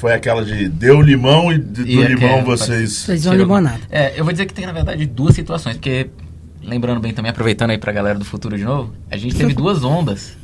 foi 0.00 0.14
aquela 0.14 0.44
de 0.44 0.68
deu 0.68 1.00
limão 1.02 1.52
e 1.52 1.58
de- 1.58 1.84
do 1.84 1.88
E 1.88 1.96
limão 2.06 2.38
aquela- 2.40 2.42
vocês 2.42 3.04
Fez 3.04 3.26
uma 3.26 3.34
limonada. 3.34 3.80
É, 3.90 4.18
eu 4.18 4.24
vou 4.24 4.32
dizer 4.32 4.46
que 4.46 4.54
tem, 4.54 4.64
na 4.66 4.72
verdade, 4.72 5.04
duas 5.06 5.34
situações, 5.34 5.76
porque, 5.76 6.08
lembrando 6.62 7.00
bem 7.00 7.12
também, 7.12 7.30
aproveitando 7.30 7.70
aí 7.70 7.78
pra 7.78 7.92
galera 7.92 8.18
do 8.18 8.24
futuro 8.24 8.56
de 8.56 8.64
novo, 8.64 8.94
a 9.10 9.16
gente 9.16 9.34
teve 9.36 9.52
duas 9.54 9.84
ondas, 9.84 10.36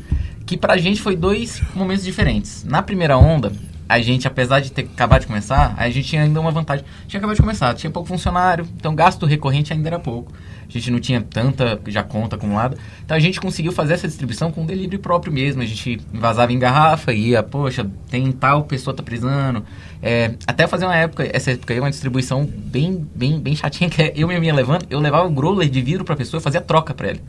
que 0.45 0.57
pra 0.57 0.77
gente 0.77 1.01
foi 1.01 1.16
dois 1.16 1.61
momentos 1.75 2.05
diferentes. 2.05 2.64
Na 2.64 2.83
primeira 2.83 3.16
onda, 3.16 3.51
a 3.88 4.01
gente, 4.01 4.27
apesar 4.27 4.61
de 4.61 4.71
ter 4.73 4.83
acabado 4.83 5.23
de 5.23 5.27
começar, 5.27 5.75
a 5.77 5.88
gente 5.88 6.07
tinha 6.09 6.23
ainda 6.23 6.40
uma 6.40 6.51
vantagem. 6.51 6.85
Tinha 7.09 7.19
acabado 7.19 7.37
de 7.37 7.42
começar, 7.42 7.73
tinha 7.75 7.90
pouco 7.90 8.09
funcionário, 8.09 8.66
então 8.77 8.95
gasto 8.95 9.25
recorrente 9.27 9.73
ainda 9.73 9.88
era 9.88 9.99
pouco. 9.99 10.33
A 10.69 10.73
gente 10.73 10.91
não 10.91 11.01
tinha 11.01 11.21
tanta 11.21 11.81
já 11.87 12.03
conta 12.03 12.37
acumulada. 12.37 12.77
Então 13.05 13.17
a 13.17 13.21
gente 13.21 13.41
conseguiu 13.41 13.73
fazer 13.73 13.95
essa 13.95 14.07
distribuição 14.07 14.51
com 14.51 14.67
delivery 14.67 14.99
próprio 14.99 15.33
mesmo. 15.33 15.63
A 15.63 15.67
gente 15.67 16.01
vazava 16.13 16.53
em 16.53 16.59
garrafa, 16.59 17.13
ia, 17.13 17.43
poxa, 17.43 17.87
tem 18.11 18.31
tal 18.33 18.65
pessoa 18.65 18.95
tá 18.95 19.03
precisando. 19.03 19.65
É, 20.03 20.35
até 20.47 20.67
fazer 20.67 20.85
uma 20.85 20.97
época, 20.97 21.29
essa 21.33 21.53
época 21.53 21.73
aí, 21.73 21.81
uma 21.81 21.91
distribuição 21.91 22.45
bem, 22.45 23.07
bem, 23.15 23.39
bem 23.41 23.57
chatinha, 23.57 23.89
que 23.91 24.03
é 24.03 24.13
eu 24.17 24.29
mesmo 24.29 24.45
ia 24.45 24.55
levando, 24.55 24.87
eu 24.91 25.01
levava 25.01 25.27
o 25.27 25.31
growler 25.31 25.69
de 25.69 25.81
vidro 25.81 26.05
pra 26.05 26.17
pessoa 26.17 26.41
e 26.41 26.43
fazia 26.43 26.61
troca 26.61 26.95
pra 26.95 27.09
ela. 27.09 27.21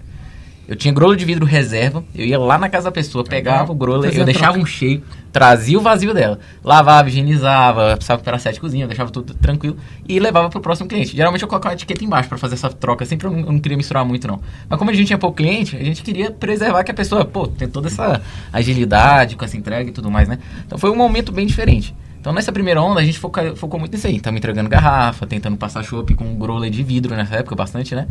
Eu 0.67 0.75
tinha 0.75 0.93
growler 0.93 1.17
de 1.17 1.23
vidro 1.23 1.45
reserva, 1.45 2.03
eu 2.13 2.25
ia 2.25 2.37
lá 2.37 2.57
na 2.57 2.67
casa 2.67 2.85
da 2.85 2.91
pessoa, 2.91 3.23
pegava 3.23 3.71
o 3.71 3.75
Fazia 4.03 4.19
eu 4.19 4.23
a 4.23 4.25
deixava 4.25 4.51
troca. 4.51 4.59
um 4.59 4.65
cheio, 4.65 5.01
trazia 5.31 5.77
o 5.77 5.81
vazio 5.81 6.13
dela, 6.13 6.39
lavava, 6.61 7.07
higienizava, 7.07 7.95
precisava 7.95 8.21
para 8.21 8.37
sete 8.37 8.59
cozinha, 8.59 8.85
deixava 8.85 9.09
tudo 9.09 9.33
tranquilo 9.33 9.77
e 10.09 10.19
levava 10.19 10.49
pro 10.49 10.59
próximo 10.59 10.89
cliente. 10.89 11.15
Geralmente 11.15 11.41
eu 11.41 11.47
colocava 11.47 11.73
uma 11.73 11.77
etiqueta 11.77 12.03
embaixo 12.03 12.27
para 12.27 12.37
fazer 12.37 12.55
essa 12.55 12.69
troca, 12.69 13.05
sempre 13.05 13.27
eu 13.27 13.31
não, 13.31 13.39
eu 13.39 13.51
não 13.53 13.59
queria 13.59 13.77
misturar 13.77 14.03
muito 14.03 14.27
não. 14.27 14.41
Mas 14.67 14.77
como 14.77 14.91
a 14.91 14.93
gente 14.93 15.07
tinha 15.07 15.17
pouco 15.17 15.37
cliente, 15.37 15.77
a 15.77 15.83
gente 15.83 16.03
queria 16.03 16.31
preservar 16.31 16.83
que 16.83 16.91
a 16.91 16.93
pessoa, 16.93 17.23
pô, 17.23 17.47
tem 17.47 17.69
toda 17.69 17.87
essa 17.87 18.21
agilidade 18.51 19.37
com 19.37 19.45
essa 19.45 19.55
entrega 19.55 19.89
e 19.89 19.93
tudo 19.93 20.11
mais, 20.11 20.27
né? 20.27 20.37
Então 20.65 20.77
foi 20.77 20.89
um 20.89 20.95
momento 20.95 21.31
bem 21.31 21.47
diferente. 21.47 21.95
Então 22.19 22.33
nessa 22.33 22.51
primeira 22.51 22.81
onda 22.81 22.99
a 22.99 23.05
gente 23.05 23.17
foca, 23.19 23.55
focou 23.55 23.79
muito 23.79 23.93
nisso 23.93 24.05
aí, 24.05 24.19
tava 24.19 24.35
entregando 24.35 24.69
garrafa, 24.69 25.25
tentando 25.25 25.55
passar 25.55 25.81
chopp 25.81 26.13
com 26.13 26.37
growler 26.37 26.69
de 26.69 26.83
vidro 26.83 27.15
nessa 27.15 27.35
época 27.35 27.55
bastante, 27.55 27.95
né? 27.95 28.05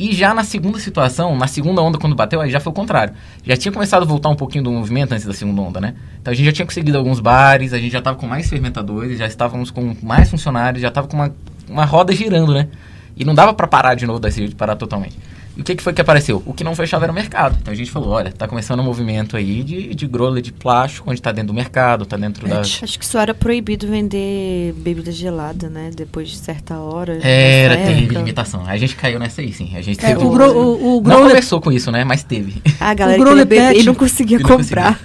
E 0.00 0.14
já 0.14 0.32
na 0.32 0.42
segunda 0.42 0.78
situação, 0.78 1.36
na 1.36 1.46
segunda 1.46 1.82
onda, 1.82 1.98
quando 1.98 2.16
bateu, 2.16 2.40
aí 2.40 2.48
já 2.48 2.58
foi 2.58 2.70
o 2.70 2.74
contrário. 2.74 3.12
Já 3.44 3.54
tinha 3.54 3.70
começado 3.70 4.02
a 4.02 4.06
voltar 4.06 4.30
um 4.30 4.34
pouquinho 4.34 4.64
do 4.64 4.72
movimento 4.72 5.12
antes 5.12 5.26
da 5.26 5.34
segunda 5.34 5.60
onda, 5.60 5.78
né? 5.78 5.94
Então 6.18 6.32
a 6.32 6.34
gente 6.34 6.46
já 6.46 6.52
tinha 6.52 6.64
conseguido 6.64 6.96
alguns 6.96 7.20
bares, 7.20 7.74
a 7.74 7.78
gente 7.78 7.92
já 7.92 7.98
estava 7.98 8.16
com 8.16 8.26
mais 8.26 8.48
fermentadores, 8.48 9.18
já 9.18 9.26
estávamos 9.26 9.70
com 9.70 9.94
mais 10.02 10.30
funcionários, 10.30 10.80
já 10.80 10.88
estava 10.88 11.06
com 11.06 11.18
uma, 11.18 11.34
uma 11.68 11.84
roda 11.84 12.14
girando, 12.14 12.54
né? 12.54 12.68
E 13.14 13.26
não 13.26 13.34
dava 13.34 13.52
para 13.52 13.66
parar 13.66 13.94
de 13.94 14.06
novo 14.06 14.18
desse 14.18 14.38
jeito, 14.38 14.56
parar 14.56 14.74
totalmente. 14.74 15.18
E 15.60 15.62
o 15.62 15.64
que, 15.64 15.74
que 15.76 15.82
foi 15.82 15.92
que 15.92 16.00
apareceu? 16.00 16.42
O 16.46 16.54
que 16.54 16.64
não 16.64 16.74
fechava 16.74 17.04
era 17.04 17.12
o 17.12 17.14
mercado. 17.14 17.58
Então 17.60 17.70
a 17.70 17.76
gente 17.76 17.90
falou, 17.90 18.08
olha, 18.12 18.32
tá 18.32 18.48
começando 18.48 18.80
um 18.80 18.82
movimento 18.82 19.36
aí 19.36 19.62
de, 19.62 19.94
de 19.94 20.06
growler 20.06 20.42
de 20.42 20.50
plástico, 20.54 21.10
onde 21.10 21.20
tá 21.20 21.30
dentro 21.32 21.48
do 21.48 21.54
mercado, 21.54 22.06
tá 22.06 22.16
dentro 22.16 22.48
da... 22.48 22.60
Acho 22.60 22.98
que 22.98 23.04
só 23.04 23.20
era 23.20 23.34
proibido 23.34 23.86
vender 23.86 24.72
bebida 24.78 25.12
gelada, 25.12 25.68
né? 25.68 25.90
Depois 25.94 26.30
de 26.30 26.38
certa 26.38 26.78
hora. 26.78 27.18
Era, 27.22 27.74
nessa 27.76 27.92
teve 27.92 28.14
limitação. 28.14 28.64
A 28.66 28.78
gente 28.78 28.96
caiu 28.96 29.18
nessa 29.18 29.42
aí, 29.42 29.52
sim. 29.52 29.76
A 29.76 29.82
gente 29.82 30.02
É, 30.02 30.14
teve... 30.14 30.24
o, 30.24 30.30
gro, 30.30 30.50
o, 30.50 30.76
o 30.76 30.94
Não 30.94 31.00
growler- 31.02 31.28
começou 31.32 31.60
com 31.60 31.70
isso, 31.70 31.92
né? 31.92 32.04
Mas 32.04 32.22
teve. 32.22 32.62
A 32.80 32.94
galera 32.94 33.20
O 33.20 33.24
queria 33.26 33.44
beber 33.44 33.68
pet- 33.74 33.82
e 33.82 33.84
não 33.84 33.94
conseguia 33.94 34.38
E 34.38 34.42
não 34.42 34.48
comprar. 34.48 34.98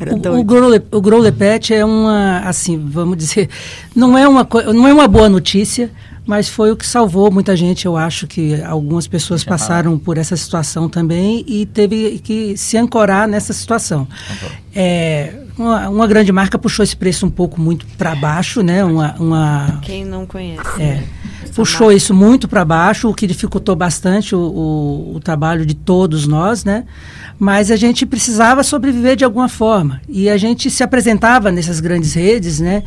Era 0.00 0.12
O, 0.14 0.16
o, 0.16 0.20
doido. 0.44 0.86
o 0.92 1.00
growler 1.00 1.32
pet 1.32 1.74
é 1.74 1.84
uma, 1.84 2.40
assim, 2.40 2.78
vamos 2.78 3.16
dizer, 3.16 3.48
não 3.94 4.16
é 4.16 4.26
uma, 4.28 4.46
não 4.74 4.86
é 4.86 4.92
uma 4.92 5.08
boa 5.08 5.28
notícia, 5.28 5.90
mas 6.26 6.48
foi 6.48 6.70
o 6.70 6.76
que 6.76 6.86
salvou 6.86 7.30
muita 7.30 7.56
gente. 7.56 7.86
Eu 7.86 7.96
acho 7.96 8.26
que 8.26 8.60
algumas 8.62 9.06
pessoas 9.08 9.42
passaram 9.42 9.98
por 9.98 10.18
essa 10.18 10.36
situação 10.36 10.88
também 10.88 11.44
e 11.46 11.64
teve 11.66 12.20
que 12.22 12.56
se 12.56 12.76
ancorar 12.76 13.26
nessa 13.26 13.52
situação. 13.52 14.06
É, 14.74 15.34
uma, 15.56 15.88
uma 15.88 16.06
grande 16.06 16.30
marca 16.30 16.58
puxou 16.58 16.82
esse 16.82 16.94
preço 16.96 17.24
um 17.26 17.30
pouco 17.30 17.60
muito 17.60 17.86
para 17.96 18.14
baixo, 18.14 18.62
né? 18.62 18.84
Uma, 18.84 19.14
uma, 19.18 19.78
Quem 19.82 20.04
não 20.04 20.26
conhece. 20.26 20.60
é, 20.78 20.84
né? 20.96 21.04
Puxou 21.54 21.86
marca. 21.86 21.96
isso 21.96 22.14
muito 22.14 22.46
para 22.46 22.64
baixo, 22.64 23.08
o 23.08 23.14
que 23.14 23.26
dificultou 23.26 23.74
bastante 23.74 24.34
o, 24.34 24.38
o, 24.38 25.16
o 25.16 25.20
trabalho 25.20 25.64
de 25.66 25.74
todos 25.74 26.26
nós, 26.26 26.62
né? 26.62 26.84
Mas 27.38 27.70
a 27.70 27.76
gente 27.76 28.04
precisava 28.04 28.62
sobreviver 28.64 29.16
de 29.16 29.24
alguma 29.24 29.48
forma 29.48 30.00
e 30.08 30.28
a 30.28 30.36
gente 30.36 30.70
se 30.70 30.82
apresentava 30.82 31.52
nessas 31.52 31.78
grandes 31.78 32.14
redes, 32.14 32.58
né? 32.58 32.82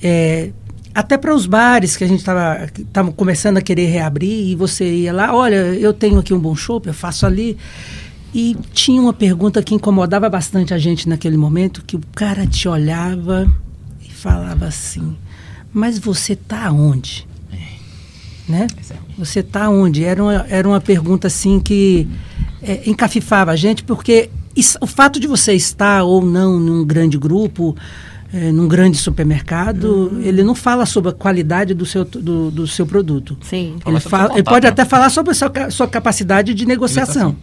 É, 0.00 0.50
até 0.94 1.16
para 1.16 1.34
os 1.34 1.46
bares 1.46 1.96
que 1.96 2.04
a 2.04 2.06
gente 2.06 2.20
estava 2.20 3.12
começando 3.16 3.56
a 3.56 3.62
querer 3.62 3.86
reabrir 3.86 4.50
e 4.50 4.54
você 4.54 4.84
ia 4.84 5.12
lá, 5.12 5.34
olha, 5.34 5.56
eu 5.56 5.92
tenho 5.92 6.18
aqui 6.18 6.34
um 6.34 6.38
bom 6.38 6.54
chopp, 6.54 6.86
eu 6.86 6.94
faço 6.94 7.26
ali. 7.26 7.56
E 8.34 8.56
tinha 8.72 9.00
uma 9.00 9.12
pergunta 9.12 9.62
que 9.62 9.74
incomodava 9.74 10.28
bastante 10.28 10.72
a 10.72 10.78
gente 10.78 11.08
naquele 11.08 11.36
momento, 11.36 11.82
que 11.84 11.96
o 11.96 12.00
cara 12.14 12.46
te 12.46 12.68
olhava 12.68 13.50
e 14.04 14.10
falava 14.10 14.66
assim, 14.66 15.16
mas 15.72 15.98
você 15.98 16.36
tá 16.36 16.70
onde? 16.70 17.26
Né? 18.48 18.66
É 18.90 18.94
ruim. 18.94 19.14
Você 19.18 19.42
tá 19.42 19.68
onde? 19.68 20.04
Era 20.04 20.22
uma, 20.22 20.46
era 20.48 20.68
uma 20.68 20.80
pergunta 20.80 21.26
assim 21.26 21.60
que 21.60 22.08
é, 22.62 22.82
encafifava 22.86 23.50
a 23.50 23.56
gente, 23.56 23.82
porque 23.82 24.30
isso- 24.54 24.78
o 24.80 24.86
fato 24.86 25.18
de 25.18 25.26
você 25.26 25.52
estar 25.54 26.04
ou 26.04 26.24
não 26.24 26.58
num 26.60 26.84
grande 26.84 27.18
grupo, 27.18 27.76
é, 28.32 28.50
num 28.50 28.66
grande 28.66 28.96
supermercado, 28.96 30.20
ele 30.22 30.42
não 30.42 30.54
fala 30.54 30.86
sobre 30.86 31.10
a 31.10 31.12
qualidade 31.12 31.74
do 31.74 31.84
seu, 31.84 32.04
do, 32.04 32.50
do 32.50 32.66
seu 32.66 32.86
produto. 32.86 33.36
Sim. 33.42 33.76
Ele, 33.86 34.00
fala, 34.00 34.28
seu 34.28 34.36
ele 34.36 34.42
contato, 34.42 34.44
pode 34.44 34.64
né? 34.64 34.70
até 34.70 34.84
falar 34.84 35.10
sobre 35.10 35.32
a 35.32 35.34
sua, 35.34 35.52
sua 35.70 35.86
capacidade 35.88 36.54
de. 36.54 36.64
Negociação. 36.66 37.36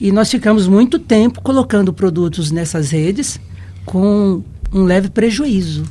E 0.00 0.12
nós 0.12 0.30
ficamos 0.30 0.68
muito 0.68 0.98
tempo 0.98 1.40
colocando 1.42 1.92
produtos 1.92 2.50
nessas 2.50 2.90
redes 2.90 3.40
com 3.84 4.42
um 4.72 4.84
leve 4.84 5.08
prejuízo. 5.08 5.84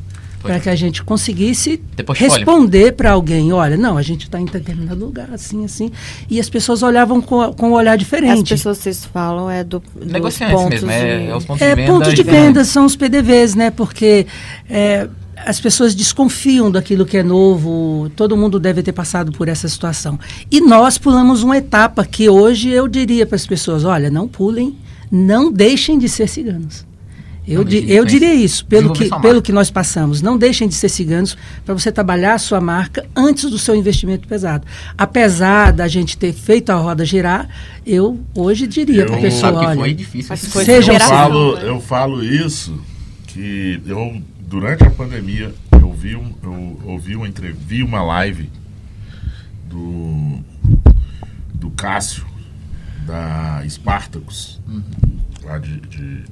Para 0.48 0.60
que 0.60 0.70
a 0.70 0.76
gente 0.76 1.04
conseguisse 1.04 1.82
responder 2.16 2.94
para 2.94 3.12
alguém, 3.12 3.52
olha, 3.54 3.78
não, 3.78 3.98
a 3.98 4.02
gente 4.02 4.24
está 4.26 4.40
em 4.40 4.46
determinado 4.46 5.04
lugar, 5.04 5.30
assim, 5.34 5.64
assim, 5.66 5.92
e 6.30 6.40
as 6.40 6.50
pessoas 6.50 6.82
olhavam 6.84 7.22
com, 7.22 7.54
com 7.54 7.70
um 7.70 7.74
olhar 7.74 7.94
As 7.94 8.00
diferente. 8.00 8.50
pessoas 8.50 8.78
que 8.78 8.84
vocês 8.84 9.06
falam 9.06 9.50
é 9.50 9.64
do 9.64 9.82
dos 9.96 10.12
Negociantes 10.12 10.56
pontos 10.56 10.84
mesmo, 10.84 10.92
é, 10.92 11.20
de- 11.20 11.26
é 11.28 11.36
os 11.36 11.46
pontos 11.46 11.62
É, 11.62 11.70
de 11.70 11.76
venda. 11.82 11.92
ponto 11.94 12.14
de 12.16 12.24
venda 12.24 12.66
são 12.66 12.86
os 12.86 12.96
PDVs, 12.96 13.56
né? 13.56 13.70
Porque 13.72 14.26
é, 14.70 15.08
as 15.46 15.60
pessoas 15.60 15.94
desconfiam 15.94 16.72
daquilo 16.72 17.06
que 17.06 17.18
é 17.18 17.24
novo, 17.24 18.10
todo 18.16 18.36
mundo 18.36 18.60
deve 18.60 18.82
ter 18.82 18.92
passado 18.92 19.32
por 19.32 19.48
essa 19.48 19.68
situação. 19.68 20.20
E 20.52 20.60
nós 20.62 20.98
pulamos 20.98 21.44
uma 21.44 21.58
etapa 21.58 22.04
que 22.06 22.28
hoje 22.30 22.70
eu 22.70 22.88
diria 22.88 23.26
para 23.26 23.36
as 23.36 23.46
pessoas: 23.46 23.84
olha, 23.86 24.10
não 24.10 24.28
pulem, 24.28 24.76
não 25.12 25.52
deixem 25.52 25.98
de 26.00 26.10
ser 26.10 26.28
ciganos. 26.28 26.86
Eu, 27.48 27.64
di- 27.64 27.90
eu 27.90 28.04
diria 28.04 28.34
isso, 28.34 28.66
pelo 28.66 28.92
que, 28.92 29.10
pelo 29.22 29.42
que 29.42 29.54
nós 29.54 29.72
passamos. 29.72 30.22
Não 30.22 30.38
deixem 30.38 30.68
de 30.68 30.76
ser 30.76 30.90
ciganos 30.90 31.38
para 31.64 31.74
você 31.74 31.92
trabalhar 31.92 32.34
a 32.34 32.38
sua 32.38 32.60
marca 32.60 33.06
antes 33.16 33.50
do 33.50 33.58
seu 33.58 33.74
investimento 33.74 34.28
pesado. 34.28 34.68
Apesar 34.98 35.72
da 35.72 35.88
gente 35.88 36.18
ter 36.18 36.34
feito 36.34 36.72
a 36.72 36.76
roda 36.76 37.06
girar, 37.06 37.48
eu 37.86 38.20
hoje 38.36 38.68
diria 38.68 39.06
para 39.06 39.16
a 39.16 39.20
pessoa: 39.22 39.42
Sabe 39.54 39.60
que 39.60 39.66
olha. 39.66 39.80
foi 39.80 39.94
difícil. 39.94 40.38
Foi 40.38 40.66
Sejam 40.66 40.94
eu, 40.96 41.00
falo, 41.00 41.56
né? 41.56 41.70
eu 41.70 41.80
falo 41.82 42.24
isso 42.24 42.78
que 43.28 43.82
eu 43.86 44.22
durante 44.42 44.84
a 44.84 44.90
pandemia 44.90 45.54
eu 45.82 45.94
vi 45.94 46.16
um, 46.16 46.32
eu 46.44 46.80
ouvi 46.92 47.16
uma 47.16 47.28
entre- 47.28 47.52
vi 47.54 47.82
uma 47.84 48.02
live 48.04 48.50
do 49.70 50.40
do 51.54 51.70
Cássio 51.72 52.26
da 53.06 53.64
Spartacus 53.68 54.60
lá 55.44 55.58
de, 55.58 55.80
de, 55.82 56.24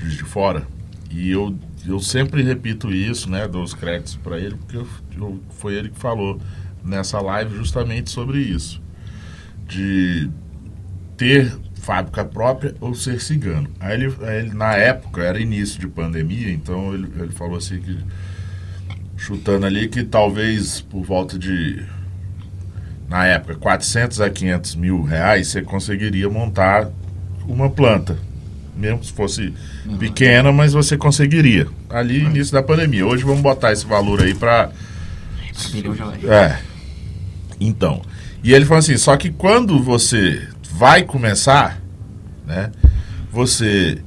Juiz 0.00 0.14
de 0.14 0.24
fora 0.24 0.66
e 1.10 1.30
eu 1.30 1.56
eu 1.86 2.00
sempre 2.00 2.42
repito 2.42 2.92
isso 2.92 3.30
né 3.30 3.46
dou 3.46 3.62
os 3.62 3.72
créditos 3.72 4.16
para 4.16 4.38
ele 4.38 4.56
porque 4.56 4.76
eu- 4.76 4.88
eu- 5.16 5.40
foi 5.50 5.74
ele 5.74 5.88
que 5.90 5.98
falou 5.98 6.40
nessa 6.84 7.20
live 7.20 7.54
justamente 7.56 8.10
sobre 8.10 8.38
isso 8.40 8.80
de 9.68 10.30
ter 11.16 11.52
fábrica 11.76 12.24
própria 12.24 12.74
ou 12.80 12.94
ser 12.94 13.20
cigano. 13.20 13.68
Aí 13.80 13.94
ele, 13.94 14.14
ele, 14.22 14.54
na 14.54 14.74
época, 14.74 15.22
era 15.22 15.40
início 15.40 15.80
de 15.80 15.86
pandemia, 15.88 16.50
então 16.50 16.94
ele, 16.94 17.08
ele 17.20 17.32
falou 17.32 17.56
assim 17.56 17.80
que, 17.80 17.98
chutando 19.16 19.66
ali, 19.66 19.88
que 19.88 20.02
talvez 20.04 20.80
por 20.80 21.02
volta 21.02 21.38
de, 21.38 21.82
na 23.08 23.24
época, 23.26 23.54
400 23.56 24.20
a 24.20 24.28
500 24.28 24.74
mil 24.74 25.02
reais, 25.02 25.48
você 25.48 25.62
conseguiria 25.62 26.28
montar 26.28 26.90
uma 27.46 27.70
planta. 27.70 28.18
Mesmo 28.76 29.02
se 29.02 29.12
fosse 29.12 29.54
pequena, 29.98 30.52
mas 30.52 30.72
você 30.72 30.96
conseguiria. 30.96 31.66
Ali, 31.88 32.20
início 32.24 32.52
da 32.52 32.62
pandemia. 32.62 33.06
Hoje 33.06 33.24
vamos 33.24 33.40
botar 33.40 33.72
esse 33.72 33.86
valor 33.86 34.22
aí 34.22 34.34
para 34.34 34.70
é. 36.28 36.58
Então. 37.58 38.02
E 38.44 38.52
ele 38.52 38.64
falou 38.64 38.78
assim: 38.78 38.96
só 38.96 39.16
que 39.16 39.30
quando 39.30 39.82
você 39.82 40.46
vai 40.72 41.02
começar, 41.02 41.80
né? 42.46 42.70
Você 43.32 43.98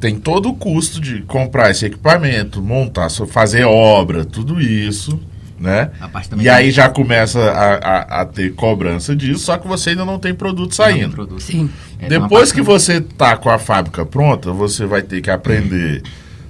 tem 0.00 0.18
todo 0.18 0.48
o 0.48 0.54
custo 0.54 1.00
de 1.00 1.22
comprar 1.22 1.70
esse 1.70 1.86
equipamento, 1.86 2.62
montar, 2.62 3.08
fazer 3.10 3.64
obra, 3.64 4.24
tudo 4.24 4.60
isso, 4.60 5.20
né? 5.62 5.90
A 6.00 6.08
parte 6.08 6.28
também 6.28 6.44
E 6.44 6.48
aí 6.48 6.70
já 6.70 6.88
começa 6.88 7.38
a, 7.40 7.74
a- 7.74 8.20
a 8.22 8.24
ter 8.26 8.52
cobrança 8.54 9.14
disso, 9.16 9.44
só 9.44 9.56
que 9.56 9.66
você 9.68 9.90
ainda 9.90 10.04
não 10.04 10.18
tem 10.18 10.34
produto 10.34 10.76
Não 10.76 10.84
tem 10.86 10.94
saindo. 10.96 11.14
produto. 11.14 11.40
Sim. 11.42 11.70
É, 12.00 12.08
Depois 12.08 12.50
que 12.50 12.60
você 12.60 13.00
tá 13.00 13.36
com 13.36 13.48
a 13.48 13.58
fábrica 13.58 14.04
pronta, 14.04 14.50
você 14.52 14.84
vai 14.84 15.00
ter 15.02 15.20
que 15.20 15.30
aprender 15.30 16.02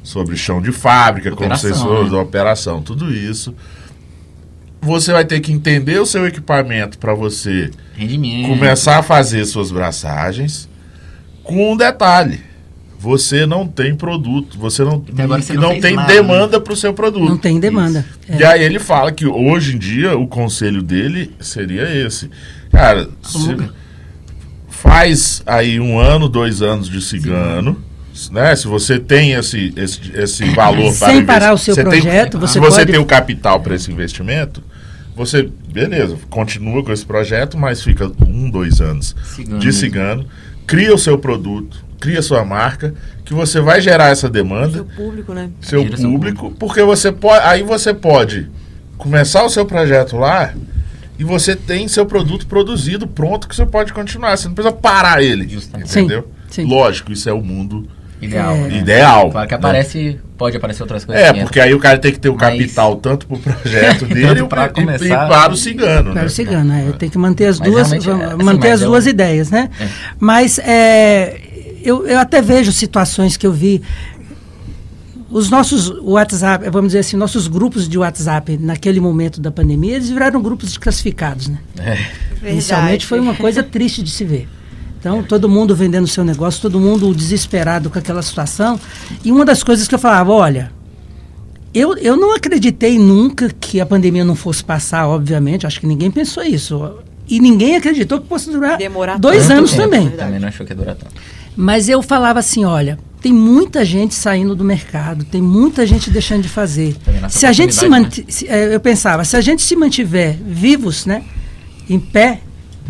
sobre 0.03 0.37
chão 0.37 0.61
de 0.61 0.73
fábrica, 0.73 1.31
como 1.31 1.43
Operação, 1.45 1.71
vocês 1.71 1.81
falaram, 1.83 2.05
né? 2.05 2.11
da 2.11 2.19
operação, 2.19 2.83
tudo 2.83 3.13
isso. 3.15 3.55
Você 4.81 5.13
vai 5.13 5.25
ter 5.25 5.39
que 5.41 5.53
entender 5.53 6.01
o 6.01 6.07
seu 6.07 6.27
equipamento 6.27 6.99
para 6.99 7.15
você 7.15 7.71
Rendimento. 7.95 8.49
começar 8.49 8.99
a 8.99 9.03
fazer 9.03 9.45
suas 9.45 9.71
braçagens. 9.71 10.69
Com 11.45 11.73
um 11.73 11.77
detalhe: 11.77 12.41
você 13.03 13.45
não 13.45 13.67
tem 13.67 13.97
produto, 13.97 14.57
você 14.57 14.85
não, 14.85 15.01
você 15.01 15.53
e 15.55 15.57
não 15.57 15.63
não 15.75 15.81
tem 15.81 15.97
nada, 15.97 16.13
demanda 16.13 16.61
para 16.61 16.73
o 16.73 16.77
seu 16.77 16.95
produto. 16.95 17.29
Não 17.29 17.37
tem 17.37 17.59
demanda. 17.59 18.07
É. 18.29 18.37
E 18.39 18.45
aí 18.45 18.63
ele 18.63 18.79
fala 18.79 19.11
que 19.11 19.27
hoje 19.27 19.75
em 19.75 19.79
dia 19.79 20.17
o 20.17 20.29
conselho 20.29 20.81
dele 20.81 21.33
seria 21.41 21.83
esse. 22.07 22.31
Cara, 22.71 23.09
faz 24.69 25.43
aí 25.47 25.81
um 25.81 25.99
ano, 25.99 26.29
dois 26.29 26.63
anos 26.63 26.89
de 26.89 27.01
cigano, 27.03 27.77
né? 28.31 28.55
Se 28.55 28.67
você 28.67 28.99
tem 28.99 29.33
esse, 29.33 29.73
esse, 29.77 30.01
esse 30.15 30.45
valor 30.55 30.91
Sem 30.93 30.99
para 30.99 31.11
investi- 31.13 31.27
parar 31.27 31.53
o 31.55 31.59
seu 31.59 31.75
você 31.75 31.83
tem- 31.85 32.01
projeto, 32.03 32.39
você 32.39 32.53
se 32.53 32.59
você 32.61 32.81
pode- 32.81 32.93
tem 32.93 33.01
o 33.01 33.05
capital 33.07 33.61
para 33.61 33.75
esse 33.75 33.91
investimento, 33.91 34.63
você, 35.17 35.49
beleza, 35.73 36.17
continua 36.31 36.83
com 36.83 36.93
esse 36.93 37.05
projeto, 37.05 37.59
mas 37.59 37.83
fica 37.83 38.11
um, 38.27 38.49
dois 38.49 38.81
anos 38.81 39.15
Cigano 39.25 39.59
de 39.59 39.67
mesmo. 39.67 39.81
cigano, 39.81 40.27
cria 40.67 40.95
o 40.95 40.99
seu 40.99 41.19
produto, 41.19 41.85
cria 42.03 42.21
sua 42.21 42.45
marca, 42.45 42.93
que 43.25 43.33
você 43.33 43.61
vai 43.61 43.81
gerar 43.81 44.09
essa 44.11 44.29
demanda 44.29 44.73
Seu 44.73 44.85
público, 44.85 45.33
né? 45.33 45.51
seu 45.61 45.97
seu 45.97 46.11
público, 46.11 46.51
porque 46.59 46.83
você 46.83 47.13
pode, 47.13 47.47
aí 47.47 47.63
você 47.63 47.95
pode 47.95 48.51
começar 48.99 49.45
o 49.45 49.49
seu 49.49 49.65
projeto 49.65 50.17
lá 50.17 50.53
e 51.17 51.23
você 51.23 51.55
tem 51.55 51.87
seu 51.87 52.05
produto 52.05 52.45
produzido 52.49 53.07
pronto 53.07 53.47
que 53.47 53.55
você 53.55 53.65
pode 53.65 53.93
continuar, 53.93 54.37
você 54.37 54.49
não 54.49 54.55
precisa 54.55 54.75
parar 54.75 55.23
ele, 55.23 55.47
Justamente. 55.49 55.91
entendeu? 55.91 56.29
Sim, 56.51 56.63
sim. 56.65 56.69
Lógico, 56.69 57.13
isso 57.13 57.29
é 57.29 57.33
o 57.33 57.41
mundo 57.41 57.87
Ideal. 58.21 58.55
É. 58.55 58.59
né? 58.69 58.79
ideal. 58.79 59.31
Claro 59.33 59.49
que 59.49 59.55
né? 59.55 59.59
aparece, 59.59 60.21
pode 60.39 60.57
aparecer 60.57 60.83
outras 60.85 61.05
coisas. 61.05 61.25
É, 61.25 61.33
que 61.33 61.41
porque 61.41 61.59
aí 61.59 61.75
o 61.75 61.79
cara 61.81 61.99
tem 61.99 62.13
que 62.13 62.21
ter 62.21 62.29
o 62.29 62.37
Mas- 62.39 62.51
capital 62.57 62.95
tanto 62.97 63.27
pro 63.27 63.37
projeto 63.39 64.07
dele 64.15 64.41
e, 64.41 64.45
pra 64.47 64.67
e- 64.67 64.69
e 64.69 64.73
começar- 64.73 65.29
para 65.29 65.53
o 65.53 65.57
cigano, 65.57 66.13
Para 66.13 66.21
né? 66.21 66.27
o 66.27 66.31
cigano, 66.31 66.73
é, 66.73 66.93
tem 66.93 67.09
que 67.11 67.19
manter 67.19 67.47
as 67.47 67.59
Mas 67.59 67.69
duas, 67.69 67.93
assim, 67.93 68.09
manter 68.45 68.59
mas 68.69 68.73
as 68.75 68.83
é 68.83 68.85
duas 68.85 69.07
um- 69.07 69.09
ideias, 69.09 69.51
né? 69.51 69.71
É. 69.81 69.89
Mas 70.21 70.61
é, 70.61 71.41
eu, 71.85 72.07
eu 72.07 72.19
até 72.19 72.41
vejo 72.41 72.73
situações 72.73 73.37
que 73.37 73.47
eu 73.47 73.53
vi. 73.53 73.83
Os 75.31 75.49
nossos 75.49 75.89
WhatsApp, 76.03 76.69
vamos 76.69 76.89
dizer 76.89 76.99
assim, 76.99 77.17
nossos 77.17 77.49
grupos 77.49 77.89
de 77.89 77.97
WhatsApp 77.97 78.59
naquele 78.59 79.01
momento 79.01 79.41
da 79.41 79.51
pandemia, 79.51 79.95
eles 79.97 80.11
viraram 80.11 80.43
grupos 80.43 80.69
desclassificados, 80.69 81.49
né? 81.49 81.59
É. 81.79 82.51
Inicialmente 82.51 83.07
foi 83.07 83.19
uma 83.19 83.35
coisa 83.35 83.63
triste 83.63 84.03
de 84.03 84.11
se 84.11 84.25
ver. 84.25 84.47
Então, 85.01 85.23
todo 85.23 85.49
mundo 85.49 85.75
vendendo 85.75 86.07
seu 86.07 86.23
negócio, 86.23 86.61
todo 86.61 86.79
mundo 86.79 87.13
desesperado 87.15 87.89
com 87.89 87.99
aquela 87.99 88.21
situação. 88.23 88.79
E 89.25 89.33
uma 89.33 89.45
das 89.45 89.63
coisas 89.65 89.89
que 89.89 89.95
eu 89.95 89.99
falava, 89.99 90.31
olha, 90.33 90.71
eu, 91.75 91.97
eu 91.97 92.15
não 92.17 92.37
acreditei 92.37 92.99
nunca 92.99 93.49
que 93.59 93.81
a 93.81 93.87
pandemia 93.87 94.25
não 94.25 94.37
fosse 94.37 94.63
passar, 94.63 95.09
obviamente, 95.09 95.67
acho 95.67 95.81
que 95.81 95.87
ninguém 95.87 96.11
pensou 96.11 96.43
isso. 96.43 96.99
E 97.27 97.41
ninguém 97.41 97.75
acreditou 97.77 98.21
que 98.21 98.29
fosse 98.29 98.51
durar 98.51 98.77
Demorar 98.77 99.19
dois 99.19 99.47
tanto 99.47 99.59
anos 99.59 99.71
tempo, 99.71 99.83
também. 99.83 100.01
verdade. 100.09 100.23
Também 100.25 100.41
não 100.41 100.49
achou 100.49 100.67
que 100.67 100.73
ia 100.73 100.77
durar 100.77 100.95
tanto. 100.95 101.15
Mas 101.57 101.89
eu 101.89 102.03
falava 102.03 102.39
assim, 102.39 102.65
olha, 102.65 102.99
tem 103.21 103.33
muita 103.33 103.85
gente 103.85 104.15
saindo 104.15 104.55
do 104.57 104.65
mercado, 104.65 105.25
tem 105.25 105.41
muita 105.43 105.87
gente 105.87 106.11
deixando 106.11 106.43
de 106.43 106.49
fazer. 106.49 106.97
Se 107.29 107.47
a 107.47 107.53
gente 107.53 107.75
se 107.75 107.85
oportunidade, 107.87 108.21
manti- 108.23 108.33
se- 108.33 108.47
eh, 108.49 108.75
eu 108.75 108.81
pensava, 108.81 109.25
se 109.25 109.37
a 109.37 109.41
gente 109.41 109.63
se 109.63 109.77
mantiver 109.77 110.37
vivos, 110.45 111.05
né, 111.07 111.23
em 111.89 111.99
pé, 112.01 112.41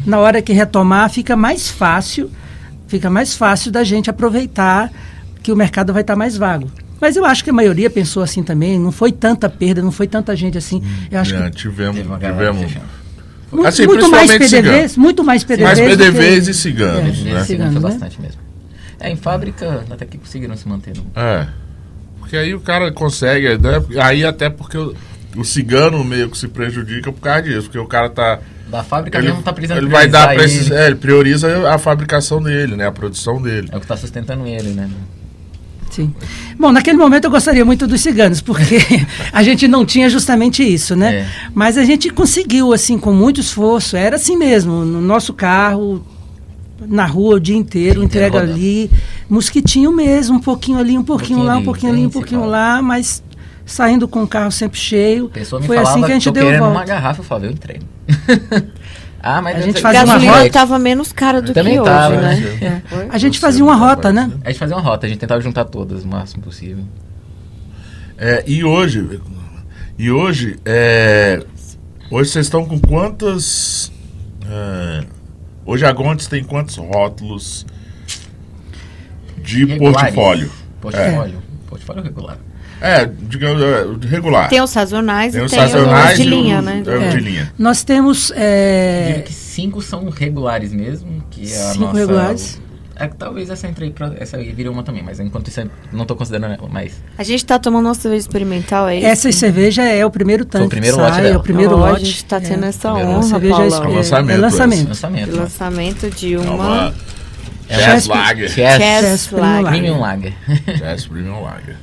na 0.07 0.19
hora 0.19 0.41
que 0.41 0.53
retomar, 0.53 1.11
fica 1.11 1.37
mais 1.37 1.69
fácil, 1.71 2.31
fica 2.87 3.11
mais 3.11 3.35
fácil 3.37 3.71
da 3.73 3.83
gente 3.85 4.09
aproveitar 4.09 4.91
que 5.43 5.51
o 5.53 5.57
mercado 5.57 5.93
vai 5.93 6.03
estar 6.03 6.15
mais 6.17 6.37
vago. 6.37 6.71
Mas 7.01 7.17
eu 7.17 7.25
acho 7.25 7.43
que 7.43 7.51
a 7.51 7.53
maioria 7.53 7.91
pensou 7.91 8.23
assim 8.23 8.45
também, 8.45 8.79
não 8.79 8.93
foi 8.93 9.11
tanta 9.11 9.51
perda, 9.51 9.83
não 9.83 9.91
foi 9.91 10.07
tanta 10.07 10.37
gente 10.37 10.57
assim. 10.57 10.81
Eu 11.11 11.19
acho 11.19 11.35
É, 11.35 11.51
que 11.51 11.57
tivemos, 11.57 11.97
tivemos 11.99 12.73
muito, 13.51 13.67
assim, 13.67 13.87
muito 13.87 14.09
mais 14.09 14.31
PDVs, 14.31 14.97
muito 14.97 15.25
mais 15.25 15.43
PDVs. 15.45 15.79
mais 15.79 15.79
do 15.79 15.85
que- 15.85 16.05
PDVs 16.13 16.49
e 16.49 16.55
ciganos, 16.55 17.19
É, 17.21 17.25
né? 17.25 17.39
Esse 17.39 17.47
Cigano, 17.49 17.73
foi 17.73 17.81
né? 17.83 17.89
bastante 17.91 18.21
mesmo. 18.21 18.41
É, 19.03 19.11
em 19.11 19.17
fábrica 19.17 19.85
até 19.91 20.05
que 20.07 20.19
conseguiram 20.19 20.57
se 20.57 20.69
manter. 20.69 20.95
no- 20.97 21.05
É. 21.21 21.47
Porque 22.19 22.37
aí 22.37 22.55
o 22.55 22.61
cara 22.61 22.91
consegue, 22.93 23.59
né? 23.59 23.83
aí 24.01 24.25
até 24.25 24.49
porque 24.49 24.79
o, 24.79 24.95
o 25.37 25.45
cigano 25.45 26.03
meio 26.05 26.31
que 26.31 26.39
se 26.39 26.49
prejudica 26.49 27.13
por 27.13 27.21
causa 27.21 27.43
disso, 27.43 27.63
porque 27.65 27.79
o 27.79 27.87
cara 27.87 28.09
tá. 28.09 28.39
Da 28.69 28.83
fábrica 28.83 29.19
Ele, 29.19 29.27
mesmo 29.29 29.43
tá 29.43 29.53
precisando 29.53 29.79
ele 29.79 29.89
vai 29.89 30.09
dar 30.09 30.33
pra 30.33 30.45
esses, 30.45 30.71
ele. 30.71 30.75
é, 30.81 30.87
ele 30.87 30.95
prioriza 30.95 31.69
a 31.71 31.77
fabricação 31.79 32.43
dele, 32.43 32.75
né? 32.77 32.87
A 32.87 32.93
produção 32.93 33.43
dele. 33.43 33.69
É 33.71 33.77
o 33.77 33.81
que 33.81 33.87
tá 33.87 33.97
sustentando 33.97 34.47
ele, 34.47 34.71
né? 34.71 34.89
Sim. 35.91 36.15
Bom, 36.59 36.73
naquele 36.73 36.97
momento 36.97 37.25
eu 37.25 37.31
gostaria 37.31 37.67
muito 37.67 37.87
dos 37.87 38.01
ciganos, 38.01 38.41
porque 38.41 38.79
a 39.31 39.43
gente 39.43 39.69
não 39.69 39.85
tinha 39.85 40.09
justamente 40.09 40.63
isso, 40.63 40.97
né? 40.97 41.15
É. 41.17 41.27
Mas 41.53 41.77
a 41.77 41.85
gente 41.85 42.09
conseguiu, 42.09 42.73
assim, 42.73 42.99
com 42.99 43.13
muito 43.13 43.41
esforço. 43.41 43.95
Era 43.95 44.17
assim 44.17 44.37
mesmo, 44.39 44.87
no 44.87 45.03
nosso 45.03 45.35
carro, 45.35 46.03
na 46.89 47.07
rua 47.07 47.37
o 47.37 47.41
dia 47.41 47.57
inteiro, 47.57 48.03
entrega 48.03 48.41
rodando. 48.41 48.53
ali. 48.55 48.91
Mosquitinho 49.29 49.93
mesmo, 49.93 50.37
um 50.37 50.41
pouquinho 50.41 50.79
ali, 50.79 50.99
um 50.99 51.03
pouquinho, 51.03 51.39
pouquinho 51.39 51.47
lá, 51.47 51.55
um 51.55 51.57
ali, 51.57 51.65
pouquinho 51.65 51.93
ali, 51.93 52.07
um 52.07 52.11
pouquinho 52.11 52.45
lá, 52.45 52.83
mas 52.83 53.23
saindo 53.65 54.07
com 54.07 54.23
o 54.23 54.27
carro 54.27 54.51
sempre 54.51 54.79
cheio. 54.79 55.27
A 55.27 55.31
pessoa 55.31 55.61
me 55.61 55.67
Foi 55.67 55.77
falava 55.77 55.95
assim 55.95 56.05
que 56.05 56.11
a 56.11 56.15
gente 56.15 56.31
deu 56.31 56.45
querendo 56.45 56.63
uma 56.63 56.71
volta. 56.71 56.87
garrafa, 56.87 57.21
eu 57.21 57.25
falava, 57.25 57.47
eu 57.47 57.53
entrego. 57.53 57.85
ah, 59.23 59.41
mas 59.41 59.57
A 59.57 59.61
gente 59.61 59.81
fazia 59.81 60.05
uma 60.05 60.19
rota. 60.19 60.47
estava 60.47 60.79
menos 60.79 61.13
cara 61.13 61.41
do 61.41 61.53
Também 61.53 61.75
que 61.75 61.81
hoje, 61.81 61.91
tava, 61.91 62.17
né? 62.21 62.59
né? 62.61 62.83
A 63.11 63.19
gente 63.19 63.39
fazia 63.39 63.65
uma 63.65 63.77
rota, 63.77 64.13
né? 64.13 64.31
A 64.45 64.51
gente 64.51 64.59
fazia 64.59 64.77
uma 64.77 64.83
rota, 64.83 65.07
a 65.07 65.09
gente 65.09 65.19
tentava 65.19 65.41
juntar 65.41 65.65
todas 65.65 66.05
o 66.05 66.09
máximo 66.09 66.43
possível. 66.43 66.85
É, 68.19 68.45
e 68.47 68.63
hoje, 68.63 69.21
e 69.99 70.11
hoje, 70.11 70.59
é, 70.65 71.43
hoje 72.11 72.31
vocês 72.31 72.47
estão 72.47 72.65
com 72.65 72.79
quantas? 72.79 73.91
É, 75.67 75.71
hoje 75.71 75.85
a 75.87 75.93
Gontes 75.93 76.27
tem 76.27 76.43
quantos 76.45 76.77
rótulos 76.77 77.67
de 79.43 79.65
Regulares. 79.65 80.15
portfólio? 80.15 80.51
Portfólio. 80.81 81.43
Portfólio 81.69 82.03
regular. 82.03 82.39
É, 82.81 83.05
digamos, 83.07 83.63
é, 83.63 83.87
regular. 84.09 84.49
Tem 84.49 84.61
os 84.61 84.71
sazonais 84.71 85.33
Tem 85.33 85.43
e 85.43 85.45
os 85.45 85.51
tem 85.53 85.61
sazonais 85.61 86.11
os 86.13 86.17
de 86.17 86.23
e 86.23 86.31
linha, 86.31 86.59
os- 86.59 86.65
né? 86.65 86.83
é, 86.85 86.91
o 86.91 87.03
É. 87.03 87.11
de 87.11 87.17
linha. 87.21 87.53
Nós 87.57 87.85
temos. 87.85 88.31
Eu 88.31 88.37
é, 88.39 89.05
diria 89.07 89.23
que 89.23 89.33
cinco 89.33 89.81
são 89.81 90.09
regulares 90.11 90.73
mesmo, 90.73 91.23
que 91.31 91.43
é 91.43 91.57
a 91.57 91.73
Cinco 91.73 91.85
nossa... 91.87 91.99
regulares. 91.99 92.61
É, 92.95 93.09
que 93.09 93.17
talvez 93.17 93.49
essa 93.49 93.67
entre 93.67 93.87
aí, 93.87 93.91
pra- 93.91 94.13
essa 94.19 94.37
aí 94.37 94.53
vire 94.53 94.69
uma 94.69 94.83
também, 94.83 95.03
mas 95.03 95.19
enquanto 95.19 95.49
isso 95.49 95.61
eu 95.61 95.71
não 95.93 96.05
tô 96.05 96.15
considerando 96.15 96.53
ela, 96.55 96.69
mas... 96.71 97.03
A 97.17 97.23
gente 97.25 97.45
tá 97.45 97.59
tomando 97.59 97.85
nossa 97.85 98.03
cerveja 98.03 98.21
experimental, 98.21 98.87
é 98.87 98.99
isso? 98.99 99.07
essa 99.07 99.33
cerveja 99.33 99.83
é 99.83 100.05
o 100.05 100.11
primeiro 100.11 100.45
tanque. 100.45 100.67
o 100.67 100.69
primeiro 100.69 100.97
que 100.97 101.03
lote 101.03 101.15
sai, 101.15 101.23
dela. 101.23 101.35
é 101.35 101.39
o 101.39 101.43
primeiro 101.43 101.73
Ó, 101.75 101.77
lote. 101.79 102.03
A 102.03 102.05
gente 102.05 102.25
tá 102.27 102.41
tendo 102.41 102.65
é. 102.65 102.69
essa 102.69 102.89
Primeiro 102.93 103.11
honra, 103.11 103.23
cerveja 103.23 103.55
Paulão. 103.55 103.67
É 103.85 103.93
é, 103.93 103.97
lançamento, 103.97 104.31
é 104.31 104.33
esse. 104.35 104.41
lançamento. 104.43 104.89
Lançamento. 104.89 105.33
O 105.33 105.37
lançamento 105.37 106.11
de 106.11 106.35
É 106.35 106.39
uma... 106.39 106.55
uma 106.55 106.95
É 107.69 107.77
uma- 107.95 108.15
Lager. 108.15 108.49
Chess, 108.51 108.77
Chess 108.77 109.31
Lager. 109.35 109.71
Premium 109.71 109.99
Lager. 110.01 110.35
Jazz 110.79 111.07
Premium 111.07 111.43
Lager. 111.43 111.77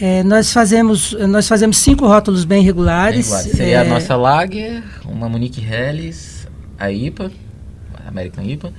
É, 0.00 0.22
nós 0.22 0.52
fazemos 0.52 1.12
nós 1.28 1.46
fazemos 1.48 1.76
cinco 1.78 2.06
rótulos 2.06 2.44
bem 2.44 2.62
regulares. 2.62 3.26
Regulares. 3.26 3.52
Seria 3.52 3.80
a 3.80 3.84
é, 3.84 3.88
nossa 3.88 4.16
Lager, 4.16 4.82
uma 5.04 5.28
Monique 5.28 5.62
Helles, 5.64 6.46
a 6.78 6.90
IPA, 6.90 7.30
a 8.04 8.08
American 8.08 8.44
IPA, 8.44 8.72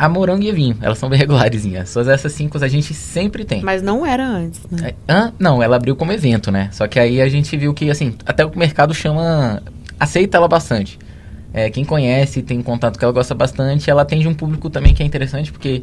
a 0.00 0.08
Morango 0.08 0.42
e 0.42 0.50
a 0.50 0.54
Vinho. 0.54 0.78
Elas 0.80 0.96
são 0.96 1.10
bem 1.10 1.18
regularezinhas. 1.20 1.90
Só 1.90 2.00
essas 2.00 2.32
cinco 2.32 2.56
a 2.64 2.68
gente 2.68 2.94
sempre 2.94 3.44
tem. 3.44 3.62
Mas 3.62 3.82
não 3.82 4.06
era 4.06 4.26
antes, 4.26 4.58
né? 4.70 4.92
Hã? 5.06 5.30
não, 5.38 5.62
ela 5.62 5.76
abriu 5.76 5.94
como 5.94 6.10
evento, 6.10 6.50
né? 6.50 6.70
Só 6.72 6.88
que 6.88 6.98
aí 6.98 7.20
a 7.20 7.28
gente 7.28 7.54
viu 7.54 7.74
que, 7.74 7.90
assim, 7.90 8.14
até 8.24 8.44
o 8.46 8.50
mercado 8.56 8.94
chama. 8.94 9.62
aceita 9.98 10.38
ela 10.38 10.48
bastante. 10.48 10.98
É, 11.52 11.68
quem 11.68 11.84
conhece, 11.84 12.40
tem 12.40 12.62
contato 12.62 12.98
que 12.98 13.04
ela 13.04 13.12
gosta 13.12 13.34
bastante, 13.34 13.90
ela 13.90 14.00
atende 14.02 14.26
um 14.26 14.32
público 14.32 14.70
também 14.70 14.94
que 14.94 15.02
é 15.02 15.06
interessante, 15.06 15.52
porque 15.52 15.82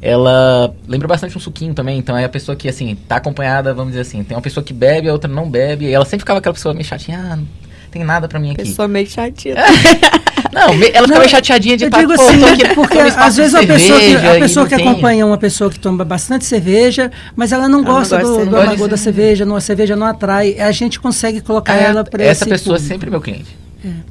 ela 0.00 0.72
lembra 0.86 1.08
bastante 1.08 1.36
um 1.36 1.40
suquinho 1.40 1.74
também. 1.74 1.98
Então 1.98 2.16
é 2.16 2.24
a 2.24 2.28
pessoa 2.28 2.54
que, 2.54 2.68
assim, 2.68 2.94
tá 3.08 3.16
acompanhada, 3.16 3.74
vamos 3.74 3.90
dizer 3.90 4.02
assim, 4.02 4.22
tem 4.22 4.36
uma 4.36 4.42
pessoa 4.42 4.62
que 4.62 4.72
bebe, 4.72 5.08
a 5.08 5.12
outra 5.12 5.28
não 5.28 5.50
bebe, 5.50 5.86
e 5.86 5.92
ela 5.92 6.04
sempre 6.04 6.20
ficava 6.20 6.38
aquela 6.38 6.54
pessoa 6.54 6.72
meio 6.72 6.84
chatinha, 6.84 7.18
ah, 7.18 7.36
não 7.36 7.48
tem 7.90 8.04
nada 8.04 8.28
pra 8.28 8.38
mim 8.38 8.50
aqui. 8.52 8.62
Pessoa 8.62 8.86
meio 8.86 9.06
chatinha. 9.08 9.56
Não, 10.52 10.68
ela 10.72 11.06
ficava 11.06 11.06
Não, 11.22 11.28
chateadinha 11.28 11.76
de 11.76 11.84
Eu 11.84 11.90
tá, 11.90 11.98
digo 11.98 12.14
pô, 12.14 12.22
assim, 12.22 12.44
aqui- 12.44 12.74
porque 12.74 12.98
às 12.98 13.36
vezes 13.36 13.54
a 13.54 13.66
pessoa 13.66 13.98
que, 14.00 14.14
a 14.16 14.34
pessoa 14.40 14.66
que 14.68 14.76
tem- 14.76 14.88
acompanha 14.88 15.26
uma 15.26 15.38
pessoa 15.38 15.70
que 15.70 15.78
toma 15.78 16.04
bastante 16.04 16.44
cerveja, 16.44 17.10
mas 17.36 17.52
ela 17.52 17.68
não 17.68 17.78
Ela 17.80 17.88
não 17.88 17.94
gosta 17.98 18.18
gosta 18.20 18.44
do, 18.44 18.50
do 18.50 18.56
amargor 18.56 18.88
da 18.88 18.96
cerveja, 18.96 19.44
não, 19.44 19.56
a 19.56 19.60
cerveja 19.60 19.94
não 19.96 20.06
atrai. 20.06 20.58
A 20.60 20.70
gente 20.72 20.98
consegue 21.00 21.40
colocar 21.40 21.74
É, 21.76 21.84
ela 21.84 22.04
para 22.04 22.22
essa 22.24 22.46
pessoa 22.46 22.76
é 22.76 22.80
sempre 22.80 23.10
meu 23.10 23.20
cliente. 23.20 23.56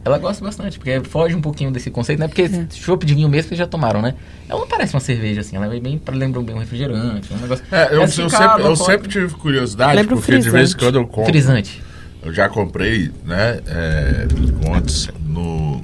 Ela 0.05 0.17
gosta 0.17 0.43
bastante, 0.43 0.79
porque 0.79 1.01
foge 1.01 1.35
um 1.35 1.41
pouquinho 1.41 1.69
desse 1.71 1.91
conceito, 1.91 2.19
né? 2.19 2.27
Porque 2.29 2.43
É. 2.43 2.65
chopp 2.73 3.05
de 3.05 3.13
vinho 3.13 3.27
mesmo 3.27 3.49
vocês 3.49 3.57
já 3.59 3.67
tomaram, 3.67 4.01
né? 4.01 4.13
Ela 4.47 4.61
não 4.61 4.67
parece 4.67 4.93
uma 4.93 5.01
cerveja 5.01 5.41
assim, 5.41 5.57
ela 5.57 5.65
é 5.75 5.79
bem, 5.79 6.01
lembra 6.13 6.41
bem 6.41 6.55
um 6.55 6.59
refrigerante, 6.59 7.33
um 7.33 7.37
negócio. 7.37 7.65
É, 7.69 7.93
eu, 7.93 8.01
Essa 8.01 8.21
eu 8.21 8.29
sempre, 8.29 8.63
eu 8.63 8.75
sempre 8.77 9.09
tive 9.09 9.33
curiosidade, 9.35 10.07
porque 10.07 10.37
de 10.39 10.49
vez 10.49 10.73
em 10.73 10.77
quando 10.77 10.95
eu 10.95 11.05
compro. 11.05 11.25
Frisante. 11.25 11.83
Eu 12.23 12.33
já 12.33 12.47
comprei, 12.47 13.11
né, 13.25 13.59
é, 13.67 14.27
antes 14.73 15.09
no, 15.27 15.83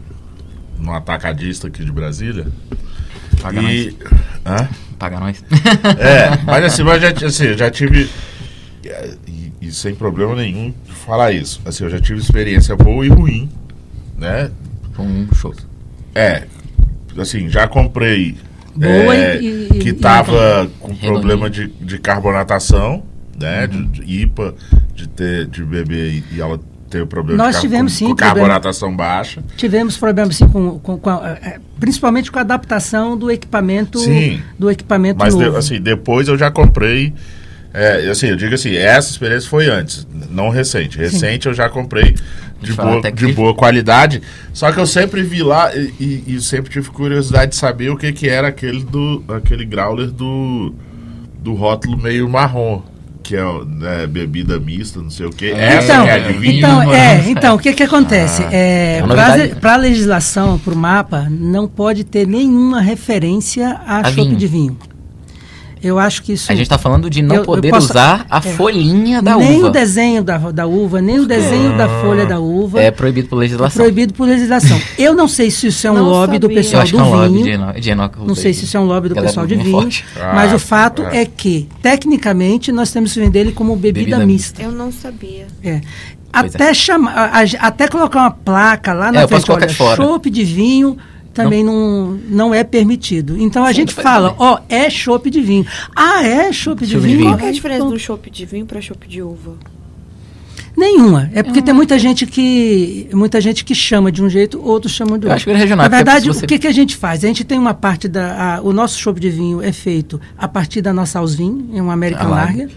no 0.84 0.94
atacadista 0.94 1.68
aqui 1.68 1.84
de 1.84 1.92
Brasília. 1.92 2.46
Paga 3.42 3.62
e, 3.62 3.98
Hã? 4.46 4.68
Paga 5.00 5.20
nós. 5.20 5.44
É, 5.98 6.38
mas 6.46 6.66
assim, 6.66 6.84
mas 6.84 7.02
já, 7.02 7.10
assim, 7.28 7.46
eu 7.46 7.58
já 7.58 7.72
tive. 7.72 8.10
E, 9.28 9.52
e 9.62 9.72
sem 9.72 9.96
problema 9.96 10.36
nenhum 10.36 10.74
de 10.86 10.92
falar 10.92 11.32
isso. 11.32 11.62
Assim, 11.66 11.86
eu 11.86 11.90
já 11.90 12.00
tive 12.00 12.20
experiência 12.20 12.76
boa 12.76 13.06
e 13.06 13.10
ruim, 13.10 13.50
né? 14.18 14.52
Com 14.96 15.04
um 15.04 15.28
show. 15.34 15.54
É, 16.14 16.44
assim, 17.18 17.50
já 17.50 17.68
comprei. 17.68 18.38
Boa 18.76 19.16
é, 19.16 19.40
e- 19.42 19.68
e- 19.72 19.80
que 19.80 19.90
e- 19.90 19.94
tava 19.94 20.70
com 20.80 20.96
problema 20.96 21.50
de, 21.50 21.68
de 21.68 21.98
carbonatação, 22.00 23.04
né? 23.40 23.68
De, 23.68 23.84
de 23.86 24.22
IPA, 24.22 24.56
de 24.96 25.08
ter 25.08 25.46
de 25.48 25.64
beber 25.64 26.12
e, 26.12 26.24
e 26.36 26.42
ela 26.42 26.60
ter 27.00 27.06
problema 27.08 27.44
Nós 27.44 27.56
de 27.56 27.62
tivemos, 27.62 27.91
com, 27.94 27.98
sim, 27.98 28.06
com 28.06 28.16
problema. 28.16 28.36
carbonatação 28.39 28.96
baixa. 28.96 29.44
Tivemos 29.58 29.98
problemas 29.98 30.36
sim, 30.36 30.48
com, 30.48 30.80
com- 30.80 30.98
com 30.98 31.10
a- 31.10 31.38
é, 31.41 31.60
principalmente 31.80 32.32
com 32.32 32.38
a 32.39 32.41
adaptação 32.41 33.18
do 33.18 33.30
equipamento 33.32 34.00
Sim. 34.00 34.41
do 34.58 34.70
equipamento 34.70 35.20
Mas 35.20 35.36
de- 35.36 35.44
novo. 35.44 35.58
assim, 35.58 35.82
depois 35.82 36.28
eu 36.28 36.38
já 36.38 36.52
comprei. 36.52 37.14
É, 37.74 38.08
assim, 38.12 38.28
eu 38.28 38.36
digo 38.36 38.54
assim, 38.54 38.76
essa 38.76 39.10
experiência 39.10 39.50
foi 39.50 39.68
antes, 39.68 40.08
não 40.30 40.50
recente. 40.50 40.96
Recente 40.98 41.48
eu 41.48 41.56
já 41.56 41.68
comprei 41.68 42.14
de, 42.62 42.72
boa, 42.74 43.02
que 43.02 43.12
de 43.12 43.34
boa 43.34 43.56
qualidade. 43.56 44.22
Só 44.54 44.72
que 44.72 44.80
eu 44.80 44.86
sempre 44.86 45.24
vi 45.24 45.41
lá 45.41 45.76
e, 45.76 45.91
e- 46.00 46.36
e 46.36 46.41
sempre 46.41 46.72
tive 46.72 46.89
curiosidade 46.91 47.52
de 47.52 47.58
saber 47.58 47.89
o 47.89 47.98
que, 47.98 48.12
que 48.14 48.30
era 48.30 48.50
aquele 48.50 48.84
do 48.84 49.24
aquele 49.28 49.66
growler 49.66 50.12
do, 50.12 50.76
do 51.39 51.56
rótulo 51.56 51.98
meio 51.98 52.30
marrom. 52.30 52.84
Que 53.24 53.38
é 53.38 53.43
né, 53.65 54.05
bebida 54.05 54.59
mista, 54.59 55.01
não 55.01 55.09
sei 55.09 55.26
o 55.26 55.30
que. 55.30 55.49
Essa 55.49 55.93
então, 55.93 56.03
que 56.03 56.09
é 56.09 56.13
a 56.13 56.19
de 56.19 56.34
vinho. 56.34 56.57
então, 56.57 56.80
vinho, 56.82 56.93
é, 56.93 57.30
então, 57.30 57.55
o 57.55 57.59
que 57.59 57.74
que 57.74 57.84
acontece? 57.84 58.43
Ah, 58.43 58.49
é, 58.53 59.01
é. 59.01 59.47
Para 59.55 59.74
a 59.74 59.78
legislação, 59.78 60.59
para 60.59 60.74
o 60.74 60.78
mapa, 60.78 61.28
não 61.30 61.67
pode 61.67 62.03
ter 62.03 62.28
nenhuma 62.28 62.82
referência 62.82 63.80
a, 63.88 64.07
A 64.07 64.09
vinho. 64.09 64.36
de 64.36 64.45
vinho. 64.45 64.78
Eu 65.84 66.00
acho 66.00 66.24
que 66.24 66.32
isso... 66.34 66.50
A 66.52 66.56
gente 66.56 66.70
tá 66.70 66.78
falando 66.78 67.10
de 67.10 67.22
não 67.22 67.36
Eu- 67.36 67.42
eu 67.42 67.46
poder 67.46 67.70
posso- 67.72 67.90
usar 67.92 68.26
a 68.30 68.38
é. 68.38 68.42
folhinha 68.42 69.22
da 69.22 69.36
nem 69.36 69.58
uva. 69.58 69.68
o 69.68 69.70
desenho 69.70 70.24
da, 70.24 70.38
da 70.38 70.66
uva, 70.66 71.02
nem 71.02 71.20
o 71.20 71.26
desenho 71.26 71.76
da 71.78 71.90
folha 72.02 72.26
da 72.26 72.40
uva 72.40 72.82
É 72.82 72.90
proibido 72.90 73.28
por 73.28 73.36
é 73.36 73.40
legislação. 73.42 73.84
proibido 73.84 74.14
por 74.14 74.26
legislação. 74.28 74.80
Eu 74.98 75.14
não 75.14 75.28
sei 75.28 75.52
se 75.52 75.68
isso 75.68 75.86
é 75.86 75.92
um 75.92 75.96
Não 75.96 76.04
lobby 76.06 76.40
do 76.40 76.48
sabia. 76.48 76.58
Eu 76.58 76.64
pessoal 76.64 76.84
acho 76.84 76.92
que 76.94 76.98
do 76.98 77.04
é 77.04 77.08
um 77.08 77.12
lobby 77.12 77.34
vinho. 77.34 77.44
de 77.44 77.50
Eno- 77.52 77.74
de 77.82 77.90
Enoch 77.90 78.16
Não 78.26 78.36
sei 78.36 78.54
se 78.54 78.64
isso 78.64 78.78
é 78.78 78.80
um 78.80 78.86
lobby 78.86 79.10
do 79.10 79.16
pessoal 79.16 79.46
de 79.46 79.56
vinho, 79.56 79.72
forte. 79.72 80.06
mas 80.34 80.52
Ah, 80.52 80.56
o 80.56 80.60
fato 80.60 81.04
é. 81.04 81.24
é. 81.24 81.26
que, 81.26 81.68
tecnicamente, 81.82 82.72
nós 82.72 82.92
temos 82.92 83.14
que 83.14 83.20
vender 83.20 83.40
ele 83.40 83.52
como 83.52 83.76
bebida, 83.76 84.12
Bebida 84.18 84.26
mista. 84.26 84.62
Eu 84.62 84.72
não 84.72 84.92
sabia. 84.92 85.48
É. 85.64 85.82
Pois 86.32 86.56
Até, 86.56 86.74
chamar, 86.74 87.12
a- 87.16 87.40
a- 87.42 87.68
até 87.68 87.88
colocar 87.88 88.20
uma 88.22 88.32
placa 88.32 88.92
lá 88.94 89.10
É, 89.10 89.12
na 89.12 89.22
eu 89.22 89.28
posso 89.28 89.46
frente, 89.46 89.46
colocar 89.46 89.66
olha, 89.66 89.72
de 89.72 89.76
fora. 89.78 89.96
chopp 89.98 90.30
de 90.32 90.44
vinho 90.44 90.98
também 91.34 91.64
não, 91.64 92.12
não 92.30 92.54
é 92.54 92.64
permitido. 92.64 93.36
Então 93.38 93.64
a 93.64 93.70
Sim, 93.70 93.74
gente 93.76 93.94
fala, 93.94 94.36
ó, 94.38 94.60
é 94.70 94.90
chopp 94.90 95.30
de 95.30 95.42
vinho. 95.42 95.66
Ah, 95.96 96.24
é 96.26 96.52
chopp 96.54 96.86
de 96.86 96.98
vinho? 96.98 97.18
vinho. 97.18 97.30
Qual 97.32 97.38
que 97.40 97.46
é 97.46 97.50
a 97.50 97.52
diferença 97.52 97.80
Então, 97.80 97.90
do 97.92 98.00
chopp 98.00 98.30
de 98.30 98.46
vinho 98.46 98.66
pra 98.66 98.80
chopp 98.82 99.08
de 99.08 99.22
uva? 99.22 99.56
Nenhuma. 100.76 101.30
É 101.34 101.44
porque 101.44 101.62
tem 101.62 101.74
muita 101.74 102.00
gente 102.00 102.26
que 102.26 103.08
muita 103.14 103.40
gente 103.40 103.64
que 103.64 103.76
chama 103.76 104.12
de 104.12 104.24
um 104.24 104.30
jeito, 104.30 104.60
outros 104.60 104.92
chamam 104.94 105.20
de 105.20 105.26
Eu 105.26 105.30
outro. 105.30 105.36
acho 105.36 105.46
que 105.46 105.52
é 105.52 105.56
regional, 105.56 105.84
Na 105.88 105.96
verdade, 105.96 106.28
você- 106.28 106.46
o 106.46 106.48
que, 106.48 106.58
que 106.58 106.66
a 106.68 106.72
gente 106.72 106.96
faz? 106.98 107.24
A 107.24 107.28
gente 107.28 107.44
tem 107.44 107.60
uma 107.60 107.76
parte 107.76 108.08
da. 108.08 108.56
a- 108.58 108.62
o 108.62 108.74
nosso 108.74 108.98
chopp 109.00 109.20
de 109.20 109.30
vinho 109.30 109.62
é 109.62 109.72
feito 109.72 110.20
a 110.36 110.48
partir 110.48 110.82
da 110.82 110.92
nossa 110.92 111.20
Alsvin, 111.20 111.70
é 111.76 111.82
uma 111.82 111.94
American. 111.94 112.28
Lager, 112.28 112.70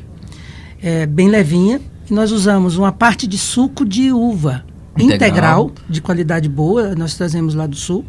é, 0.83 1.07
bem 1.07 1.29
levinha. 1.29 1.81
E 2.09 2.13
nós 2.13 2.33
usamos 2.33 2.77
uma 2.77 2.93
parte 2.93 3.27
de 3.27 3.39
suco 3.39 3.85
de 3.85 4.13
uva 4.13 4.63
Integral. 4.99 5.17
integral, 5.17 5.71
de 5.89 6.01
qualidade 6.03 6.49
boa, 6.51 6.95
nós 6.95 7.15
trazemos 7.17 7.55
lá 7.55 7.67
do 7.67 7.77
sul. 7.77 8.05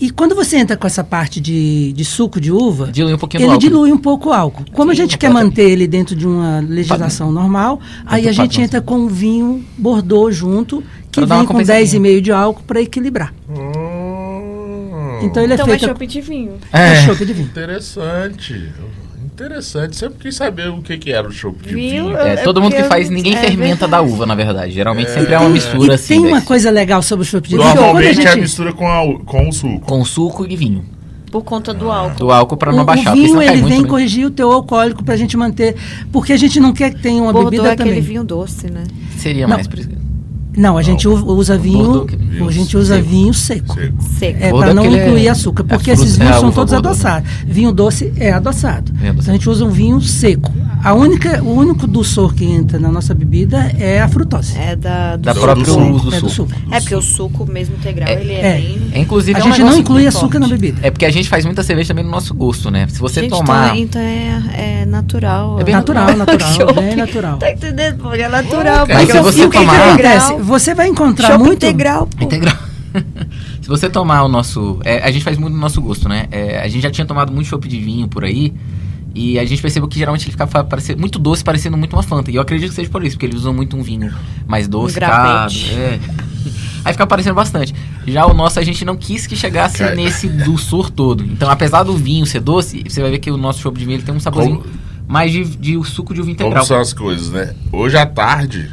E 0.00 0.10
quando 0.10 0.34
você 0.34 0.56
entra 0.56 0.76
com 0.76 0.86
essa 0.86 1.04
parte 1.04 1.40
de, 1.40 1.92
de 1.92 2.04
suco 2.04 2.40
de 2.40 2.50
uva, 2.50 2.90
Dilui 2.90 3.12
um 3.14 3.18
pouquinho 3.18 3.42
ele 3.42 3.48
álcool. 3.52 3.60
dilui 3.60 3.92
um 3.92 3.98
pouco 3.98 4.30
o 4.30 4.32
álcool. 4.32 4.64
Como 4.72 4.90
a 4.90 4.94
gente 4.94 5.18
quer 5.18 5.28
manter 5.30 5.68
ele 5.70 5.86
dentro 5.86 6.16
de 6.16 6.26
uma 6.26 6.60
legislação 6.60 7.30
normal, 7.30 7.80
aí 8.06 8.26
a 8.28 8.32
gente 8.32 8.60
entra 8.60 8.80
com 8.80 8.96
um 9.00 9.06
vinho 9.08 9.64
Bordeaux 9.76 10.34
junto, 10.34 10.82
que 11.12 11.20
vem 11.20 11.38
com 11.40 11.46
compensadinha. 11.54 12.00
10,5 12.00 12.20
de 12.22 12.32
álcool 12.32 12.62
para 12.66 12.80
equilibrar. 12.80 13.34
Hum, 13.48 15.18
Então 15.22 15.42
ele 15.42 15.52
é 15.52 15.56
então 15.56 15.66
é 15.66 15.70
feito 15.70 15.84
chopp 15.86 16.06
de 16.06 16.20
vinho. 16.20 16.52
é. 16.72 16.92
É. 16.92 17.06
chopp 17.06 17.24
de 17.24 17.32
vinho. 17.32 17.46
Interessante. 17.48 18.72
Interessante. 19.44 19.96
Sempre 19.96 20.18
quis 20.20 20.36
saber 20.36 20.68
o 20.68 20.82
que, 20.82 20.98
que 20.98 21.10
era 21.12 21.26
o 21.26 21.32
chopp 21.32 21.58
de 21.62 21.74
Viu? 21.74 21.78
vinho. 22.04 22.16
É, 22.16 22.34
É 22.34 22.36
todo 22.38 22.60
mundo 22.60 22.74
que 22.76 22.84
faz, 22.84 23.08
ninguém 23.08 23.34
é 23.34 23.38
fermenta 23.40 23.88
da 23.88 23.98
verdade. 23.98 24.12
uva, 24.14 24.26
na 24.26 24.34
verdade. 24.34 24.72
Geralmente 24.72 25.10
sempre 25.10 25.32
é 25.34 25.38
uma 25.38 25.48
mistura 25.48 25.92
E 25.92 25.94
assim. 25.94 26.08
tem 26.08 26.18
uma 26.26 26.34
desse- 26.36 26.46
coisa 26.46 26.70
legal 26.70 27.02
sobre 27.02 27.24
o 27.24 27.26
chopp 27.28 27.48
de 27.48 27.56
vinho. 27.56 27.66
Normalmente 27.66 28.20
é 28.20 28.28
a 28.28 28.32
gente, 28.32 28.40
mistura 28.42 28.72
com, 28.72 28.86
a, 28.86 29.24
com 29.24 29.48
o 29.48 29.52
suco. 29.52 29.80
Com 29.80 30.04
suco 30.04 30.46
e 30.48 30.54
vinho. 30.56 30.84
Por 31.30 31.42
conta 31.44 31.72
do 31.72 31.90
álcool. 31.90 32.16
Do 32.16 32.30
álcool 32.32 32.56
pra 32.56 32.72
o, 32.72 32.74
não 32.76 32.82
o 32.82 32.86
baixar. 32.86 33.12
porque 33.12 33.20
vinho 33.28 33.40
ele 33.40 33.62
muito 33.62 33.68
vem 33.68 33.84
corrigir 33.86 34.26
o 34.26 34.30
teu 34.30 34.50
alcoólico 34.50 35.04
para 35.04 35.14
a 35.14 35.16
gente 35.16 35.36
manter, 35.36 35.76
porque 36.12 36.32
a 36.32 36.36
gente 36.36 36.58
não 36.58 36.72
quer 36.72 36.92
que 36.92 37.00
tenha 37.00 37.22
uma 37.22 37.32
Bordeaux 37.32 37.50
bebida 37.52 37.68
é 37.68 37.72
aquele 37.72 37.88
também. 37.90 38.02
vinho 38.02 38.24
doce, 38.24 38.68
né? 38.68 38.82
Seria 39.16 39.46
Não. 39.46 39.54
mais 39.54 39.66
isso. 39.68 39.88
Não, 40.56 40.76
a 40.76 40.82
gente 40.82 41.06
usa 41.08 41.56
vinho, 41.56 41.84
Bordeaux, 41.84 42.10
que- 42.10 42.42
a 42.42 42.50
gente 42.50 42.76
usa 42.76 42.96
seco. 42.96 43.08
vinho 43.08 43.32
seco. 43.34 43.74
Seco. 43.74 44.02
Seco. 44.18 44.38
É, 44.44 44.50
para 44.50 44.74
não 44.74 44.84
é- 44.84 45.06
incluir 45.06 45.28
açúcar, 45.28 45.62
é 45.62 45.66
porque 45.76 45.90
fruta- 45.94 46.04
esses 46.04 46.16
é 46.18 46.22
vinhos 46.24 46.36
a 46.36 46.40
são 46.40 46.50
todos 46.50 46.72
adoçados. 46.74 47.30
Vinho 47.46 47.72
doce 47.72 48.12
é 48.16 48.32
adoçado. 48.32 48.92
É 49.02 49.08
adoçado. 49.08 49.20
Então 49.20 49.34
a 49.34 49.36
gente 49.36 49.48
usa 49.48 49.64
um 49.64 49.70
vinho 49.70 50.00
seco. 50.00 50.52
A 50.82 50.94
única, 50.94 51.42
o 51.42 51.52
único 51.54 51.86
dulçor 51.86 52.32
que 52.34 52.44
entra 52.44 52.78
na 52.78 52.90
nossa 52.90 53.12
bebida 53.14 53.70
é 53.78 54.00
a 54.00 54.08
frutose. 54.08 54.56
É 54.58 54.74
da, 54.74 55.16
do 55.16 55.22
Da 55.22 55.32
Do- 55.32 55.40
própria 55.40 55.64
do 55.66 55.72
suco. 55.72 55.90
uso 55.92 56.10
do 56.10 56.16
é 56.16 56.20
do 56.20 56.28
suco. 56.30 56.50
suco. 56.54 56.62
É 56.74 56.80
porque 56.80 56.94
o 56.94 57.02
suco 57.02 57.46
mesmo 57.50 57.76
integral, 57.76 58.08
É, 58.08 58.20
ele 58.20 58.32
é, 58.32 58.38
é. 58.46 58.54
bem... 58.60 58.78
É, 58.92 58.98
inclusive, 59.00 59.38
A 59.38 59.42
é 59.42 59.46
um 59.46 59.52
gente 59.52 59.62
não 59.62 59.76
inclui 59.78 60.06
açúcar 60.06 60.38
na 60.38 60.48
forte. 60.48 60.60
bebida. 60.60 60.86
É 60.86 60.90
porque 60.90 61.04
a 61.04 61.10
gente 61.10 61.28
faz 61.28 61.44
muita 61.44 61.62
cerveja 61.62 61.88
também 61.88 62.04
no 62.04 62.10
nosso 62.10 62.32
gosto, 62.34 62.70
né? 62.70 62.86
Se 62.88 62.98
você 62.98 63.20
Gente, 63.20 63.30
tomar. 63.30 63.76
então, 63.76 64.00
é, 64.00 64.38
então 64.38 64.50
é, 64.54 64.80
é 64.82 64.86
natural. 64.86 65.60
É 65.60 65.64
bem 65.64 65.74
Natural, 65.74 66.16
natural, 66.16 66.72
bem 66.74 66.96
natural. 66.96 67.36
Tá 67.38 67.50
entendendo? 67.52 67.98
Pô, 68.02 68.12
É 68.14 68.28
natural. 68.28 68.86
Mas 68.88 68.96
porque 68.98 69.12
se 69.12 69.18
é 69.18 69.22
você 69.22 69.42
suco 69.42 69.52
tomar- 69.54 69.92
integral. 69.92 70.38
Você 70.40 70.74
vai 70.74 70.88
encontrar 70.88 71.38
muito. 71.38 71.52
integral, 71.54 72.06
pô. 72.06 72.24
Integral. 72.24 72.56
Se 73.62 73.68
você 73.68 73.88
tomar 73.88 74.24
o 74.24 74.28
nosso. 74.28 74.80
é, 74.84 74.98
a 75.06 75.10
gente 75.12 75.22
faz 75.22 75.38
muito 75.38 75.54
no 75.54 75.60
nosso 75.60 75.80
gosto, 75.80 76.08
né? 76.08 76.26
É, 76.32 76.60
a 76.60 76.66
gente 76.66 76.82
já 76.82 76.90
tinha 76.90 77.06
tomado 77.06 77.32
muito 77.32 77.46
chopp 77.46 77.68
de 77.68 77.78
vinho 77.78 78.08
por 78.08 78.24
aí. 78.24 78.52
E 79.14 79.38
a 79.38 79.44
gente 79.44 79.60
percebeu 79.60 79.88
que 79.88 79.98
geralmente 79.98 80.24
ele 80.24 80.32
ficava 80.32 80.62
parecendo, 80.64 81.00
muito 81.00 81.18
doce, 81.18 81.42
parecendo 81.42 81.76
muito 81.76 81.94
uma 81.94 82.02
Fanta. 82.02 82.30
E 82.30 82.36
eu 82.36 82.42
acredito 82.42 82.70
que 82.70 82.76
seja 82.76 82.88
por 82.90 83.02
isso, 83.04 83.16
porque 83.16 83.26
eles 83.26 83.36
usam 83.40 83.52
muito 83.52 83.76
um 83.76 83.82
vinho 83.82 84.12
mais 84.46 84.68
doce, 84.68 84.94
grapete. 84.94 85.72
É. 85.72 85.98
Aí 86.84 86.92
fica 86.92 87.06
parecendo 87.06 87.34
bastante. 87.34 87.74
Já 88.06 88.24
o 88.26 88.32
nosso 88.32 88.58
a 88.58 88.62
gente 88.62 88.84
não 88.84 88.96
quis 88.96 89.26
que 89.26 89.36
chegasse 89.36 89.78
Cara. 89.78 89.94
nesse 89.94 90.28
dulçor 90.28 90.90
todo. 90.90 91.24
Então, 91.24 91.50
apesar 91.50 91.82
do 91.82 91.94
vinho 91.96 92.24
ser 92.24 92.40
doce, 92.40 92.82
você 92.88 93.02
vai 93.02 93.10
ver 93.10 93.18
que 93.18 93.30
o 93.30 93.36
nosso 93.36 93.60
chopp 93.60 93.78
de 93.78 93.84
vinho 93.84 93.96
ele 93.96 94.02
tem 94.02 94.14
um 94.14 94.20
saborzinho 94.20 94.58
Como- 94.60 94.70
mais 95.06 95.30
de, 95.32 95.44
de 95.44 95.76
o 95.76 95.84
suco 95.84 96.14
de 96.14 96.20
uva 96.20 96.28
Como 96.28 96.34
integral. 96.34 96.64
são 96.64 96.78
as 96.80 96.92
coisas, 96.92 97.30
né? 97.30 97.54
Hoje 97.72 97.96
à 97.98 98.06
tarde, 98.06 98.70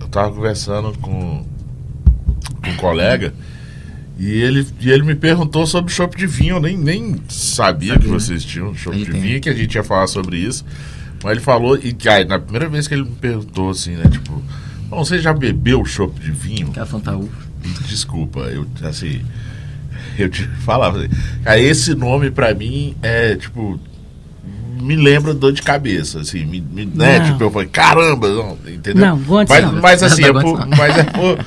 eu 0.00 0.06
tava 0.06 0.30
conversando 0.32 0.96
com, 0.98 1.44
com 2.62 2.70
um 2.70 2.76
colega 2.76 3.34
e 4.18 4.30
ele, 4.30 4.66
e 4.80 4.90
ele 4.90 5.02
me 5.02 5.14
perguntou 5.14 5.66
sobre 5.66 5.92
chopp 5.92 6.16
de 6.16 6.26
vinho. 6.26 6.56
Eu 6.56 6.60
nem, 6.60 6.76
nem 6.76 7.16
sabia 7.28 7.98
que 7.98 8.06
vocês 8.06 8.44
tinham 8.44 8.74
chopp 8.74 8.96
A 8.96 9.04
de 9.04 9.10
tem. 9.10 9.20
vinho, 9.20 9.40
que 9.40 9.48
a 9.48 9.54
gente 9.54 9.74
ia 9.74 9.82
falar 9.84 10.06
sobre 10.06 10.36
isso. 10.38 10.64
Mas 11.22 11.32
ele 11.32 11.40
falou, 11.40 11.76
e 11.78 11.96
aí, 12.08 12.24
na 12.24 12.38
primeira 12.38 12.68
vez 12.68 12.86
que 12.86 12.94
ele 12.94 13.04
me 13.04 13.10
perguntou 13.16 13.70
assim, 13.70 13.92
né? 13.96 14.04
Tipo, 14.10 14.42
"Bom, 14.88 15.04
você 15.04 15.18
já 15.18 15.32
bebeu 15.32 15.84
chopp 15.84 16.20
de 16.20 16.30
vinho? 16.30 16.70
Que 16.70 16.78
é 16.78 16.82
a 16.82 16.86
Fanta 16.86 17.16
uva. 17.16 17.28
Desculpa, 17.88 18.40
eu 18.40 18.66
assim. 18.82 19.22
Eu 20.18 20.28
te 20.28 20.46
falava 20.64 20.98
assim, 20.98 21.08
cara, 21.42 21.58
esse 21.58 21.94
nome 21.94 22.30
pra 22.30 22.54
mim 22.54 22.94
é 23.02 23.34
tipo. 23.36 23.80
Me 24.80 24.96
lembra 24.96 25.32
dor 25.32 25.52
de 25.52 25.62
cabeça, 25.62 26.20
assim, 26.20 26.44
me, 26.44 26.60
me- 26.60 26.84
né? 26.84 27.18
Não. 27.20 27.26
Tipo, 27.32 27.44
eu 27.44 27.50
falei, 27.50 27.68
caramba, 27.68 28.28
não, 28.28 28.58
entendeu? 28.66 29.06
Não, 29.06 29.18
Gontes 29.18 29.48
mas, 29.54 29.64
não. 29.72 29.80
mas 29.80 30.02
assim, 30.02 30.24
é 30.28 30.32
Não, 30.32 30.42
por, 30.42 30.58
Gontes 30.58 30.70
não. 30.70 30.76
mas 30.76 30.98
é 30.98 31.04
por, 31.04 31.44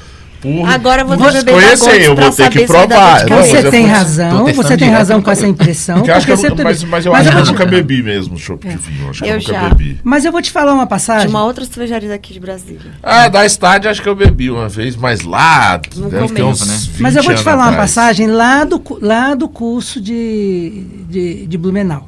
por 0.61 0.69
Agora 0.69 1.01
eu 1.01 1.07
vou 1.07 1.17
por 1.17 1.31
beber 1.33 1.51
Gontes 1.53 1.81
eu 2.05 2.15
vou 2.15 2.31
ter 2.31 2.49
que 2.49 2.65
provar. 2.65 3.23
de 3.25 3.29
Não, 3.29 3.37
mas 3.37 3.47
Você 3.47 3.57
é 3.57 3.69
tem 3.71 3.85
razão, 3.85 4.45
você 4.53 4.77
tem 4.77 4.89
razão 4.89 5.21
com 5.21 5.31
essa 5.31 5.47
impressão. 5.47 5.95
Porque 5.97 6.11
eu 6.11 6.15
acho 6.15 6.25
que 6.25 6.31
eu, 6.31 6.37
mas, 6.63 6.83
mas 6.83 7.05
eu 7.05 7.11
Mas 7.11 7.27
acho 7.27 7.29
eu 7.37 7.41
que 7.43 7.49
eu 7.49 7.53
nunca 7.53 7.65
te- 7.65 7.69
bebi 7.69 8.03
mesmo 8.03 8.37
chopp 8.37 8.67
de 8.67 8.75
vinho. 8.77 9.03
eu 9.05 9.09
Acho 9.09 9.23
que 9.23 9.29
eu, 9.29 9.33
Eu 9.33 9.39
nunca 9.39 9.53
já. 9.53 9.69
bebi. 9.69 9.99
Mas 10.03 10.25
eu 10.25 10.31
vou 10.31 10.41
te 10.41 10.51
falar 10.51 10.73
uma 10.73 10.83
De 10.83 10.89
passagem. 10.89 11.27
uma 11.29 11.43
outra 11.43 11.65
cervejaria 11.65 12.09
daqui 12.09 12.33
de 12.33 12.39
Brasília. 12.39 12.79
Ah, 13.03 13.27
da 13.27 13.45
estádio 13.45 13.89
acho 13.89 14.01
que 14.01 14.09
eu 14.09 14.15
bebi 14.15 14.49
uma 14.49 14.69
vez, 14.69 14.95
mas 14.95 15.21
lá 15.21 15.81
No 15.95 16.09
deve 16.09 16.29
ter 16.33 16.43
uns 16.43 16.65
né? 16.65 16.75
20 16.75 17.01
Mas 17.01 17.15
eu 17.15 17.23
vou 17.23 17.33
te 17.35 17.43
falar 17.43 17.69
uma 17.69 17.77
passagem 17.77 18.27
lá 18.27 18.63
do, 18.63 18.81
lá 19.01 19.33
do 19.35 19.47
curso 19.49 19.99
de, 20.01 20.83
de, 21.09 21.45
de 21.45 21.57
Blumenau. 21.57 22.07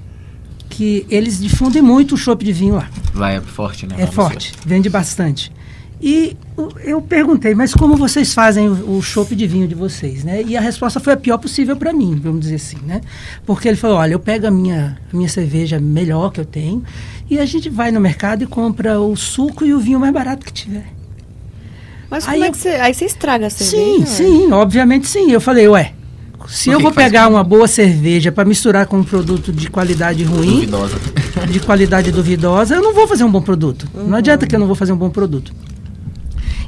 Que 0.70 1.06
eles 1.10 1.40
difundem 1.40 1.82
muito 1.82 2.16
o 2.16 2.18
chopp 2.18 2.44
de 2.46 2.54
vinho 2.54 2.76
lá. 2.76 2.88
Lá 3.14 3.32
é 3.34 3.42
forte, 3.42 3.86
né? 3.86 3.96
É 3.98 4.06
forte, 4.08 4.54
vende 4.66 4.88
bastante. 4.90 5.52
E 6.02 6.38
eu 6.84 7.02
perguntei, 7.02 7.54
mas 7.54 7.74
como 7.74 7.98
vocês 7.98 8.34
fazem 8.34 8.70
o, 8.70 9.02
chopp 9.02 9.36
de 9.36 9.46
vinho 9.46 9.68
de 9.68 9.76
vocês, 9.76 10.24
né? 10.24 10.42
E 10.44 10.56
a 10.56 10.62
resposta 10.62 10.98
foi 11.00 11.12
a 11.12 11.18
pior 11.18 11.38
possível 11.38 11.76
para 11.76 11.92
mim, 11.92 12.20
vamos 12.24 12.42
dizer 12.42 12.56
assim, 12.56 12.78
né? 12.86 13.02
Porque 13.46 13.68
ele 13.68 13.76
falou, 13.76 13.98
olha, 13.98 14.14
eu 14.14 14.20
pego 14.20 14.48
a 14.48 14.52
minha, 14.52 14.98
a 15.12 15.16
minha 15.16 15.28
cerveja 15.28 15.78
melhor 15.78 16.32
que 16.32 16.40
eu 16.40 16.46
tenho 16.46 16.84
e 17.30 17.38
a 17.38 17.46
gente 17.46 17.70
vai 17.70 17.92
no 17.92 18.00
mercado 18.00 18.44
e 18.44 18.48
compra 18.48 19.00
o 19.00 19.16
suco 19.18 19.66
e 19.66 19.74
o 19.74 19.80
vinho 19.80 20.00
mais 20.00 20.14
barato 20.14 20.46
que 20.46 20.54
tiver. 20.54 20.86
Mas 22.10 22.26
Aí 22.28 22.36
como 22.36 22.46
é 22.46 22.52
que 22.52 22.58
você... 22.58 22.70
Aí 22.70 22.94
você 22.94 23.06
estraga 23.06 23.48
a 23.48 23.50
cerveja? 23.50 23.78
Sim, 23.78 24.00
ué? 24.00 24.06
sim, 24.06 24.52
obviamente 24.54 25.06
sim. 25.06 25.32
Eu 25.32 25.42
falei, 25.42 25.68
ué, 25.68 25.94
se 26.48 26.70
eu 26.70 26.80
vou 26.80 26.92
pegar 26.92 27.28
uma 27.28 27.44
boa 27.44 27.68
cerveja 27.68 28.32
para 28.32 28.46
misturar 28.46 28.88
com 28.88 28.98
um 29.00 29.04
produto 29.04 29.52
de 29.52 29.70
qualidade 29.70 30.24
ruim, 30.24 30.66
Duvidosa. 30.66 30.98
de 31.50 31.60
qualidade 31.60 32.12
duvidosa, 32.12 32.76
eu 32.76 32.82
não 32.82 32.94
vou 32.94 33.08
fazer 33.08 33.24
um 33.24 33.32
bom 33.32 33.42
produto. 33.42 33.88
Uhum. 33.94 34.08
Não 34.08 34.18
adianta 34.18 34.48
que 34.48 34.56
eu 34.56 34.60
não 34.60 34.66
vou 34.66 34.76
fazer 34.76 34.92
um 34.92 34.98
bom 34.98 35.10
produto. 35.10 35.54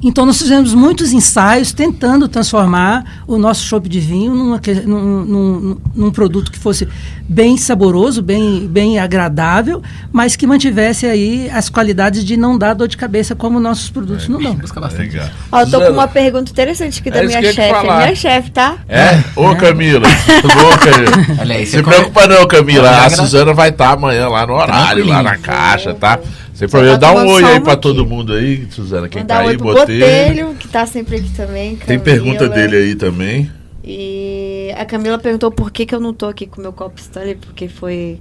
Então 0.04 0.26
nós 0.26 0.38
fizemos 0.40 0.74
muitos 0.74 1.14
ensaios 1.14 1.72
tentando 1.72 2.28
transformar 2.28 3.22
o 3.28 3.38
nosso 3.38 3.64
chopp 3.66 3.88
de 3.88 4.00
vinho 4.00 4.34
numa 4.34 4.60
num, 4.86 5.24
num- 5.26 5.78
num 5.96 6.12
produto 6.12 6.52
que 6.52 6.58
fosse 6.58 6.88
bem 7.30 7.56
saboroso, 7.56 8.22
bem, 8.22 8.68
bem 8.68 8.98
agradável, 9.00 9.82
mas 10.12 10.36
que 10.36 10.48
mantivesse 10.48 11.06
aí 11.06 11.50
as 11.52 11.70
qualidades 11.70 12.26
de 12.26 12.36
não 12.36 12.58
dar 12.58 12.74
dor 12.74 12.88
de 12.88 12.98
cabeça 12.98 13.36
como 13.36 13.60
nossos 13.60 13.90
produtos 13.90 14.28
não 14.28 14.42
dão. 14.42 14.56
Busca 14.56 14.82
bastante. 14.82 15.20
Ó, 15.52 15.66
tô 15.66 15.80
com 15.80 15.92
uma 15.92 16.08
pergunta 16.08 16.52
interessante 16.52 17.00
aqui 17.00 17.10
É 17.10 17.12
da 17.12 17.24
eu 17.24 17.28
minha 17.28 17.54
chefe. 17.54 17.82
Minha 17.84 18.16
chefe, 18.16 18.52
tá? 18.52 18.76
É? 18.90 19.24
Ô, 19.36 19.56
Camila. 19.56 20.08
Ô, 20.44 20.78
Camila. 20.80 21.40
Olha 21.42 21.56
aí, 21.56 21.66
Se 21.66 21.74
você 21.74 21.84
come- 21.84 21.96
preocupa 21.96 22.28
não, 22.28 22.48
Camila. 22.48 23.06
A 23.06 23.10
Suzana 23.10 23.54
vai 23.54 23.70
estar 23.70 23.92
amanhã 23.94 24.28
lá 24.28 24.46
no 24.48 24.54
horário, 24.54 25.06
lá 25.08 25.22
na 25.24 25.38
caixa, 25.38 25.94
tá? 25.94 26.20
Sem 26.54 26.68
problema. 26.68 26.98
tá 27.00 27.14
Dá 27.14 27.20
um 27.22 27.28
oi 27.28 27.44
aí 27.44 27.56
aqui. 27.58 27.78
todo 27.78 28.06
mundo 28.06 28.34
aí, 28.34 28.68
Suzana. 28.70 29.08
Quem 29.10 29.22
Mandar 29.22 29.44
tá 29.44 29.50
aí, 29.50 29.58
Botelho. 29.58 30.00
Botelho, 30.00 30.56
que 30.56 30.68
tá 30.68 30.86
sempre 30.86 31.18
aqui 31.18 31.30
também. 31.30 31.76
Tem 31.78 31.98
Camila. 31.98 32.04
pergunta 32.04 32.50
dele 32.50 32.76
aí 32.76 32.96
também. 32.96 33.50
E 33.84 34.72
a 34.78 34.86
Camila 34.86 35.18
perguntou 35.18 35.50
por 35.52 35.72
que, 35.72 35.86
que 35.86 35.96
eu 35.96 36.00
não 36.00 36.14
tô 36.14 36.28
aqui 36.28 36.46
com 36.46 36.60
o 36.60 36.62
meu 36.62 36.72
copo 36.74 37.00
Stanley, 37.00 37.36
porque 37.36 37.68
foi 37.68 38.20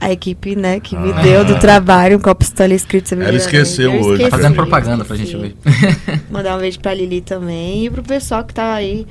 a 0.00 0.12
equipe, 0.12 0.54
né, 0.56 0.78
que 0.80 0.96
me 0.96 1.10
Ah. 1.12 1.22
deu 1.22 1.44
do 1.44 1.58
trabalho 1.58 2.16
um 2.16 2.20
copo 2.20 2.42
Stanley 2.44 2.76
escrito 2.76 3.14
Ela 3.14 3.34
esqueceu 3.36 3.92
Eu 3.92 4.00
hoje. 4.00 4.10
esqueci, 4.22 4.30
Tá 4.30 4.36
fazendo 4.36 4.54
propaganda 4.54 5.04
pra 5.04 5.16
gente 5.16 5.36
ver. 5.36 5.54
Mandar 6.30 6.56
um 6.56 6.60
beijo 6.60 6.78
pra 6.80 6.94
Lili 6.94 7.20
também 7.20 7.86
e 7.86 7.90
pro 7.90 8.02
pessoal 8.02 8.44
que 8.44 8.54
tá 8.54 8.74
aí 8.74 9.06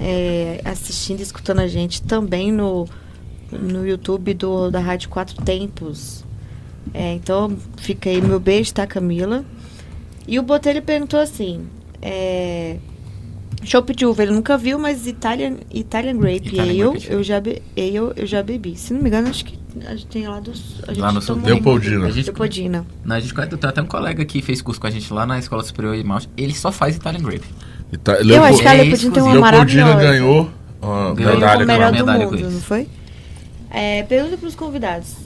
é, 0.00 0.60
assistindo 0.64 1.20
e 1.20 1.22
escutando 1.22 1.60
a 1.60 1.68
gente 1.68 2.02
também 2.02 2.50
no, 2.50 2.86
no 3.52 3.86
YouTube 3.86 4.32
do, 4.34 4.70
da 4.70 4.80
Rádio 4.80 5.08
Quatro 5.10 5.36
Tempos. 5.42 6.23
É, 6.92 7.14
então, 7.14 7.56
fica 7.76 8.10
aí 8.10 8.20
meu 8.20 8.38
beijo, 8.38 8.72
tá, 8.74 8.86
Camila? 8.86 9.44
E 10.28 10.38
o 10.38 10.42
Botelho 10.42 10.82
perguntou 10.82 11.18
assim: 11.18 11.62
é, 12.02 12.76
Chopp 13.62 13.94
de 13.94 14.04
uva, 14.06 14.22
ele 14.22 14.32
nunca 14.32 14.56
viu, 14.58 14.78
mas 14.78 15.06
Italian, 15.06 15.56
Italian 15.72 16.16
Grape 16.18 16.48
Italian 16.48 16.86
Ale, 16.90 16.98
Grape 17.00 17.12
eu 17.12 17.22
já, 17.22 17.40
be, 17.40 17.62
ale 17.76 17.96
eu 17.96 18.26
já 18.26 18.42
bebi. 18.42 18.76
Se 18.76 18.92
não 18.92 19.00
me 19.02 19.08
engano, 19.08 19.28
acho 19.28 19.44
que 19.44 19.58
a 19.86 19.90
gente 19.96 20.06
tem 20.06 20.28
lá. 20.28 20.36
A 20.38 20.92
gente 20.92 21.00
Lá 21.00 21.10
no 21.12 21.20
sul. 21.22 21.34
tomou 21.36 21.50
Leopoldina. 21.50 22.08
em- 22.08 22.12
Leopoldina. 22.22 22.86
Não, 23.04 23.16
a 23.16 23.20
gente 23.20 23.32
conhece- 23.34 23.56
tem 23.56 23.70
até 23.70 23.82
um 23.82 23.86
colega 23.86 24.24
que 24.24 24.40
fez 24.42 24.60
curso 24.62 24.80
com 24.80 24.86
a 24.86 24.90
gente 24.90 25.12
lá 25.12 25.24
na 25.26 25.38
Escola 25.38 25.62
Superior 25.64 25.96
de 25.96 26.04
Malte. 26.04 26.28
Ele 26.36 26.54
só 26.54 26.70
faz 26.70 26.94
Italian 26.96 27.22
Grape. 27.22 27.46
Tá- 28.02 28.14
Eu 28.20 28.42
acho 28.44 28.60
que 28.60 28.68
a 28.68 28.74
É 28.74 28.82
Leopoldina 28.82 29.12
tem 29.14 29.22
uma 29.22 29.32
Leopoldina 29.32 29.84
maravilhosa. 29.86 30.12
ganhou 30.12 30.50
uma 30.82 31.14
Ganhou 31.14 31.14
Ganhou 31.14 31.34
medalha 31.34 31.58
do 31.60 31.66
medalha 31.66 32.60
foi? 32.60 32.88
É, 33.70 34.02
pergunta 34.04 34.36
para 34.36 34.48
os 34.48 34.54
convidados. 34.54 35.23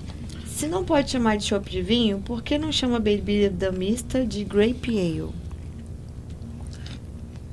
Se 0.59 0.67
não 0.67 0.83
pode 0.85 1.09
chamar 1.09 1.37
de 1.37 1.45
chopp 1.45 1.71
de 1.71 1.81
vinho, 1.83 2.19
por 2.19 2.43
que 2.43 2.59
não 2.59 2.73
chama 2.73 2.99
bebida 2.99 3.71
mista 3.71 4.25
de 4.27 4.43
grape 4.43 4.91
ale? 4.99 5.31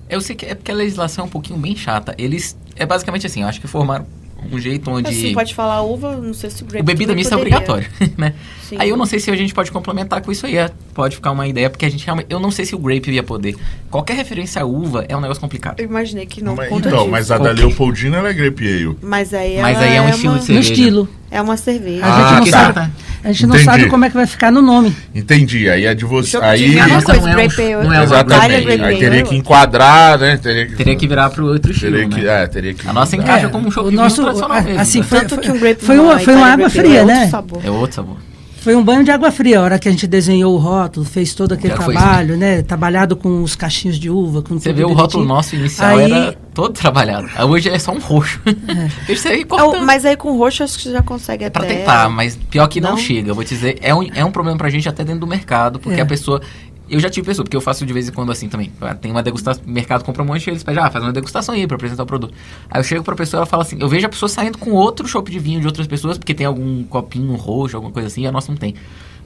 Eu 0.10 0.20
sei 0.22 0.36
que 0.36 0.44
é 0.44 0.56
porque 0.56 0.72
a 0.72 0.74
legislação 0.74 1.26
é 1.26 1.28
um 1.28 1.30
pouquinho 1.30 1.60
bem 1.60 1.76
chata. 1.76 2.16
Eles. 2.18 2.58
É 2.76 2.84
basicamente 2.84 3.28
assim, 3.28 3.44
eu 3.44 3.48
acho 3.48 3.62
que 3.62 3.68
formaram 3.68 4.08
um 4.52 4.60
jeito 4.60 4.90
onde. 4.90 5.08
Assim, 5.08 5.34
pode 5.36 5.54
falar 5.54 5.84
uva, 5.84 6.16
não 6.18 6.34
sei 6.34 6.50
se 6.50 6.64
o 6.64 6.66
grape 6.66 6.82
O 6.82 6.84
bebida 6.84 7.14
mista 7.14 7.36
é 7.36 7.38
poderia. 7.38 7.58
obrigatório, 7.60 7.88
né? 8.18 8.34
Sim. 8.68 8.78
Aí 8.80 8.90
eu 8.90 8.98
não 8.98 9.06
sei 9.06 9.20
se 9.20 9.30
a 9.30 9.36
gente 9.36 9.54
pode 9.54 9.72
complementar 9.72 10.22
com 10.24 10.32
isso 10.32 10.48
aí. 10.48 10.58
é, 10.58 10.72
Pode 10.96 11.16
ficar 11.18 11.32
uma 11.32 11.48
ideia, 11.48 11.70
porque 11.70 11.86
a 11.86 11.90
gente 11.90 12.04
realmente. 12.06 12.28
Eu 12.30 12.40
não 12.40 12.50
sei 12.50 12.66
se 12.66 12.74
o 12.74 12.80
grape 12.80 13.12
ia 13.12 13.22
poder. 13.22 13.56
Qualquer 13.92 14.16
referência 14.16 14.62
à 14.62 14.66
uva 14.66 15.06
é 15.08 15.16
um 15.16 15.22
negócio 15.22 15.42
complicado. 15.42 15.80
Eu 15.80 15.86
imaginei 15.86 16.26
que 16.26 16.44
não 16.44 16.56
Mas- 16.56 16.72
então, 16.72 16.92
disso. 16.92 17.08
mas 17.08 17.30
a 17.32 17.38
da 17.38 17.52
Leopoldina 17.52 18.18
ela 18.18 18.30
é 18.30 18.34
grape 18.34 18.68
ale. 18.68 18.98
Mas 19.02 19.32
aí, 19.34 19.60
Mas 19.62 19.78
ela 19.78 19.86
aí 19.86 19.96
é 19.96 20.02
um 20.02 20.10
estilo 20.10 20.34
uma, 20.34 20.40
de 20.40 20.52
No 20.54 20.64
cerveja. 20.64 20.74
estilo. 20.74 21.10
É 21.36 21.42
uma 21.42 21.58
cerveja. 21.58 22.06
A 22.06 22.08
Ah, 22.08 22.30
gente 22.40 22.46
não 22.46 22.52
tá. 22.60 22.74
sabe. 22.74 22.92
A 23.22 23.28
gente 23.32 23.48
não 23.48 23.56
Entendi. 23.56 23.66
sabe 23.72 23.90
como 23.90 24.06
é 24.06 24.10
que 24.10 24.16
vai 24.16 24.26
ficar 24.26 24.52
no 24.52 24.62
nome. 24.62 24.96
Entendi. 25.14 25.70
Aí 25.70 25.86
é 25.86 25.94
de 25.94 26.06
você. 26.06 26.38
Aí. 26.38 26.78
é 26.78 26.88
Nossa, 26.88 27.06
coisa, 27.08 27.22
não 27.22 27.28
é 27.30 27.34
um- 27.34 27.84
não 27.84 27.94
é 27.94 28.04
Exatamente. 28.04 28.82
Aí 28.84 28.98
teria 29.00 29.20
é 29.20 29.24
que 29.24 29.36
enquadrar, 29.36 30.18
né? 30.18 30.38
Teria 30.38 30.66
que, 30.68 30.76
Teria 30.76 30.96
que 30.96 31.06
virar 31.08 31.30
pro 31.32 31.46
outro 31.48 31.72
estilo, 31.74 31.92
teria 31.94 32.08
que, 32.08 32.22
né? 32.22 32.44
é, 32.44 32.48
teria 32.48 32.74
que 32.74 32.88
A 32.88 32.94
nossa 32.94 33.18
encaixa 33.18 33.50
como 33.50 33.68
um 33.68 33.72
chopp 33.72 33.90
o 33.90 33.92
nosso, 33.92 34.22
tradicional 34.24 34.58
a- 34.58 34.62
mesmo. 34.62 34.80
assim, 34.80 35.00
né? 35.00 35.06
foi, 35.10 35.20
Tanto 35.20 35.38
que 35.42 35.52
um 35.52 35.60
grape 35.60 35.84
foi 35.84 36.00
uma 36.00 36.14
uma, 36.14 36.20
foi 36.20 36.34
uma 36.36 36.48
Italian 36.48 36.54
água 36.54 36.70
fria, 36.70 37.00
é 37.02 37.06
né? 37.06 37.28
sabor. 37.28 37.62
É 37.66 37.70
outro 37.70 37.96
sabor. 37.98 38.18
Foi 38.66 38.76
um 38.76 38.84
banho 38.84 39.04
de 39.04 39.12
água 39.12 39.32
fria 39.32 39.60
a 39.60 39.62
hora 39.62 39.78
que 39.78 39.88
a 39.88 39.92
gente 39.92 40.08
desenhou 40.08 40.56
o 40.56 40.58
rótulo, 40.58 41.06
fez 41.06 41.36
todo 41.36 41.52
aquele 41.54 41.76
Já 41.76 41.82
foi 41.84 41.94
trabalho, 41.94 42.36
né? 42.36 42.64
Trabalhado 42.64 43.16
com 43.16 43.44
os 43.44 43.56
cachinhos 43.56 44.00
de 44.00 44.10
uva, 44.10 44.42
com 44.42 44.58
Você 44.60 44.74
vê 44.74 44.84
o 44.84 44.92
rótulo 44.92 45.24
nosso 45.24 45.56
inicial 45.56 45.96
Aí- 46.00 46.12
era 46.12 46.36
todo 46.52 46.74
trabalhado. 46.74 47.30
Aí 47.36 47.46
Hoje 47.46 47.70
é 47.70 47.78
só 47.78 47.92
um 47.92 48.00
roxo. 48.00 48.42
Isso 49.08 49.28
aí 49.28 49.42
É, 49.42 49.46
cortando. 49.46 49.84
o- 49.84 49.86
mas 49.86 50.04
aí 50.04 50.18
com 50.18 50.36
roxo 50.36 50.64
acho 50.64 50.78
que 50.78 50.84
você 50.86 50.92
já 50.94 51.04
consegue 51.04 51.44
É 51.44 51.48
até... 51.48 51.60
pra 51.60 51.68
tentar, 51.68 52.10
mas 52.10 52.36
pior 52.50 52.68
que 52.68 52.82
não, 52.82 52.92
Não? 52.92 52.98
chega. 52.98 53.30
Eu 53.30 53.36
vou 53.36 53.44
te 53.44 53.50
dizer, 53.54 53.78
é 53.84 53.94
um, 53.94 54.02
é 54.16 54.26
um 54.26 54.32
problema 54.32 54.58
pra 54.58 54.68
gente 54.68 54.90
até 54.90 55.04
dentro 55.04 55.20
do 55.22 55.28
mercado, 55.28 55.78
porque 55.78 56.00
É. 56.00 56.04
a 56.04 56.06
pessoa. 56.08 56.42
Eu 56.90 57.00
já 57.00 57.10
tive 57.10 57.26
pessoa, 57.26 57.44
porque 57.44 57.58
eu 57.58 57.62
faço 57.62 57.86
de 57.86 57.92
vez 57.92 58.08
em 58.08 58.12
quando 58.12 58.32
assim 58.32 58.48
também. 58.48 58.72
Ah, 58.80 58.94
Tem 58.94 59.12
uma 59.12 59.24
degustação, 59.24 59.64
o 59.66 59.70
mercado 59.70 60.04
compra 60.04 60.22
um 60.22 60.26
monte 60.26 60.50
eles 60.50 60.64
pedem, 60.64 60.84
ah, 60.84 60.90
faz 60.90 61.04
uma 61.04 61.12
degustação 61.14 61.56
aí 61.56 61.66
pra 61.66 61.76
apresentar 61.76 62.04
o 62.04 62.06
produto. 62.06 62.34
Aí 62.70 62.80
eu 62.80 62.84
chego 62.84 63.04
pra 63.04 63.16
pessoa 63.16 63.40
ela 63.40 63.46
fala 63.46 63.64
assim: 63.64 63.78
eu 63.80 63.90
vejo 63.90 64.06
a 64.06 64.10
pessoa 64.10 64.30
saindo 64.30 64.58
com 64.58 64.72
outro 64.72 65.08
chopp 65.08 65.32
de 65.32 65.40
vinho 65.40 65.60
de 65.60 65.66
outras 65.68 65.88
pessoas, 65.88 66.18
porque 66.18 66.34
tem 66.34 66.46
algum 66.46 66.84
copinho 66.84 67.34
roxo, 67.36 67.76
alguma 67.76 67.92
coisa 67.92 68.08
assim, 68.08 68.22
e 68.22 68.28
a 68.28 68.32
nossa 68.32 68.52
não 68.52 68.58
tem. 68.58 68.76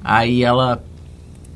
Aí 0.04 0.44
ela. 0.44 0.82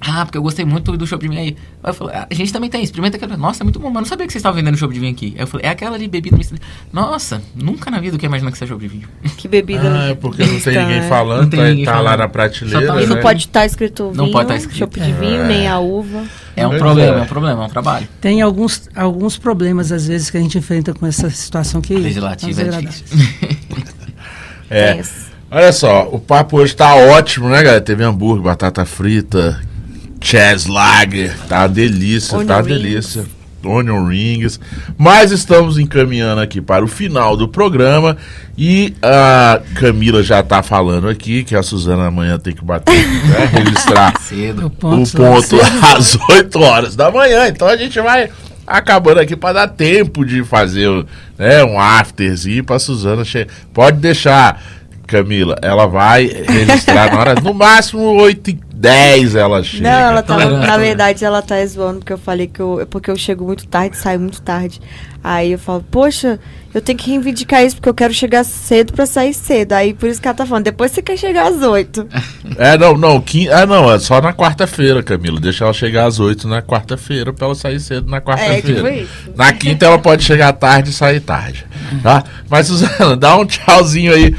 Ah, 0.06 0.26
porque 0.26 0.38
eu 0.38 0.41
gostei 0.41 0.66
muito 0.66 0.97
do 0.97 1.08
chopp 1.08 1.22
de 1.22 1.30
vinho 1.30 1.39
aí. 1.39 1.56
Aí 1.82 1.89
eu 1.89 1.93
falei, 1.93 2.14
"Ah, 2.16 2.28
a 2.30 2.34
gente 2.34 2.51
também 2.51 2.70
tem, 2.70 2.84
experimenta 2.84 3.16
aquela. 3.16 3.38
Nossa, 3.38 3.62
é 3.62 3.66
muito 3.66 3.80
bom, 3.80 3.89
mas 3.89 4.01
não 4.01 4.06
sabia 4.06 4.26
que 4.28 4.34
vocês 4.34 4.41
estavam 4.41 4.58
vendendo 4.58 4.76
chopp 4.78 4.93
de 4.93 4.99
vinho 4.99 5.14
aqui. 5.14 5.34
Aí 5.38 5.43
eu 5.43 5.47
falei, 5.47 5.66
é 5.66 5.70
aquela 5.70 5.97
de 5.97 6.08
bebida 6.08 6.36
misturada. 6.36 6.66
Nossa, 6.91 7.41
nunca 7.56 7.89
na 7.89 7.99
vida 8.01 8.18
eu 8.18 8.22
ia 8.22 8.26
imaginar 8.26 8.51
que 8.51 8.62
é 8.62 8.68
chopp 8.68 8.82
de 8.82 8.88
vinho. 8.89 9.08
Que 9.38 9.47
bebida. 9.47 9.82
Ah, 9.93 10.10
é 10.10 10.14
porque 10.16 10.43
não 10.45 10.60
tem 10.60 10.78
ninguém 10.78 10.99
né? 11.01 11.08
falando, 11.08 11.41
Não 11.43 11.49
tem 11.49 11.60
tá, 11.60 11.66
ninguém 11.68 11.86
tá 11.86 11.91
lá 11.93 11.97
falando. 12.12 12.20
na 12.20 12.28
prateleira. 12.28 12.86
Tá- 12.88 13.01
E 13.01 13.06
não 13.06 13.16
né? 13.16 13.22
pode 13.22 13.39
estar 13.39 13.66
escrito 13.66 14.04
vinho, 14.12 14.16
Não 14.18 14.32
pode 14.32 14.47
tá 14.49 14.56
escrito. 14.58 14.78
chopp 14.80 14.99
de 14.99 15.12
vinho, 15.14 15.45
nem 15.45 15.68
a 15.68 15.80
uva. 15.80 16.24
É 16.56 16.66
um 16.68 16.72
Pois 16.72 16.82
problema, 16.82 17.16
é. 17.16 17.20
é 17.20 17.22
um 17.24 17.26
problema, 17.28 17.64
é 17.64 17.66
um 17.66 17.70
trabalho. 17.70 18.08
Tem 18.22 18.41
alguns, 18.41 18.89
alguns 18.95 19.38
problemas, 19.38 19.91
às 19.91 20.08
vezes, 20.08 20.30
que 20.30 20.38
a 20.38 20.39
gente 20.41 20.58
enfrenta 20.58 20.93
com 20.93 21.06
essa 21.08 21.30
situação 21.30 21.82
que. 21.82 21.95
Legislativo 21.95 22.51
é 22.51 22.64
desagradável. 22.66 22.89
difícil. 22.89 23.64
É. 24.70 24.99
Olha 25.51 25.72
só, 25.72 26.08
o 26.12 26.20
papo 26.20 26.58
hoje 26.58 26.76
tá 26.76 26.95
ótimo, 26.95 27.47
né, 27.47 27.62
galera? 27.62 27.82
Teve 27.82 28.04
hambúrguer, 28.04 28.43
batata 28.43 28.84
frita, 28.86 29.62
chess 30.24 30.65
lager, 30.67 31.38
tá 31.47 31.67
delícia, 31.67 32.38
Onion 32.38 32.47
tá 32.47 32.61
rings. 32.61 32.67
delícia. 32.67 33.26
Onion 33.65 34.05
rings. 34.05 34.59
Mas 34.97 35.32
estamos 35.32 35.78
encaminhando 35.78 36.41
aqui 36.41 36.61
para 36.61 36.84
o 36.84 36.88
final 36.88 37.38
do 37.38 37.47
programa 37.47 38.17
e 38.57 38.93
a 39.01 39.61
Camila 39.76 40.21
já 40.24 40.43
tá 40.43 40.61
falando 40.61 41.07
aqui 41.07 41.43
que 41.43 41.55
a 41.55 41.63
Suzana 41.63 42.07
amanhã 42.07 42.38
tem 42.38 42.53
que 42.53 42.63
bater, 42.63 43.07
né, 43.07 43.45
registrar 43.51 44.19
Cedo. 44.19 44.67
O 44.67 44.69
ponto, 44.69 45.09
o 45.09 45.26
ponto 45.26 45.57
às 45.95 46.17
8 46.30 46.59
horas 46.59 46.95
da 46.95 47.09
manhã. 47.11 47.47
Então 47.47 47.67
a 47.67 47.78
gente 47.78 47.99
vai 48.01 48.30
acabando 48.65 49.19
aqui 49.19 49.36
para 49.36 49.53
dar 49.53 49.67
tempo 49.67 50.26
de 50.26 50.43
fazer 50.43 50.89
né, 51.38 51.63
um 51.63 51.80
afterzinho 51.80 52.63
para 52.63 52.80
Suzana 52.80 53.24
chegar. 53.24 53.51
Pode 53.74 53.97
deixar, 53.97 54.61
Camila, 55.07 55.57
ela 55.61 55.86
vai 55.86 56.26
registrar 56.26 57.13
na 57.13 57.19
hora, 57.19 57.36
no 57.36 57.53
máximo 57.53 58.03
8 58.03 58.49
e 58.49 58.59
10 58.84 59.36
ela 59.36 59.64
chega. 59.64 59.84
Não, 59.90 60.10
ela 60.10 60.22
tava, 60.22 60.42
Tolerante, 60.42 60.68
na 60.68 60.78
verdade, 60.78 61.24
ela 61.24 61.42
tá 61.42 61.66
zoando 61.66 62.00
porque 62.00 62.12
eu 62.12 62.18
falei 62.18 62.48
que 62.48 62.60
eu. 62.60 62.86
Porque 62.90 63.10
eu 63.10 63.16
chego 63.16 63.46
muito 63.46 63.66
tarde, 63.66 63.96
saio 63.96 64.20
muito 64.20 64.42
tarde. 64.42 64.82
Aí 65.24 65.54
eu 65.54 65.58
falo, 65.58 65.82
poxa, 65.90 66.38
eu 66.74 66.82
tenho 66.82 67.00
que 67.00 67.10
reivindicar 67.10 67.64
isso 67.64 67.78
porque 67.78 67.88
eu 67.88 67.94
quero 67.94 68.14
chegar 68.14 68.44
cedo 68.44 68.92
pra 68.92 69.06
sair 69.06 69.34
cedo. 69.34 69.72
Aí 69.72 69.94
por 69.94 70.10
isso 70.10 70.22
que 70.22 70.28
ela 70.28 70.36
tá 70.36 70.46
falando, 70.46 70.66
depois 70.66 70.92
você 70.92 71.02
quer 71.02 71.16
chegar 71.16 71.48
às 71.48 71.62
oito. 71.62 72.06
É, 72.56 72.78
não, 72.78 72.96
não, 72.96 73.20
quin... 73.20 73.48
ah, 73.50 73.66
não, 73.66 73.92
é 73.92 73.98
só 73.98 74.22
na 74.22 74.32
quarta-feira, 74.32 75.02
Camila. 75.02 75.40
Deixa 75.40 75.64
ela 75.64 75.74
chegar 75.74 76.06
às 76.06 76.20
8 76.20 76.48
na 76.48 76.62
quarta-feira 76.62 77.34
para 77.34 77.48
ela 77.48 77.56
sair 77.56 77.80
cedo 77.80 78.08
na 78.12 78.18
É, 78.18 78.22
quarta-feira. 78.22 78.62
tipo 78.62 78.88
isso. 78.88 79.10
Na 79.36 79.52
quinta 79.54 79.88
ela 79.88 79.98
pode 79.98 80.24
chegar 80.24 80.54
tarde 80.54 80.92
e 80.92 80.94
sair 80.94 81.20
tarde, 81.20 81.66
tá? 82.04 82.24
Mas 82.48 82.68
Suzana, 82.68 83.16
dá 83.18 83.36
um 83.38 83.44
tchauzinho 83.46 84.14
aí 84.14 84.36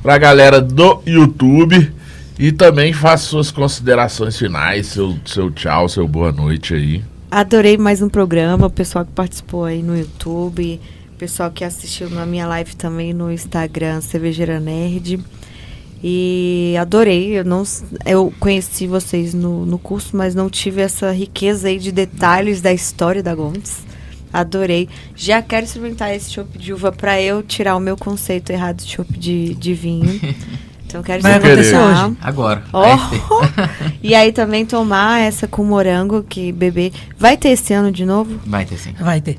pra 0.00 0.16
galera 0.16 0.60
do 0.60 1.02
YouTube 1.04 1.92
e 2.38 2.52
também 2.52 2.92
faça 2.92 3.24
suas 3.24 3.50
considerações 3.50 4.38
finais, 4.38 4.88
seu, 4.88 5.16
seu 5.24 5.50
tchau, 5.50 5.88
seu 5.88 6.06
boa 6.06 6.30
noite 6.30 6.74
aí. 6.74 7.02
Adorei 7.30 7.76
mais 7.76 8.02
um 8.02 8.08
programa, 8.08 8.66
o 8.66 8.70
pessoal 8.70 9.04
que 9.04 9.12
participou 9.12 9.64
aí 9.64 9.82
no 9.82 9.96
YouTube, 9.96 10.80
o 11.14 11.16
pessoal 11.16 11.50
que 11.50 11.64
assistiu 11.64 12.10
na 12.10 12.26
minha 12.26 12.46
live 12.46 12.76
também 12.76 13.12
no 13.12 13.32
Instagram, 13.32 14.00
Cervejeira 14.00 14.60
Nerd. 14.60 15.18
E 16.04 16.74
adorei, 16.78 17.38
eu 17.38 17.44
não 17.44 17.64
eu 18.04 18.32
conheci 18.38 18.86
vocês 18.86 19.32
no, 19.32 19.64
no 19.64 19.78
curso, 19.78 20.16
mas 20.16 20.34
não 20.34 20.50
tive 20.50 20.82
essa 20.82 21.10
riqueza 21.10 21.68
aí 21.68 21.78
de 21.78 21.90
detalhes 21.90 22.60
da 22.60 22.72
história 22.72 23.22
da 23.22 23.34
Gontes. 23.34 23.78
Adorei. 24.32 24.88
Já 25.14 25.40
quero 25.40 25.64
experimentar 25.64 26.14
esse 26.14 26.30
chopp 26.30 26.58
de 26.58 26.72
uva 26.72 26.92
para 26.92 27.20
eu 27.20 27.42
tirar 27.42 27.74
o 27.74 27.80
meu 27.80 27.96
conceito 27.96 28.50
errado 28.50 28.76
de 28.76 28.92
chopp 28.92 29.18
de, 29.18 29.54
de 29.54 29.72
vinho. 29.72 30.20
Então 30.86 31.02
quero 31.02 31.20
Vai 31.20 31.34
acontecer 31.34 31.76
hoje. 31.76 32.16
Agora. 32.22 32.62
Ó. 32.72 32.82
AFT. 32.82 33.16
E 34.02 34.14
aí 34.14 34.30
também 34.30 34.64
tomar 34.64 35.20
essa 35.20 35.48
com 35.48 35.64
morango 35.64 36.22
que 36.22 36.52
beber. 36.52 36.92
Vai 37.18 37.36
ter 37.36 37.48
esse 37.48 37.74
ano 37.74 37.90
de 37.90 38.06
novo? 38.06 38.38
Vai 38.46 38.64
ter 38.64 38.78
sim. 38.78 38.94
Vai 39.00 39.20
ter. 39.20 39.36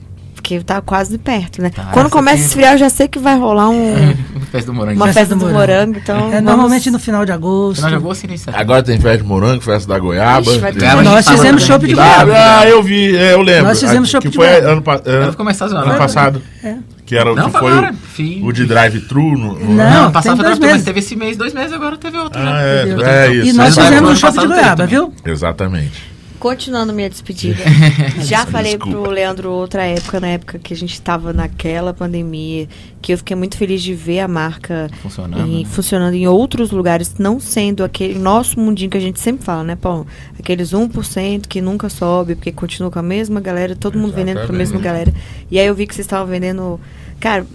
Porque 0.47 0.63
tá 0.63 0.81
quase 0.81 1.17
perto, 1.17 1.61
né? 1.61 1.69
Tá, 1.69 1.89
Quando 1.91 2.05
essa 2.05 2.15
começa 2.15 2.41
a 2.41 2.45
esfriar, 2.45 2.73
eu 2.75 2.77
já 2.77 2.89
sei 2.89 3.07
que 3.09 3.19
vai 3.19 3.37
rolar 3.37 3.67
um, 3.69 3.93
Festa 4.49 4.71
do 4.71 4.73
morango. 4.73 4.95
uma 4.95 5.11
Festa 5.11 5.35
do 5.35 5.39
do 5.39 5.51
morango. 5.51 5.59
morango. 5.59 5.97
Então, 5.97 6.15
É, 6.17 6.21
vamos- 6.21 6.43
normalmente 6.43 6.89
no 6.89 6.99
final 6.99 7.25
de 7.25 7.33
agosto. 7.33 7.75
Final 7.77 7.89
de 7.89 7.95
agosto 7.97 8.23
e 8.23 8.27
início 8.27 8.37
de 8.37 8.45
setembro. 8.45 8.61
Agora 8.61 8.83
tem 8.83 8.97
festa 8.99 9.17
de 9.17 9.23
morango, 9.25 9.61
festa 9.61 9.89
da 9.93 9.99
goiaba. 9.99 10.49
Ixi, 10.49 10.59
Goiaba, 10.59 11.03
Nós 11.03 11.27
fizemos 11.27 11.63
chopp 11.63 11.85
de 11.85 11.95
Tá, 11.95 12.03
Ah, 12.21 12.23
goiaba. 12.25 12.59
ah, 12.61 12.67
eu 12.69 12.81
vi, 12.81 13.15
é, 13.17 13.33
eu 13.33 13.41
lembro. 13.41 13.63
Nós 13.65 13.79
fizemos 13.79 14.07
Ah, 14.07 14.11
chopp 14.13 14.23
que 14.23 14.29
de 14.29 14.35
foi 14.37 14.47
goiaba. 14.47 14.67
ano, 14.71 14.81
pa- 14.81 15.01
ano, 15.05 15.31
ficou 15.31 15.43
mais 15.45 15.57
sazonal. 15.57 15.83
ano 15.85 15.97
passado. 15.97 16.41
É. 16.63 16.75
Que, 17.05 17.17
era, 17.17 17.33
Não, 17.35 17.45
que 17.45 17.51
foi 17.51 17.59
foi 17.59 17.71
agora. 17.71 17.91
o, 17.91 17.95
Fim. 17.95 18.41
o 18.47 18.51
de 18.53 18.65
drive-thru. 18.65 19.37
no- 19.37 19.53
no- 19.59 19.73
Não, 19.75 20.03
tem 20.03 20.11
passava 20.13 20.35
dois 20.43 20.51
outra, 20.53 20.59
mas 20.67 20.71
meses. 20.71 20.83
teve 20.85 20.99
esse 20.99 21.15
mês, 21.15 21.35
dois 21.37 21.53
meses, 21.53 21.73
agora 21.73 21.97
teve 21.97 22.17
outro. 22.17 22.39
né? 22.41 22.51
Ah, 22.53 22.61
é, 22.61 22.83
Entendeu? 22.83 23.05
é 23.05 23.29
E 23.29 23.47
isso. 23.49 23.57
nós 23.57 23.75
Mas 23.75 23.75
fizemos 23.75 23.97
ano 23.97 24.09
um 24.11 24.15
chopp 24.15 24.31
de 24.33 24.47
passado 24.47 24.47
goiaba, 24.61 24.75
teve 24.87 24.89
viu? 24.95 25.13
Exatamente. 25.25 26.16
Continuando 26.47 26.93
minha 26.93 27.09
despedida. 27.09 27.61
Já 28.23 28.45
falei 28.45 28.77
Desculpa. 28.77 29.01
pro 29.01 29.11
Leandro 29.11 29.51
outra 29.51 29.83
época, 29.83 30.19
na 30.19 30.27
época 30.29 30.57
que 30.57 30.73
a 30.73 30.77
gente 30.77 31.01
tava 31.01 31.33
naquela 31.33 31.93
pandemia, 31.93 32.69
que 33.01 33.11
eu 33.11 33.17
fiquei 33.17 33.35
muito 33.35 33.57
feliz 33.57 33.81
de 33.83 33.93
ver 33.93 34.21
a 34.21 34.27
marca 34.29 34.89
Funcionando. 35.01 35.45
em- 35.45 35.63
né? 35.63 35.69
funcionando 35.69 36.13
em 36.13 36.25
outros 36.25 36.71
lugares, 36.71 37.15
não 37.19 37.37
sendo 37.39 37.83
aquele 37.83 38.17
nosso 38.17 38.57
mundinho 38.59 38.89
que 38.89 38.97
a 38.97 39.01
gente 39.01 39.19
sempre 39.19 39.43
fala, 39.43 39.61
né, 39.63 39.75
Paulo? 39.75 40.07
Aqueles 40.39 40.71
1% 40.73 41.47
que 41.49 41.59
nunca 41.61 41.89
sobe, 41.89 42.35
porque 42.35 42.51
continua 42.53 42.89
com 42.89 42.99
a 42.99 43.03
mesma 43.03 43.41
galera, 43.41 43.75
todo 43.75 43.97
mundo 43.97 44.13
vendendo 44.13 44.45
pra 44.45 44.55
mesma 44.55 44.79
galera. 44.79 45.13
E 45.51 45.59
aí 45.59 45.67
eu 45.67 45.75
vi 45.75 45.85
que 45.85 45.93
vocês 45.93 46.05
estavam 46.05 46.27
vendendo. 46.27 46.79
Cara, 47.19 47.45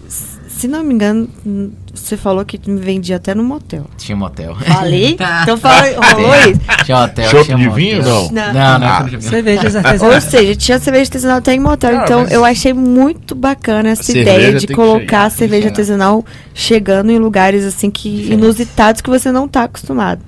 se 0.59 0.69
não 0.69 0.83
me 0.85 0.95
engano, 0.95 1.29
você 1.95 2.17
falou 2.17 2.45
que 2.45 2.59
me 2.71 2.81
vendia 2.81 3.17
até 3.17 3.35
no 3.35 3.43
motel. 3.45 3.87
Tinha 3.99 4.17
motel. 4.17 4.55
Falei? 4.57 5.17
Então 5.43 5.57
fala, 5.57 5.83
rolou 6.13 6.35
isso. 6.51 6.61
Tinha 6.85 6.99
hotel, 7.05 7.31
Chopp 7.31 7.45
tinha 7.45 7.57
de 7.57 7.65
motel. 7.65 7.75
vinho, 7.77 8.03
não? 8.03 8.23
Não. 8.31 8.53
Não, 8.53 8.79
não, 8.79 8.87
Ah. 8.87 8.97
tinha 9.09 9.19
vinho. 9.19 9.31
Cervejas 9.31 9.75
Ou 9.75 9.81
artesanais. 9.85 10.25
seja, 10.25 10.55
tinha 10.57 10.79
cerveja 10.79 11.05
artesanal 11.05 11.39
até 11.39 11.55
em 11.55 11.61
motel. 11.61 11.99
Ah, 12.01 12.03
então 12.05 12.21
mas- 12.23 12.33
eu 12.33 12.45
achei 12.45 12.73
muito 12.73 13.35
bacana 13.35 13.91
essa 13.91 14.03
Cerveja 14.03 14.31
ideia 14.41 14.55
de 14.59 14.67
colocar 14.69 15.01
chegar, 15.01 15.25
a 15.25 15.31
cerveja 15.31 15.69
artesanal 15.69 16.25
chegando 16.55 17.11
em 17.11 17.19
lugares 17.19 17.65
assim 17.65 17.91
que 17.91 18.31
inusitados 18.33 19.01
que 19.01 19.11
você 19.11 19.31
não 19.33 19.47
está 19.47 19.65
acostumado. 19.65 20.21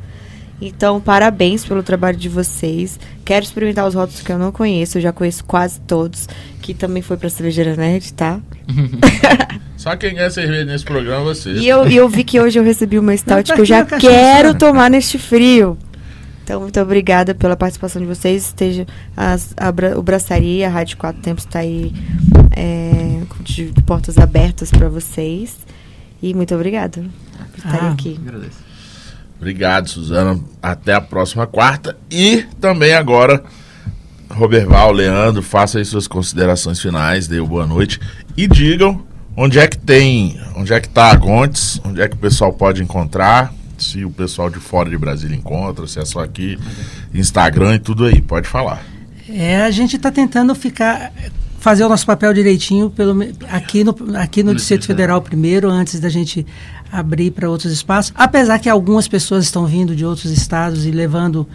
Então, 0.61 1.01
parabéns 1.01 1.65
pelo 1.65 1.83
trabalho 1.83 2.17
de 2.17 2.29
vocês. 2.29 2.99
Quero 3.25 3.45
experimentar 3.45 3.87
os 3.87 3.95
rótulos 3.95 4.23
que 4.23 4.31
eu 4.33 4.39
não 4.39 4.53
conheço, 4.53 4.99
eu 4.99 5.03
já 5.03 5.13
conheço 5.13 5.45
quase 5.45 5.81
todos, 5.81 6.29
que 6.63 6.73
também 6.73 7.03
foi 7.03 7.17
pra 7.17 7.29
Cervejeira 7.29 7.77
Nerd, 7.77 8.13
tá? 8.15 8.41
Só 9.77 9.95
quem 9.97 10.15
ganha 10.15 10.31
cerveja 10.31 10.65
nesse 10.65 10.85
programa 10.85 11.21
é 11.23 11.25
você. 11.25 11.51
E 11.53 11.69
eu, 11.69 11.87
e 11.89 11.97
eu 11.97 12.09
vi 12.09 12.25
que 12.25 12.41
hoje 12.41 12.59
eu 12.59 12.65
recebi 12.65 12.99
uma 12.99 13.15
stout 13.17 13.45
que 13.53 13.53
eu 13.53 13.63
aqui 13.63 13.67
já 13.67 13.85
quero 13.99 14.55
tomar 14.55 14.89
neste 14.89 15.19
frio. 15.19 15.77
Então, 16.43 16.61
muito 16.61 16.79
obrigada 16.81 17.35
pela 17.35 17.57
participação 17.57 18.01
de 18.01 18.07
vocês. 18.09 18.45
Esteja 18.47 18.87
as- 19.17 19.55
a, 19.57 19.71
o 19.99 20.03
Braçaria, 20.03 20.67
a 20.69 20.71
Rádio 20.71 20.97
Quatro 20.99 21.21
Tempos 21.21 21.45
está 21.45 21.59
aí 21.61 21.93
é, 22.57 23.21
de 23.41 23.73
portas 23.87 24.17
abertas 24.19 24.71
para 24.71 24.89
vocês. 24.89 25.57
E 26.23 26.33
muito 26.33 26.55
obrigada 26.55 27.03
por 27.51 27.59
estarem 27.59 27.89
Ah, 27.89 27.93
aqui. 27.93 28.19
Agradeço. 28.27 28.59
Obrigado, 29.37 29.89
Suzana. 29.89 30.41
Até 30.63 30.95
a 30.95 31.01
próxima 31.01 31.47
quarta. 31.47 31.97
E 32.11 32.45
também 32.61 32.95
agora, 32.95 33.43
Roberval, 34.31 34.93
Leandro, 34.93 35.43
façam 35.43 35.79
aí 35.79 35.85
suas 35.85 36.07
considerações 36.07 36.81
finais, 36.81 37.27
dê 37.27 37.41
boa 37.41 37.67
noite. 37.67 38.01
E 38.37 38.47
digam 38.47 39.05
onde 39.37 39.59
é 39.59 39.67
que 39.67 39.79
tem, 39.79 40.41
onde 40.57 40.73
é 40.73 40.81
que 40.81 40.89
tá 40.89 41.11
a 41.11 41.15
Gontes, 41.15 41.81
onde 41.85 42.01
é 42.01 42.09
que 42.09 42.15
o 42.15 42.19
pessoal 42.19 42.53
pode 42.53 42.83
encontrar, 42.83 43.53
se 43.77 44.05
o 44.05 44.11
pessoal 44.11 44.49
de 44.49 44.59
fora 44.59 44.89
de 44.89 44.97
Brasília 44.97 45.37
encontra, 45.37 45.87
se 45.87 45.99
é 45.99 46.05
só 46.05 46.21
aqui, 46.21 46.59
Instagram 47.13 47.75
e 47.75 47.79
tudo 47.79 48.07
aí. 48.07 48.21
Pode 48.21 48.49
falar. 48.49 48.83
É, 49.29 49.63
a 49.63 49.71
gente 49.71 49.97
está 49.97 50.11
tentando 50.11 50.55
ficar 50.55 51.13
fazer 51.65 51.83
o 51.83 51.89
nosso 51.89 52.05
papel 52.05 52.35
direitinho 52.35 52.91
pelo, 52.91 53.17
aqui 53.49 53.83
no, 53.83 53.97
aqui 54.19 54.43
no 54.43 54.55
Distrito 54.55 54.87
Federal 54.87 55.23
primeiro, 55.23 55.71
antes 55.71 55.99
da 55.99 56.11
gente 56.11 56.47
abrir 56.95 57.33
para 57.33 57.51
outros 57.51 57.73
espaços. 57.73 58.13
Apesar 58.15 58.59
que 58.59 58.69
algumas 58.69 59.09
pessoas 59.09 59.45
estão 59.45 59.67
vindo 59.67 59.97
de 59.97 60.05
outros 60.05 60.31
estados 60.31 60.87
e 60.87 60.91
levando 60.93 61.47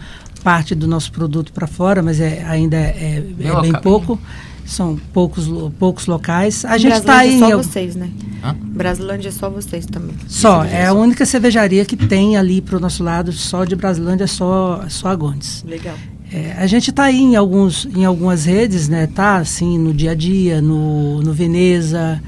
parte 0.44 0.74
do 0.74 0.86
nosso 0.86 1.10
produto 1.10 1.52
para 1.52 1.66
fora, 1.66 2.02
mas 2.02 2.20
é, 2.20 2.44
ainda 2.44 2.76
é, 2.76 3.16
é 3.16 3.20
bem 3.20 3.72
local. 3.72 3.80
pouco. 3.80 4.18
São 4.66 4.96
poucos, 5.12 5.48
poucos 5.78 6.06
locais. 6.06 6.64
A 6.64 6.78
gente 6.78 6.92
está 6.92 7.14
Brasilândia 7.16 7.22
aí 7.22 7.30
é 7.30 7.46
em 7.46 7.50
só 7.50 7.56
vocês, 7.56 7.96
né? 7.96 8.10
Hã? 8.44 8.56
Brasilândia 8.60 9.28
é 9.28 9.32
só 9.32 9.50
vocês 9.50 9.84
também. 9.86 10.14
só, 10.28 10.62
é 10.62 10.86
a 10.86 10.92
única 10.92 11.26
cervejaria 11.26 11.84
que 11.84 11.96
tem 11.96 12.36
ali 12.36 12.60
para 12.60 12.76
o 12.76 12.80
nosso 12.80 13.02
lado, 13.02 13.32
só 13.32 13.64
de 13.64 13.74
Brasilândia, 13.74 14.28
só, 14.28 14.84
só 14.88 15.08
a 15.08 15.16
Gondes. 15.16 15.64
Legal. 15.66 15.96
É, 16.32 16.54
a 16.56 16.66
gente 16.68 16.90
está 16.90 17.04
aí 17.04 17.18
em, 17.18 17.34
alguns, 17.34 17.88
em 17.96 18.04
algumas 18.04 18.44
redes, 18.44 18.88
né? 18.88 19.08
Tá 19.08 19.38
assim 19.38 19.76
no 19.76 19.92
dia 19.92 20.12
a 20.12 20.14
dia, 20.14 20.62
no, 20.62 21.20
no 21.20 21.32
Veneza, 21.32 22.22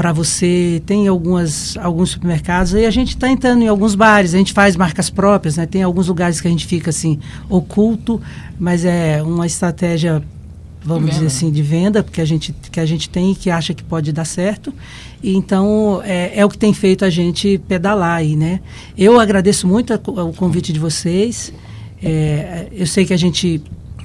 para 0.00 0.14
você, 0.14 0.82
tem 0.86 1.06
algumas, 1.08 1.76
alguns 1.76 2.08
supermercados, 2.12 2.74
aí 2.74 2.86
a 2.86 2.90
gente 2.90 3.10
está 3.10 3.28
entrando 3.30 3.60
em 3.62 3.68
alguns 3.68 3.94
bares, 3.94 4.34
a 4.34 4.38
gente 4.38 4.50
faz 4.54 4.74
marcas 4.74 5.10
próprias, 5.10 5.58
né? 5.58 5.66
Tem 5.66 5.82
alguns 5.82 6.08
lugares 6.08 6.40
que 6.40 6.48
a 6.48 6.50
gente 6.50 6.66
fica 6.66 6.88
assim, 6.88 7.18
oculto, 7.50 8.18
mas 8.58 8.86
é 8.86 9.22
uma 9.22 9.46
estratégia, 9.46 10.22
vamos 10.82 11.10
dizer 11.10 11.26
assim, 11.26 11.50
de 11.50 11.62
venda, 11.62 12.02
porque 12.02 12.22
a 12.22 12.24
gente, 12.24 12.54
que 12.72 12.80
a 12.80 12.86
gente 12.86 13.10
tem 13.10 13.32
e 13.32 13.34
que 13.34 13.50
acha 13.50 13.74
que 13.74 13.82
pode 13.84 14.10
dar 14.10 14.24
certo. 14.24 14.72
E 15.22 15.36
então 15.36 16.00
é, 16.02 16.32
é 16.34 16.42
o 16.46 16.48
que 16.48 16.56
tem 16.56 16.72
feito 16.72 17.04
a 17.04 17.10
gente 17.10 17.58
pedalar 17.68 18.16
aí, 18.16 18.36
né? 18.36 18.60
Eu 18.96 19.20
agradeço 19.20 19.66
muito 19.68 19.92
a 19.92 19.98
co- 19.98 20.12
o 20.12 20.32
convite 20.32 20.72
de 20.72 20.80
vocês. 20.80 21.52
É, 22.02 22.68
eu 22.72 22.86
sei 22.86 23.04
que 23.04 23.12
a 23.12 23.18
gente 23.18 23.60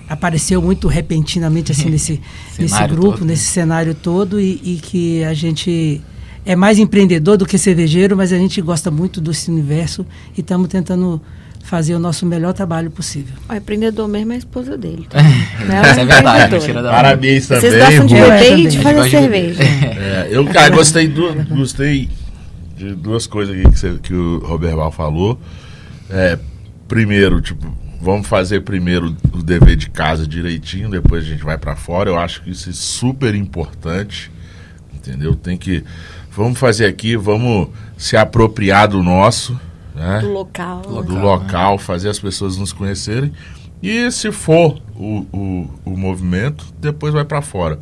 apareceu 0.10 0.62
muito 0.62 0.88
repentinamente 0.88 1.72
assim 1.72 1.89
nesse, 1.91 2.22
nesse 2.60 2.88
grupo, 2.88 3.12
todo, 3.14 3.22
né? 3.22 3.28
nesse 3.34 3.45
cenário 3.45 3.93
todo 3.95 4.39
e, 4.39 4.62
e 4.64 4.80
que 4.82 5.24
a 5.24 5.34
gente 5.34 6.01
é 6.45 6.56
mais 6.56 6.78
empreendedor 6.78 7.38
do 7.38 7.45
que 7.45 7.58
cervejeiro, 7.58 8.16
mas 8.16 8.32
a 8.32 8.38
gente 8.38 8.62
gosta 8.62 8.91
muito 8.91 9.20
desse 9.20 9.49
universo 9.49 10.06
e 10.38 10.41
estamos 10.41 10.68
tentando 10.68 11.20
fazer 11.64 11.95
o 11.95 11.99
nosso 11.99 12.24
melhor 12.28 12.53
trabalho 12.53 12.91
possível. 12.91 13.34
O 13.49 13.53
empreendedor 13.56 14.08
mesmo 14.08 14.32
é 14.34 14.36
a 14.36 14.38
esposa 14.38 14.78
dele. 14.78 15.08
tá? 15.10 15.18
Ela 15.20 15.88
é 15.99 16.06
verdade, 16.06 16.53
mentira 16.53 16.84
da 16.84 16.91
Parabéns 16.91 17.47
também. 17.47 17.62
Vocês 17.72 17.84
gostam 17.84 18.06
de 18.06 18.14
beber 18.14 18.43
e 18.43 18.49
também. 18.49 18.68
de 18.68 18.80
fazer 18.80 19.10
cerveja. 19.10 19.64
É, 19.64 20.28
eu 20.30 20.45
cara, 20.53 20.70
gostei, 20.76 21.08
du- 21.08 21.34
gostei 21.49 22.08
de 22.78 22.93
duas 22.93 23.26
coisas 23.26 23.56
aqui 23.58 23.68
que, 23.72 23.80
você- 23.80 23.97
que 24.03 24.14
o 24.14 24.38
Roberval 24.45 24.91
falou. 24.91 25.39
É, 26.12 26.38
primeiro, 26.88 27.41
tipo, 27.41 27.66
vamos 28.06 28.28
fazer 28.28 28.62
primeiro 28.62 29.18
o 29.34 29.41
dever 29.41 29.76
de 29.76 29.89
casa 29.89 30.28
direitinho, 30.28 30.91
depois 30.91 31.26
a 31.26 31.28
gente 31.28 31.43
vai 31.43 31.58
pra 31.58 31.76
fora. 31.76 32.08
Eu 32.08 32.20
acho 32.20 32.43
que 32.43 32.51
isso 32.51 32.70
é 32.70 32.74
super 32.74 33.34
importante, 33.34 34.32
entendeu? 34.93 35.36
Tem 35.36 35.58
que, 35.58 35.84
vamos 36.30 36.60
fazer 36.60 36.86
aqui, 36.86 37.18
vamos 37.18 37.70
se 37.97 38.16
apropriar 38.16 38.88
do 38.88 39.01
nosso, 39.01 39.60
né? 39.95 40.20
Do 40.20 40.32
local. 40.32 40.82
do 40.82 41.20
local, 41.20 41.80
fazer 41.80 42.10
as 42.10 42.20
pessoas 42.20 42.58
nos 42.58 42.72
conhecerem. 42.72 43.34
E 43.82 44.12
se 44.12 44.32
for 44.32 44.80
o, 44.95 45.26
o, 45.34 45.70
o 45.86 45.97
movimento, 45.97 46.64
depois 46.80 47.12
vai 47.12 47.26
pra 47.26 47.41
fora. 47.41 47.80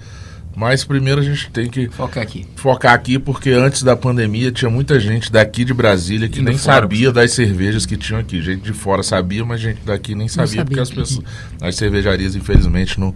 Mas 0.56 0.84
primeiro 0.84 1.20
a 1.20 1.24
gente 1.24 1.50
tem 1.50 1.68
que 1.68 1.90
Foca 1.90 2.22
aqui. 2.22 2.46
focar 2.56 2.94
aqui, 2.94 3.18
porque 3.18 3.50
antes 3.50 3.82
da 3.82 3.96
pandemia 3.96 4.52
tinha 4.52 4.70
muita 4.70 5.00
gente 5.00 5.32
daqui 5.32 5.66
de 5.66 5.74
Brasília 5.74 6.30
que 6.30 6.40
Indo 6.40 6.50
nem 6.50 6.58
fora, 6.58 6.82
sabia 6.82 7.12
das 7.12 7.32
cervejas 7.32 7.86
que 7.86 7.98
tinham 7.98 8.20
aqui. 8.20 8.40
Gente 8.42 8.62
de 8.62 8.74
fora 8.74 9.02
sabia, 9.02 9.44
mas 9.44 9.60
gente 9.60 9.80
daqui 9.84 10.14
nem 10.14 10.28
sabia, 10.28 10.48
sabia. 10.48 10.66
porque 10.66 10.80
as 10.80 10.92
pessoas, 10.92 11.26
as 11.60 11.76
cervejarias, 11.76 12.36
infelizmente, 12.36 13.00
não, 13.00 13.16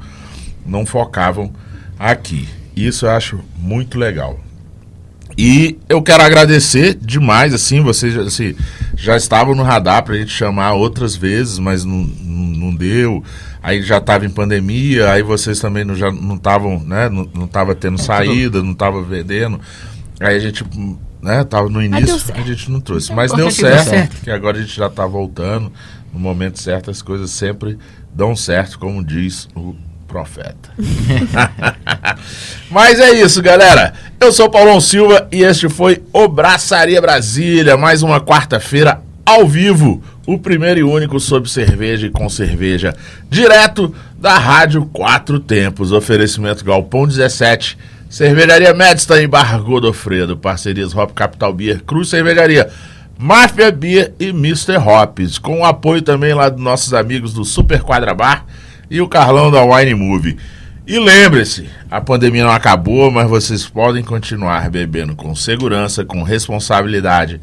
não 0.65 0.85
focavam 0.85 1.53
aqui. 1.99 2.49
Isso 2.75 3.05
eu 3.05 3.11
acho 3.11 3.39
muito 3.55 3.99
legal. 3.99 4.39
E 5.37 5.77
eu 5.87 6.01
quero 6.01 6.23
agradecer 6.23 6.95
demais, 6.99 7.53
assim, 7.53 7.81
vocês 7.81 8.11
já, 8.11 8.21
assim, 8.23 8.55
já 8.95 9.15
estavam 9.15 9.53
no 9.53 9.61
radar 9.61 10.03
pra 10.03 10.15
gente 10.15 10.31
chamar 10.31 10.73
outras 10.73 11.15
vezes, 11.15 11.59
mas 11.59 11.85
não, 11.85 11.97
não, 11.97 12.45
não 12.57 12.75
deu. 12.75 13.23
Aí 13.67 13.81
já 13.81 13.97
estava 13.97 14.25
em 14.25 14.29
pandemia, 14.29 15.11
aí 15.11 15.21
vocês 15.21 15.59
também 15.59 15.83
não, 15.83 15.93
já 15.93 16.09
não 16.09 16.37
estavam, 16.37 16.79
né? 16.79 17.09
Não, 17.09 17.29
não 17.35 17.47
tava 17.47 17.75
tendo 17.75 18.01
saída, 18.01 18.63
não 18.63 18.73
tava 18.73 19.01
vendendo. 19.01 19.59
Aí 20.21 20.37
a 20.37 20.39
gente, 20.39 20.63
né, 21.21 21.43
tava 21.43 21.67
no 21.67 21.83
início, 21.83 22.17
certo. 22.17 22.39
a 22.39 22.43
gente 22.45 22.71
não 22.71 22.79
trouxe. 22.79 23.11
É 23.11 23.15
Mas 23.15 23.33
deu 23.33 23.49
que 23.49 23.61
deu 23.61 23.71
certo, 23.73 23.89
certo. 23.89 24.21
que 24.23 24.31
agora 24.31 24.57
a 24.57 24.61
gente 24.61 24.73
já 24.73 24.89
tá 24.89 25.05
voltando. 25.05 25.69
No 26.13 26.17
momento 26.17 26.57
certo, 26.61 26.89
as 26.89 27.01
coisas 27.01 27.29
sempre 27.29 27.77
dão 28.15 28.37
certo, 28.37 28.79
como 28.79 29.03
diz 29.03 29.49
o 29.53 29.75
profeta. 30.07 30.71
Mas 32.71 33.01
é 33.01 33.11
isso, 33.19 33.41
galera. 33.41 33.93
Eu 34.17 34.31
sou 34.31 34.49
Paulão 34.49 34.79
Silva 34.79 35.27
e 35.29 35.43
este 35.43 35.67
foi 35.67 36.01
o 36.13 36.25
Braçaria 36.29 37.01
Brasília, 37.01 37.75
mais 37.75 38.01
uma 38.01 38.21
quarta-feira 38.21 39.01
ao 39.25 39.45
vivo, 39.45 40.01
o 40.27 40.37
primeiro 40.37 40.81
e 40.81 40.83
único 40.83 41.21
sobre 41.21 41.49
cerveja 41.49 42.05
e 42.05 42.09
com 42.09 42.27
cerveja, 42.27 42.93
direto 43.29 43.95
da 44.19 44.37
Rádio 44.37 44.85
Quatro 44.87 45.39
Tempos, 45.39 45.93
oferecimento 45.93 46.65
Galpão 46.65 47.07
17, 47.07 47.77
Cervejaria 48.09 48.73
Medstein 48.73 49.23
em 49.23 49.27
Barra 49.27 49.57
Godofredo, 49.57 50.35
parcerias 50.35 50.93
Hop 50.93 51.11
Capital 51.13 51.53
Beer, 51.53 51.81
Cruz 51.81 52.09
Cervejaria, 52.09 52.69
Máfia 53.17 53.71
Beer 53.71 54.13
e 54.19 54.27
Mr. 54.27 54.75
Hops, 54.77 55.39
com 55.39 55.61
o 55.61 55.65
apoio 55.65 56.01
também 56.01 56.33
lá 56.33 56.49
dos 56.49 56.61
nossos 56.61 56.93
amigos 56.93 57.33
do 57.33 57.45
Super 57.45 57.81
Quadra 57.81 58.13
Bar 58.13 58.45
e 58.91 58.99
o 58.99 59.07
Carlão 59.07 59.49
da 59.49 59.63
Wine 59.63 59.95
Movie. 59.95 60.37
E 60.85 60.99
lembre-se, 60.99 61.69
a 61.89 62.01
pandemia 62.01 62.43
não 62.43 62.51
acabou, 62.51 63.09
mas 63.09 63.29
vocês 63.29 63.65
podem 63.65 64.03
continuar 64.03 64.69
bebendo 64.69 65.15
com 65.15 65.33
segurança, 65.33 66.03
com 66.03 66.21
responsabilidade, 66.21 67.41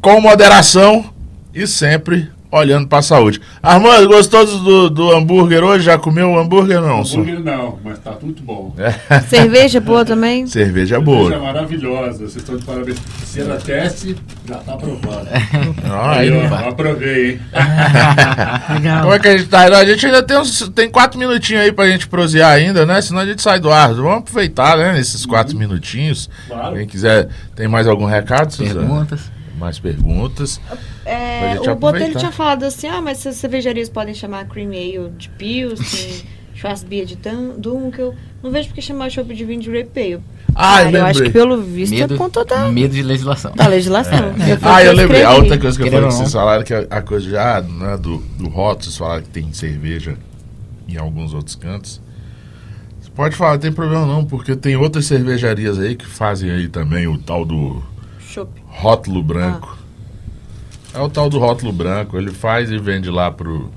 com 0.00 0.20
moderação 0.20 1.11
e 1.54 1.66
sempre 1.66 2.28
olhando 2.50 2.86
para 2.86 2.98
a 2.98 3.02
saúde. 3.02 3.40
Armando, 3.62 4.06
gostou 4.08 4.44
do, 4.44 4.90
do 4.90 5.10
hambúrguer 5.10 5.64
hoje? 5.64 5.86
Já 5.86 5.96
comeu 5.96 6.32
o 6.32 6.38
hambúrguer 6.38 6.82
não? 6.82 7.00
Hambúrguer 7.00 7.40
não, 7.40 7.78
mas 7.82 7.98
tá 7.98 8.14
muito 8.20 8.42
bom. 8.42 8.76
Cerveja 9.26 9.80
boa 9.80 10.04
também? 10.04 10.46
Cerveja 10.46 10.96
Cerveja 10.96 11.00
boa. 11.00 11.38
maravilhosa, 11.38 12.18
vocês 12.18 12.36
estão 12.36 12.58
de 12.58 12.64
parabéns. 12.66 12.98
Se 13.24 13.40
era 13.40 13.56
teste, 13.56 14.14
já 14.46 14.56
tá 14.56 14.74
aprovado. 14.74 15.26
Ah, 15.84 16.18
Aí, 16.18 16.30
aí, 16.30 16.46
ó, 16.50 16.68
aprovei, 16.68 17.32
hein? 17.32 17.40
Legal. 18.74 19.02
Como 19.02 19.14
é 19.14 19.18
que 19.18 19.28
a 19.28 19.36
gente 19.38 19.48
tá? 19.48 19.60
A 19.78 19.84
gente 19.84 20.04
ainda 20.06 20.22
tem, 20.22 20.38
uns, 20.38 20.68
tem 20.74 20.90
quatro 20.90 21.18
minutinhos 21.18 21.62
aí 21.64 21.72
pra 21.72 21.88
gente 21.88 22.06
prosear 22.06 22.50
ainda, 22.52 22.84
né? 22.84 23.00
Senão 23.00 23.20
a 23.20 23.26
gente 23.26 23.40
sai 23.40 23.60
do 23.60 23.70
ar. 23.72 23.94
Vamos 23.94 24.18
aproveitar, 24.18 24.76
né? 24.76 24.98
Esses 24.98 25.24
quatro 25.24 25.56
minutinhos. 25.56 26.28
Claro. 26.48 26.76
Quem 26.76 26.86
quiser, 26.86 27.28
tem 27.54 27.66
mais 27.68 27.86
algum 27.86 28.04
recado, 28.04 28.52
Suzana? 28.52 28.80
Perguntas. 28.80 29.20
Mais 29.58 29.78
perguntas. 29.78 30.60
É, 31.04 31.58
o 31.70 31.74
Botelho 31.76 32.14
tinha 32.16 32.32
falado 32.32 32.64
assim, 32.64 32.86
ah, 32.88 33.00
mas 33.00 33.26
as 33.26 33.36
cervejarias 33.36 33.88
podem 33.88 34.14
chamar 34.14 34.46
cream 34.46 34.70
ale 34.70 35.10
de 35.18 35.28
Pilsen, 35.30 36.22
Schwarzbier 36.54 37.04
de 37.06 37.16
Dun- 37.16 37.54
Dunkel. 37.58 38.14
Não 38.42 38.50
vejo 38.50 38.68
porque 38.68 38.80
chamar 38.82 39.10
chopp 39.10 39.32
de 39.34 39.44
vinho 39.44 39.60
de 39.60 39.70
Grape 39.70 40.00
Ale. 40.00 40.20
Ah, 40.54 40.82
eu 40.84 40.90
eu 40.90 41.04
acho 41.06 41.22
que 41.22 41.30
pelo 41.30 41.60
visto 41.62 41.94
é 41.94 41.98
Medo, 42.00 42.14
por 42.16 42.24
conta 42.24 42.44
da, 42.44 42.68
medo 42.68 42.92
de 42.94 43.02
legislação. 43.02 43.52
da 43.54 43.66
legislação. 43.68 44.18
Eu- 44.46 44.58
Ah, 44.62 44.82
eu 44.84 44.92
lembrei. 44.92 45.22
A 45.22 45.32
outra 45.34 45.58
coisa 45.58 45.76
que 45.78 45.86
eu 45.88 45.90
falei, 45.92 46.06
vocês 46.10 46.32
falaram 46.32 46.62
que 46.64 46.74
a, 46.74 46.80
a 46.90 47.00
coisa 47.02 47.30
já, 47.30 47.60
né, 47.62 47.96
do, 47.96 48.18
do 48.38 48.48
rótulo, 48.48 48.84
vocês 48.84 48.96
falaram 48.96 49.22
que 49.22 49.28
tem 49.30 49.52
cerveja 49.52 50.16
em 50.88 50.96
alguns 50.96 51.32
outros 51.34 51.54
cantos. 51.56 52.00
Você 53.00 53.10
pode 53.10 53.34
falar, 53.36 53.52
não 53.52 53.58
tem 53.60 53.72
problema 53.72 54.04
não, 54.06 54.24
porque 54.24 54.54
tem 54.54 54.76
outras 54.76 55.06
cervejarias 55.06 55.78
aí 55.78 55.94
que 55.96 56.06
fazem 56.06 56.50
aí 56.50 56.68
também 56.68 57.06
o 57.06 57.16
tal 57.18 57.44
do 57.44 57.82
Chopp. 58.20 58.50
rótulo 58.66 59.22
branco. 59.22 59.78
É 60.94 61.00
o 61.00 61.08
tal 61.08 61.28
do 61.30 61.38
rótulo 61.38 61.72
branco, 61.72 62.18
ele 62.18 62.30
faz 62.30 62.70
e 62.70 62.78
vende 62.78 63.08
lá 63.10 63.30
pro, 63.30 63.70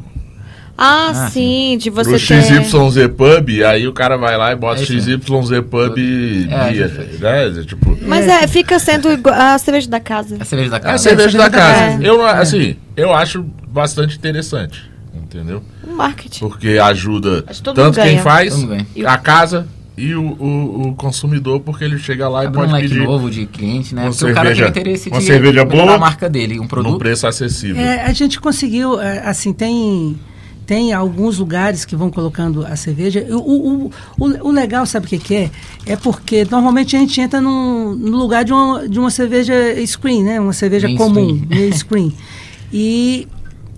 Ah, 0.77 1.11
Ah, 1.11 1.29
sim, 1.29 1.77
de 1.79 1.89
pro 1.89 2.03
você 2.03 2.11
ter... 2.11 2.19
XYZ 2.43 3.07
Pub, 3.15 3.49
aí 3.65 3.87
o 3.87 3.93
cara 3.93 4.17
vai 4.17 4.35
lá 4.37 4.51
e 4.51 4.55
bota 4.57 4.81
É. 4.81 4.85
XYZ 4.85 5.17
Pub 5.25 5.97
É, 5.97 6.71
Beer, 6.71 7.17
já 7.17 7.31
né? 7.53 7.63
Tipo, 7.65 7.97
Mas 8.01 8.27
é, 8.27 8.45
fica 8.47 8.77
sendo 8.79 9.09
igual 9.11 9.33
a 9.33 9.57
cerveja 9.57 9.89
da 9.89 10.01
casa. 10.01 10.35
A 10.39 10.43
cerveja 10.43 10.69
da 10.71 10.75
É 10.77 10.79
a 10.79 10.83
casa. 10.83 11.03
cerveja 11.03 11.37
da 11.37 11.49
casa. 11.49 12.03
É. 12.03 12.07
Eu 12.09 12.17
não, 12.17 12.25
assim, 12.25 12.75
eu 12.97 13.13
acho 13.13 13.45
bastante 13.69 14.17
interessante, 14.17 14.83
entendeu? 15.15 15.63
Um 15.87 15.95
marketing. 15.95 16.39
Porque 16.39 16.77
ajuda 16.77 17.43
tanto 17.73 18.01
quem 18.01 18.19
faz, 18.19 18.53
a 19.05 19.17
casa 19.17 19.65
e 19.97 20.13
o, 20.13 20.21
o, 20.23 20.87
o 20.89 20.95
consumidor, 20.95 21.59
porque 21.61 21.83
ele 21.83 21.97
chega 21.97 22.27
lá 22.27 22.43
e 22.43 22.47
Abre 22.47 22.57
um 22.59 22.61
pode 22.61 22.73
leque 22.73 22.87
pedir 22.89 23.03
novo 23.07 23.29
de 23.31 23.45
cliente, 23.45 23.95
né? 23.95 24.03
uma 24.03 24.11
Porque 24.11 24.25
o 24.25 24.33
cara 24.33 24.47
tem 24.49 24.55
cerveja- 24.57 24.69
interesse 24.69 25.09
uma 25.09 25.19
de 25.19 25.25
cerveja 25.25 25.65
boa 25.65 25.95
a 25.95 25.97
marca 25.97 26.29
dele, 26.29 26.59
um 26.59 26.63
num 26.63 26.67
produto. 26.67 26.97
preço 26.97 27.25
acessível. 27.27 27.81
É, 27.81 28.03
a 28.03 28.11
gente 28.13 28.39
conseguiu, 28.41 28.99
é, 28.99 29.19
assim, 29.25 29.53
tem, 29.53 30.17
tem 30.65 30.91
alguns 30.91 31.37
lugares 31.37 31.85
que 31.85 31.95
vão 31.95 32.09
colocando 32.11 32.65
a 32.65 32.75
cerveja. 32.75 33.25
O, 33.29 33.35
o, 33.37 33.91
o, 34.19 34.47
o 34.47 34.51
legal, 34.51 34.85
sabe 34.85 35.05
o 35.05 35.09
que, 35.09 35.17
que 35.17 35.35
é? 35.35 35.51
É 35.85 35.95
porque 35.95 36.45
normalmente 36.49 36.95
a 36.95 36.99
gente 36.99 37.21
entra 37.21 37.39
num, 37.39 37.95
no 37.95 38.17
lugar 38.17 38.43
de 38.43 38.51
uma, 38.51 38.89
de 38.89 38.99
uma 38.99 39.09
cerveja 39.09 39.53
screen, 39.87 40.23
né? 40.23 40.39
Uma 40.41 40.51
cerveja 40.53 40.87
Mainstream. 40.87 41.13
comum, 41.13 41.41
meio 41.49 41.73
screen. 41.73 42.13
E 42.73 43.27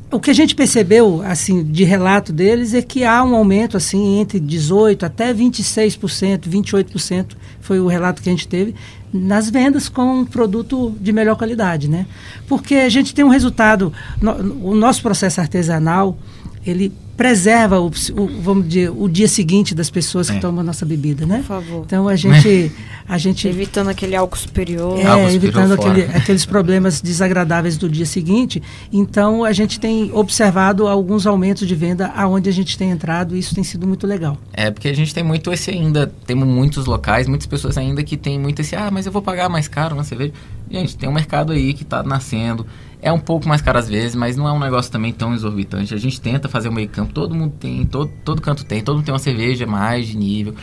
o 0.09 0.19
que 0.19 0.31
a 0.31 0.33
gente 0.33 0.55
percebeu, 0.55 1.21
assim, 1.23 1.63
de 1.63 1.83
relato 1.83 2.31
deles 2.31 2.73
é 2.73 2.81
que 2.81 3.03
há 3.03 3.21
um 3.23 3.35
aumento, 3.35 3.75
assim, 3.75 4.19
entre 4.19 4.39
18% 4.39 5.03
até 5.03 5.33
26%, 5.33 6.47
28%, 6.49 7.35
foi 7.59 7.79
o 7.79 7.87
relato 7.87 8.21
que 8.21 8.29
a 8.29 8.31
gente 8.31 8.47
teve, 8.47 8.73
nas 9.11 9.49
vendas 9.49 9.89
com 9.89 10.21
um 10.21 10.25
produto 10.25 10.95
de 11.01 11.11
melhor 11.11 11.35
qualidade, 11.35 11.89
né? 11.89 12.05
Porque 12.47 12.75
a 12.75 12.89
gente 12.89 13.13
tem 13.13 13.25
um 13.25 13.29
resultado, 13.29 13.91
no- 14.21 14.69
o 14.71 14.75
nosso 14.75 15.01
processo 15.01 15.41
artesanal, 15.41 16.17
ele 16.65 16.91
preserva 17.17 17.79
o, 17.81 17.87
o- 17.87 18.41
vamos 18.41 18.67
dizer, 18.69 18.91
o 18.95 19.09
dia 19.09 19.27
seguinte 19.27 19.73
das 19.73 19.89
pessoas 19.89 20.29
que 20.29 20.37
É. 20.37 20.39
tomam 20.39 20.61
a 20.61 20.63
nossa 20.63 20.85
bebida, 20.85 21.25
né? 21.25 21.37
Por 21.39 21.45
favor. 21.45 21.83
Então 21.85 22.07
a 22.07 22.15
gente, 22.15 22.71
a 23.09 23.17
gente 23.17 23.47
Evitando 23.47 23.89
aquele 23.89 24.15
álcool 24.15 24.37
superior. 24.37 24.99
é, 24.99 25.03
Água 25.05 25.33
evitando 25.33 25.73
aquele- 25.73 26.03
aqueles 26.15 26.45
problemas 26.45 27.01
desagradáveis 27.01 27.75
do 27.75 27.89
dia 27.89 28.05
seguinte. 28.05 28.61
Então, 28.93 29.43
a 29.43 29.51
gente 29.51 29.79
tem 29.79 30.11
observado 30.13 30.87
alguns 30.87 31.25
aumentos 31.25 31.67
de 31.67 31.75
venda 31.75 32.11
aonde 32.15 32.49
a 32.49 32.53
gente 32.53 32.77
tem 32.77 32.91
entrado 32.91 33.35
e 33.35 33.39
isso 33.39 33.55
tem 33.55 33.63
sido 33.63 33.87
muito 33.87 34.05
legal. 34.05 34.37
É, 34.53 34.69
porque 34.69 34.87
a 34.87 34.93
gente 34.95 35.13
tem 35.13 35.23
muito 35.23 35.51
esse 35.51 35.71
ainda, 35.71 36.11
temos 36.27 36.47
muitos 36.47 36.85
locais, 36.85 37.27
muitas 37.27 37.47
pessoas 37.47 37.77
ainda 37.77 38.03
que 38.03 38.15
tem 38.15 38.37
muito 38.39 38.61
esse, 38.61 38.75
ah, 38.75 38.89
mas 38.91 39.07
eu 39.07 39.11
vou 39.11 39.21
pagar 39.23 39.49
mais 39.49 39.67
caro 39.67 39.95
na 39.95 40.03
cerveja. 40.03 40.33
Gente, 40.69 40.97
tem 40.97 41.07
um 41.07 41.13
mercado 41.13 41.53
aí 41.53 41.73
que 41.73 41.85
tá 41.85 42.03
nascendo, 42.03 42.65
é 43.01 43.11
um 43.11 43.19
pouco 43.19 43.47
mais 43.47 43.61
caro 43.61 43.77
às 43.79 43.87
vezes, 43.87 44.15
mas 44.15 44.35
não 44.35 44.47
é 44.47 44.51
um 44.51 44.59
negócio 44.59 44.91
também 44.91 45.13
tão 45.13 45.33
exorbitante. 45.33 45.93
A 45.93 45.97
gente 45.97 46.19
tenta 46.19 46.49
fazer 46.49 46.67
o 46.69 46.73
meio 46.73 46.89
campo, 46.89 47.13
todo 47.13 47.33
mundo 47.33 47.53
tem, 47.59 47.85
todo, 47.85 48.11
todo 48.25 48.41
canto 48.41 48.65
tem, 48.65 48.81
todo 48.81 48.95
mundo 48.97 49.05
tem 49.05 49.13
uma 49.13 49.19
cerveja 49.19 49.65
mais 49.65 50.07
de 50.07 50.17
nível. 50.17 50.55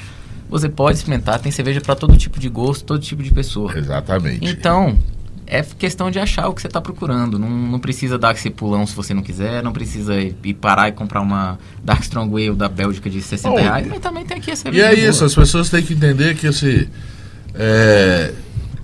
Você 0.51 0.69
pode 0.69 0.99
experimentar, 0.99 1.39
tem 1.41 1.51
cerveja 1.51 1.81
para 1.81 1.95
todo 1.95 2.17
tipo 2.17 2.39
de 2.39 2.49
gosto, 2.49 2.85
todo 2.85 3.01
tipo 3.01 3.23
de 3.23 3.33
pessoa. 3.33 3.77
Exatamente. 3.77 4.45
Então, 4.47 4.99
é 5.47 5.63
questão 5.63 6.11
de 6.11 6.19
achar 6.19 6.49
o 6.49 6.55
que 6.55 6.61
você 6.61 6.67
está 6.67 6.81
procurando. 6.83 7.39
Não, 7.39 7.49
não 7.49 7.79
precisa 7.81 8.19
dar 8.19 8.35
esse 8.35 8.51
pulão 8.51 8.87
se 8.87 8.95
você 8.95 9.15
não 9.15 9.23
quiser, 9.23 9.63
não 9.63 9.73
precisa 9.73 10.15
ir, 10.21 10.37
ir 10.45 10.55
parar 10.55 10.89
e 10.89 10.93
comprar 10.93 11.23
uma 11.23 11.59
Dark 11.83 12.03
Strong 12.03 12.31
Ale 12.49 12.55
da 12.57 12.69
Bélgica 12.69 13.09
de 13.09 13.23
60 13.23 13.55
Oh, 13.55 13.57
reais, 13.59 13.87
mas 13.89 14.01
também 14.01 14.25
tem 14.25 14.37
aqui 14.37 14.51
a 14.51 14.55
E 14.55 14.57
cerveja 14.57 14.87
é 14.87 14.95
boa. 14.95 15.09
isso, 15.09 15.25
as 15.25 15.35
pessoas 15.35 15.71
têm 15.71 15.83
que 15.83 15.95
entender 15.95 16.35
que 16.37 16.47
esse. 16.47 16.89
é, 17.55 18.33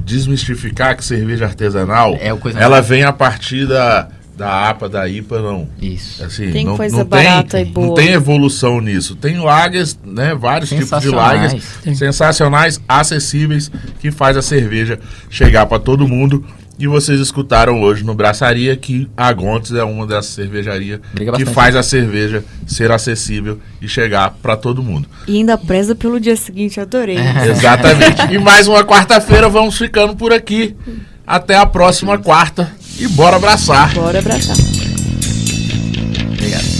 desmistificar 0.04 0.96
que 0.96 1.04
cerveja 1.04 1.44
artesanal 1.46 2.16
É 2.20 2.32
o 2.32 2.38
coisa 2.38 2.58
ela 2.58 2.76
mais- 2.76 2.88
vem 2.88 3.02
a 3.04 3.12
partir 3.12 3.66
da, 3.66 4.08
da 4.36 4.68
APA, 4.70 4.88
da 4.88 5.08
IPA, 5.08 5.40
não. 5.42 5.68
Isso. 5.80 6.22
Assim, 6.24 6.50
Tem 6.50 6.64
não, 6.64 6.76
coisa 6.76 6.96
não 6.98 7.04
barata 7.04 7.58
tem, 7.58 7.66
e 7.66 7.70
boa. 7.70 7.86
Não 7.88 7.94
tem 7.94 8.08
evolução 8.12 8.80
nisso. 8.80 9.14
Tem 9.14 9.38
lagers, 9.38 9.98
né? 10.04 10.34
Vários 10.34 10.70
tipos 10.70 11.00
de 11.00 11.08
lagers 11.10 11.62
Tem. 11.82 11.94
sensacionais, 11.94 12.80
acessíveis, 12.88 13.70
que 14.00 14.10
faz 14.10 14.36
a 14.36 14.42
cerveja 14.42 14.98
chegar 15.28 15.66
para 15.66 15.78
todo 15.78 16.08
mundo. 16.08 16.44
E 16.80 16.86
vocês 16.86 17.20
escutaram 17.20 17.82
hoje 17.82 18.02
no 18.02 18.14
Braçaria 18.14 18.74
que 18.74 19.06
a 19.14 19.30
Gontes 19.34 19.72
é 19.72 19.84
uma 19.84 20.06
dessas 20.06 20.32
cervejarias 20.32 20.98
Briga 21.12 21.32
que 21.32 21.44
bastante. 21.44 21.54
faz 21.54 21.76
a 21.76 21.82
cerveja 21.82 22.42
ser 22.66 22.90
acessível 22.90 23.60
e 23.82 23.86
chegar 23.86 24.30
para 24.42 24.56
todo 24.56 24.82
mundo. 24.82 25.06
E 25.28 25.36
ainda 25.36 25.58
preza 25.58 25.94
pelo 25.94 26.18
dia 26.18 26.34
seguinte, 26.36 26.80
adorei. 26.80 27.18
Exatamente. 27.50 28.32
e 28.32 28.38
mais 28.38 28.66
uma 28.66 28.82
quarta-feira, 28.82 29.46
vamos 29.46 29.76
ficando 29.76 30.16
por 30.16 30.32
aqui. 30.32 30.74
Até 31.26 31.54
a 31.54 31.66
próxima 31.66 32.16
quarta. 32.16 32.72
E 32.98 33.06
bora 33.08 33.36
abraçar. 33.36 33.92
Bora 33.92 34.18
abraçar. 34.18 34.56
Obrigado. 36.32 36.79